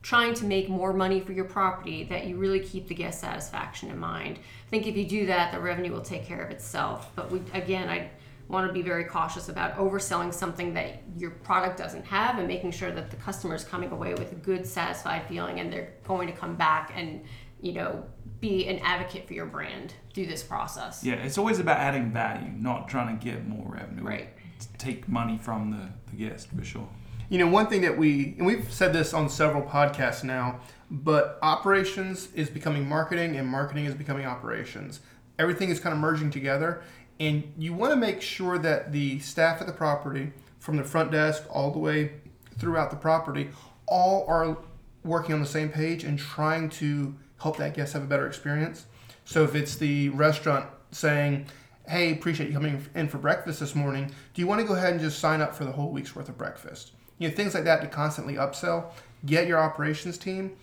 trying 0.00 0.32
to 0.34 0.46
make 0.46 0.68
more 0.68 0.94
money 0.94 1.20
for 1.20 1.32
your 1.32 1.44
property 1.44 2.04
that 2.04 2.26
you 2.26 2.36
really 2.36 2.60
keep 2.60 2.88
the 2.88 2.94
guest 2.94 3.20
satisfaction 3.20 3.90
in 3.90 3.98
mind. 3.98 4.38
I 4.38 4.70
think 4.70 4.86
if 4.86 4.96
you 4.96 5.06
do 5.06 5.26
that, 5.26 5.52
the 5.52 5.60
revenue 5.60 5.92
will 5.92 6.02
take 6.02 6.26
care 6.26 6.42
of 6.42 6.50
itself. 6.50 7.10
But 7.14 7.30
we, 7.30 7.40
again, 7.52 7.88
I 7.88 8.10
want 8.48 8.66
to 8.66 8.72
be 8.72 8.82
very 8.82 9.04
cautious 9.04 9.48
about 9.48 9.76
overselling 9.76 10.32
something 10.32 10.74
that 10.74 11.02
your 11.16 11.30
product 11.30 11.78
doesn't 11.78 12.04
have 12.04 12.38
and 12.38 12.46
making 12.46 12.70
sure 12.70 12.92
that 12.92 13.10
the 13.10 13.16
customer 13.16 13.54
is 13.54 13.64
coming 13.64 13.90
away 13.90 14.14
with 14.14 14.32
a 14.32 14.36
good, 14.36 14.66
satisfied 14.66 15.26
feeling 15.28 15.60
and 15.60 15.72
they're 15.72 15.94
going 16.06 16.26
to 16.28 16.34
come 16.34 16.54
back 16.54 16.92
and, 16.94 17.24
you 17.60 17.72
know, 17.72 18.04
be 18.40 18.66
an 18.68 18.78
advocate 18.80 19.26
for 19.26 19.32
your 19.32 19.46
brand 19.46 19.94
through 20.12 20.26
this 20.26 20.42
process. 20.42 21.02
Yeah, 21.02 21.14
it's 21.14 21.38
always 21.38 21.58
about 21.58 21.78
adding 21.78 22.12
value, 22.12 22.50
not 22.50 22.88
trying 22.88 23.18
to 23.18 23.24
get 23.24 23.48
more 23.48 23.66
revenue. 23.72 24.04
Right. 24.04 24.28
Take 24.76 25.08
money 25.08 25.38
from 25.38 25.70
the, 25.70 25.88
the 26.10 26.28
guest 26.28 26.48
for 26.50 26.64
sure. 26.64 26.88
You 27.30 27.38
know, 27.38 27.48
one 27.48 27.68
thing 27.68 27.80
that 27.80 27.96
we, 27.96 28.34
and 28.36 28.46
we've 28.46 28.70
said 28.70 28.92
this 28.92 29.14
on 29.14 29.30
several 29.30 29.62
podcasts 29.62 30.22
now, 30.22 30.60
but 30.90 31.38
operations 31.40 32.28
is 32.34 32.50
becoming 32.50 32.86
marketing 32.86 33.36
and 33.36 33.48
marketing 33.48 33.86
is 33.86 33.94
becoming 33.94 34.26
operations. 34.26 35.00
Everything 35.38 35.70
is 35.70 35.80
kind 35.80 35.94
of 35.94 35.98
merging 35.98 36.30
together. 36.30 36.82
And 37.20 37.52
you 37.56 37.74
want 37.74 37.92
to 37.92 37.96
make 37.96 38.20
sure 38.20 38.58
that 38.58 38.92
the 38.92 39.18
staff 39.20 39.60
at 39.60 39.66
the 39.66 39.72
property, 39.72 40.32
from 40.58 40.76
the 40.76 40.84
front 40.84 41.10
desk 41.10 41.44
all 41.50 41.70
the 41.70 41.78
way 41.78 42.12
throughout 42.58 42.90
the 42.90 42.96
property, 42.96 43.50
all 43.86 44.24
are 44.26 44.56
working 45.04 45.34
on 45.34 45.40
the 45.40 45.46
same 45.46 45.68
page 45.68 46.04
and 46.04 46.18
trying 46.18 46.68
to 46.70 47.14
help 47.40 47.56
that 47.58 47.74
guest 47.74 47.92
have 47.92 48.02
a 48.02 48.06
better 48.06 48.26
experience. 48.26 48.86
So 49.24 49.44
if 49.44 49.54
it's 49.54 49.76
the 49.76 50.08
restaurant 50.10 50.66
saying, 50.90 51.46
hey, 51.86 52.12
appreciate 52.12 52.48
you 52.48 52.54
coming 52.54 52.84
in 52.94 53.08
for 53.08 53.18
breakfast 53.18 53.60
this 53.60 53.74
morning. 53.74 54.10
Do 54.32 54.40
you 54.40 54.46
want 54.46 54.60
to 54.60 54.66
go 54.66 54.74
ahead 54.74 54.92
and 54.92 55.00
just 55.00 55.18
sign 55.18 55.40
up 55.40 55.54
for 55.54 55.64
the 55.64 55.72
whole 55.72 55.90
week's 55.90 56.16
worth 56.16 56.28
of 56.28 56.38
breakfast? 56.38 56.92
You 57.18 57.28
know, 57.28 57.34
things 57.34 57.54
like 57.54 57.64
that 57.64 57.80
to 57.82 57.88
constantly 57.88 58.34
upsell. 58.34 58.86
Get 59.26 59.46
your 59.46 59.58
operations 59.58 60.18
team 60.18 60.56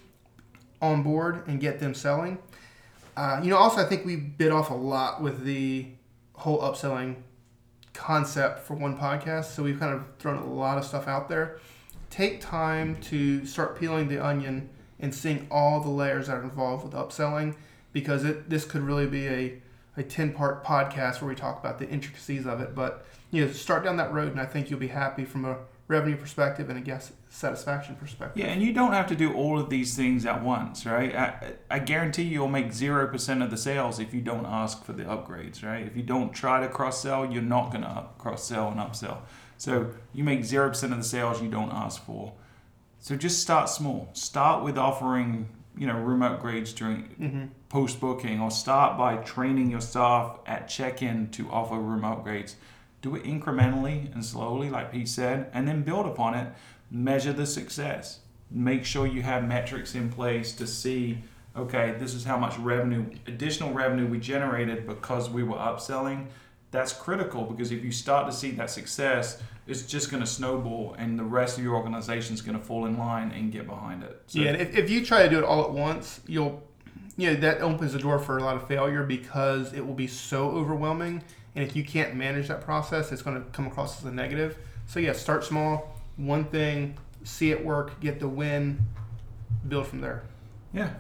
on 0.82 1.04
board 1.04 1.48
and 1.48 1.60
get 1.60 1.80
them 1.80 1.94
selling. 1.94 2.40
Uh, 3.16 3.40
you 3.44 3.50
know, 3.50 3.58
also 3.58 3.82
I 3.82 3.86
think 3.86 4.06
we 4.06 4.16
bit 4.16 4.52
off 4.52 4.70
a 4.72 4.76
lot 4.76 5.22
with 5.22 5.44
the 5.44 5.88
whole 6.42 6.60
upselling 6.60 7.16
concept 7.94 8.66
for 8.66 8.74
one 8.74 8.98
podcast. 8.98 9.46
So 9.46 9.62
we've 9.62 9.80
kind 9.80 9.94
of 9.94 10.04
thrown 10.18 10.38
a 10.38 10.52
lot 10.52 10.80
of 10.80 10.86
stuff 10.86 11.08
out 11.08 11.30
there. 11.30 11.60
Take 12.10 12.42
time 12.42 13.00
to 13.04 13.46
start 13.46 13.80
peeling 13.80 14.08
the 14.08 14.18
onion 14.18 14.70
and 15.00 15.14
seeing 15.14 15.48
all 15.52 15.82
the 15.82 15.90
layers 15.90 16.28
that 16.28 16.38
are 16.38 16.44
involved 16.44 16.84
with 16.84 16.94
upselling 16.94 17.56
because 17.94 18.24
it 18.24 18.50
this 18.50 18.66
could 18.66 18.82
really 18.82 19.06
be 19.06 19.28
a, 19.28 19.62
a 19.98 20.04
10 20.04 20.34
part 20.34 20.64
podcast 20.64 21.22
where 21.22 21.30
we 21.30 21.36
talk 21.36 21.60
about 21.60 21.78
the 21.78 21.88
intricacies 21.88 22.48
of 22.48 22.60
it. 22.60 22.74
But 22.74 23.06
you 23.30 23.46
know, 23.46 23.52
start 23.52 23.84
down 23.84 23.98
that 23.98 24.12
road 24.12 24.32
and 24.32 24.42
I 24.42 24.46
think 24.46 24.72
you'll 24.72 24.80
be 24.80 24.88
happy 24.88 25.26
from 25.26 25.46
a 25.46 25.58
revenue 25.92 26.16
perspective 26.18 26.70
and 26.70 26.78
a 26.80 26.82
guest 26.82 27.12
satisfaction 27.30 27.96
perspective. 27.96 28.42
Yeah, 28.42 28.50
and 28.52 28.62
you 28.62 28.74
don't 28.74 28.94
have 28.94 29.08
to 29.08 29.16
do 29.16 29.34
all 29.34 29.60
of 29.60 29.70
these 29.70 29.96
things 29.96 30.26
at 30.26 30.42
once, 30.44 30.86
right? 30.86 31.16
I, 31.16 31.54
I 31.70 31.80
guarantee 31.80 32.24
you'll 32.24 32.48
make 32.48 32.68
0% 32.68 33.44
of 33.44 33.52
the 33.52 33.58
sales 33.58 34.00
if 34.00 34.14
you 34.14 34.22
don't 34.22 34.46
ask 34.46 34.84
for 34.84 34.94
the 34.94 35.04
upgrades, 35.04 35.64
right? 35.64 35.86
If 35.86 35.96
you 35.96 36.04
don't 36.04 36.32
try 36.32 36.62
to 36.62 36.68
cross 36.68 37.02
sell, 37.02 37.32
you're 37.32 37.42
not 37.44 37.72
going 37.72 37.84
to 37.84 38.06
cross 38.18 38.44
sell 38.46 38.70
and 38.70 38.80
upsell. 38.80 39.18
So 39.58 39.92
you 40.14 40.24
make 40.24 40.42
0% 40.42 40.84
of 40.84 40.98
the 40.98 41.04
sales 41.04 41.42
you 41.42 41.50
don't 41.50 41.72
ask 41.72 42.04
for. 42.06 42.34
So 43.00 43.16
just 43.16 43.42
start 43.42 43.70
small. 43.70 44.10
Start 44.14 44.64
with 44.64 44.78
offering, 44.78 45.48
you 45.78 45.88
know, 45.88 45.98
room 45.98 46.22
upgrades 46.22 46.74
during 46.76 47.16
Mm-hmm. 47.20 47.46
post 47.70 48.00
booking 48.00 48.40
or 48.42 48.52
start 48.52 48.98
by 48.98 49.18
training 49.18 49.70
your 49.72 49.82
staff 49.82 50.38
at 50.46 50.68
check-in 50.68 51.30
to 51.32 51.50
offer 51.50 51.76
room 51.78 52.02
upgrades. 52.02 52.56
Do 53.02 53.16
it 53.16 53.24
incrementally 53.24 54.14
and 54.14 54.24
slowly, 54.24 54.70
like 54.70 54.92
Pete 54.92 55.08
said, 55.08 55.50
and 55.54 55.68
then 55.68 55.82
build 55.82 56.06
upon 56.06 56.36
it. 56.36 56.54
Measure 56.90 57.34
the 57.34 57.46
success. 57.46 58.20
Make 58.50 58.86
sure 58.86 59.08
you 59.08 59.22
have 59.24 59.44
metrics 59.48 59.96
in 59.96 60.10
place 60.10 60.54
to 60.54 60.68
see, 60.68 61.18
okay, 61.56 61.96
this 61.98 62.14
is 62.14 62.24
how 62.24 62.38
much 62.38 62.58
revenue, 62.60 63.06
additional 63.28 63.74
revenue 63.74 64.08
we 64.08 64.20
generated 64.20 64.86
because 64.86 65.30
we 65.30 65.42
were 65.42 65.56
upselling. 65.56 66.28
That's 66.70 66.94
critical 66.94 67.44
because 67.44 67.72
if 67.72 67.84
you 67.84 67.92
start 67.92 68.30
to 68.30 68.36
see 68.36 68.52
that 68.52 68.70
success, 68.70 69.42
it's 69.68 69.84
just 69.84 70.12
going 70.12 70.22
to 70.22 70.28
snowball 70.28 70.96
and 70.98 71.18
the 71.18 71.24
rest 71.24 71.58
of 71.58 71.64
your 71.64 71.76
organization 71.76 72.34
is 72.34 72.42
going 72.42 72.58
to 72.58 72.64
fall 72.64 72.86
in 72.86 72.98
line 72.98 73.32
and 73.32 73.52
get 73.52 73.68
behind 73.68 74.04
it. 74.04 74.22
So, 74.28 74.40
yeah, 74.40 74.52
if, 74.52 74.76
if 74.76 74.90
you 74.90 75.06
try 75.06 75.24
to 75.24 75.30
do 75.30 75.38
it 75.38 75.44
all 75.44 75.64
at 75.64 75.72
once, 75.72 76.22
you'll, 76.28 76.62
you 77.18 77.32
know, 77.32 77.40
that 77.40 77.62
opens 77.62 77.94
the 77.94 78.00
door 78.00 78.20
for 78.20 78.38
a 78.38 78.44
lot 78.44 78.56
of 78.56 78.68
failure 78.68 79.04
because 79.04 79.74
it 79.74 79.86
will 79.86 79.94
be 79.94 80.08
so 80.08 80.50
overwhelming. 80.52 81.24
And 81.56 81.64
if 81.64 81.76
you 81.76 81.84
can't 81.84 82.16
manage 82.16 82.48
that 82.48 82.62
process, 82.62 83.12
it's 83.12 83.22
going 83.22 83.42
to 83.42 83.50
come 83.52 83.68
across 83.68 84.00
as 84.00 84.06
a 84.06 84.12
negative. 84.12 84.58
So, 84.86 85.00
yeah, 85.00 85.14
start 85.14 85.44
small, 85.44 85.98
one 86.18 86.46
thing, 86.46 86.98
see 87.24 87.52
it 87.52 87.64
work, 87.64 88.00
get 88.00 88.20
the 88.20 88.28
win, 88.28 88.80
build 89.68 89.88
from 89.88 90.02
there. 90.02 90.24
Yeah. 90.74 90.94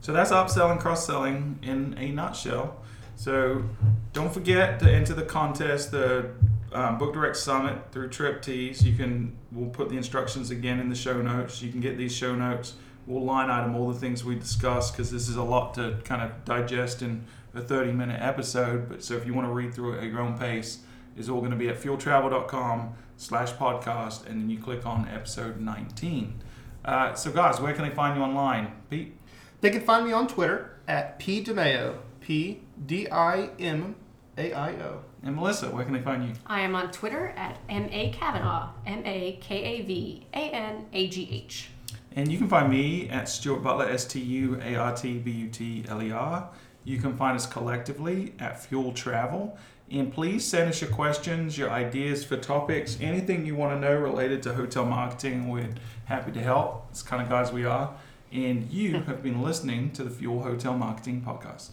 So 0.00 0.12
that's 0.12 0.30
upselling, 0.30 0.78
cross 0.78 1.06
selling 1.06 1.58
in 1.62 1.96
a 1.98 2.10
nutshell. 2.10 2.80
So 3.16 3.64
don't 4.12 4.32
forget 4.32 4.78
to 4.80 4.90
enter 4.90 5.14
the 5.14 5.24
contest, 5.24 5.90
the 5.90 6.30
um, 6.72 6.98
Book 6.98 7.14
Direct 7.14 7.36
Summit 7.36 7.78
through 7.90 8.10
Triptease. 8.10 8.82
You 8.82 8.94
can, 8.94 9.36
we'll 9.50 9.70
put 9.70 9.88
the 9.88 9.96
instructions 9.96 10.50
again 10.50 10.78
in 10.78 10.88
the 10.88 10.94
show 10.94 11.20
notes. 11.22 11.62
You 11.62 11.72
can 11.72 11.80
get 11.80 11.96
these 11.96 12.14
show 12.14 12.34
notes. 12.34 12.74
We'll 13.06 13.24
line 13.24 13.50
item 13.50 13.74
all 13.74 13.92
the 13.92 13.98
things 13.98 14.24
we 14.24 14.34
discussed 14.34 14.92
because 14.92 15.10
this 15.10 15.28
is 15.28 15.36
a 15.36 15.42
lot 15.42 15.74
to 15.74 15.98
kind 16.04 16.22
of 16.22 16.44
digest 16.44 17.02
in 17.02 17.24
a 17.56 17.62
30 17.62 17.92
minute 17.92 18.20
episode. 18.20 18.88
But 18.88 19.02
so 19.02 19.14
if 19.14 19.26
you 19.26 19.34
want 19.34 19.46
to 19.48 19.52
read 19.52 19.74
through 19.74 19.94
it 19.94 20.04
at 20.04 20.10
your 20.10 20.20
own 20.20 20.38
pace, 20.38 20.80
it's 21.16 21.28
all 21.28 21.40
going 21.40 21.50
to 21.50 21.56
be 21.56 21.68
at 21.68 21.80
fueltravel.com 21.80 22.94
slash 23.16 23.52
podcast 23.54 24.26
and 24.26 24.42
then 24.42 24.50
you 24.50 24.58
click 24.58 24.84
on 24.84 25.08
episode 25.08 25.60
19. 25.60 26.42
Uh, 26.84 27.14
so 27.14 27.30
guys, 27.32 27.60
where 27.60 27.72
can 27.72 27.88
they 27.88 27.94
find 27.94 28.16
you 28.16 28.22
online? 28.22 28.72
Pete? 28.90 29.16
They 29.60 29.70
can 29.70 29.80
find 29.80 30.04
me 30.04 30.12
on 30.12 30.28
Twitter 30.28 30.78
at 30.86 31.18
P 31.18 31.42
DiMaio, 31.42 31.96
P 32.20 32.60
D 32.84 33.08
I 33.10 33.50
M 33.58 33.96
A 34.36 34.52
I 34.52 34.72
O. 34.72 35.00
And 35.22 35.34
Melissa, 35.34 35.70
where 35.70 35.84
can 35.84 35.94
they 35.94 36.00
find 36.00 36.24
you? 36.24 36.34
I 36.46 36.60
am 36.60 36.76
on 36.76 36.92
Twitter 36.92 37.28
at 37.36 37.58
M 37.68 37.88
A 37.90 38.10
Kavanagh, 38.10 38.68
M 38.86 39.02
A 39.04 39.38
K 39.40 39.64
A 39.64 39.82
V 39.82 40.26
A 40.34 40.36
N 40.36 40.86
A 40.92 41.08
G 41.08 41.28
H. 41.32 41.70
And 42.12 42.30
you 42.30 42.38
can 42.38 42.48
find 42.48 42.70
me 42.70 43.08
at 43.10 43.28
Stuart 43.28 43.60
Butler, 43.60 43.88
S 43.88 44.04
T 44.06 44.20
U 44.20 44.60
A 44.62 44.76
R 44.76 44.94
T 44.94 45.18
B 45.18 45.30
U 45.32 45.48
T 45.48 45.84
L 45.88 46.02
E 46.02 46.12
R. 46.12 46.48
You 46.86 46.98
can 46.98 47.16
find 47.16 47.34
us 47.36 47.46
collectively 47.46 48.32
at 48.38 48.62
Fuel 48.62 48.92
Travel. 48.92 49.58
And 49.90 50.12
please 50.12 50.44
send 50.44 50.70
us 50.70 50.80
your 50.80 50.90
questions, 50.90 51.58
your 51.58 51.68
ideas 51.70 52.24
for 52.24 52.36
topics, 52.36 52.96
anything 53.00 53.44
you 53.44 53.56
want 53.56 53.74
to 53.74 53.80
know 53.80 53.94
related 53.96 54.42
to 54.44 54.54
hotel 54.54 54.86
marketing. 54.86 55.48
We're 55.48 55.68
happy 56.04 56.30
to 56.32 56.40
help. 56.40 56.86
It's 56.90 57.02
kind 57.02 57.20
of 57.20 57.28
guys 57.28 57.52
we 57.52 57.64
are. 57.64 57.92
And 58.32 58.70
you 58.70 59.00
have 59.00 59.22
been 59.22 59.42
listening 59.42 59.90
to 59.92 60.04
the 60.04 60.10
Fuel 60.10 60.42
Hotel 60.42 60.76
Marketing 60.76 61.22
Podcast. 61.22 61.70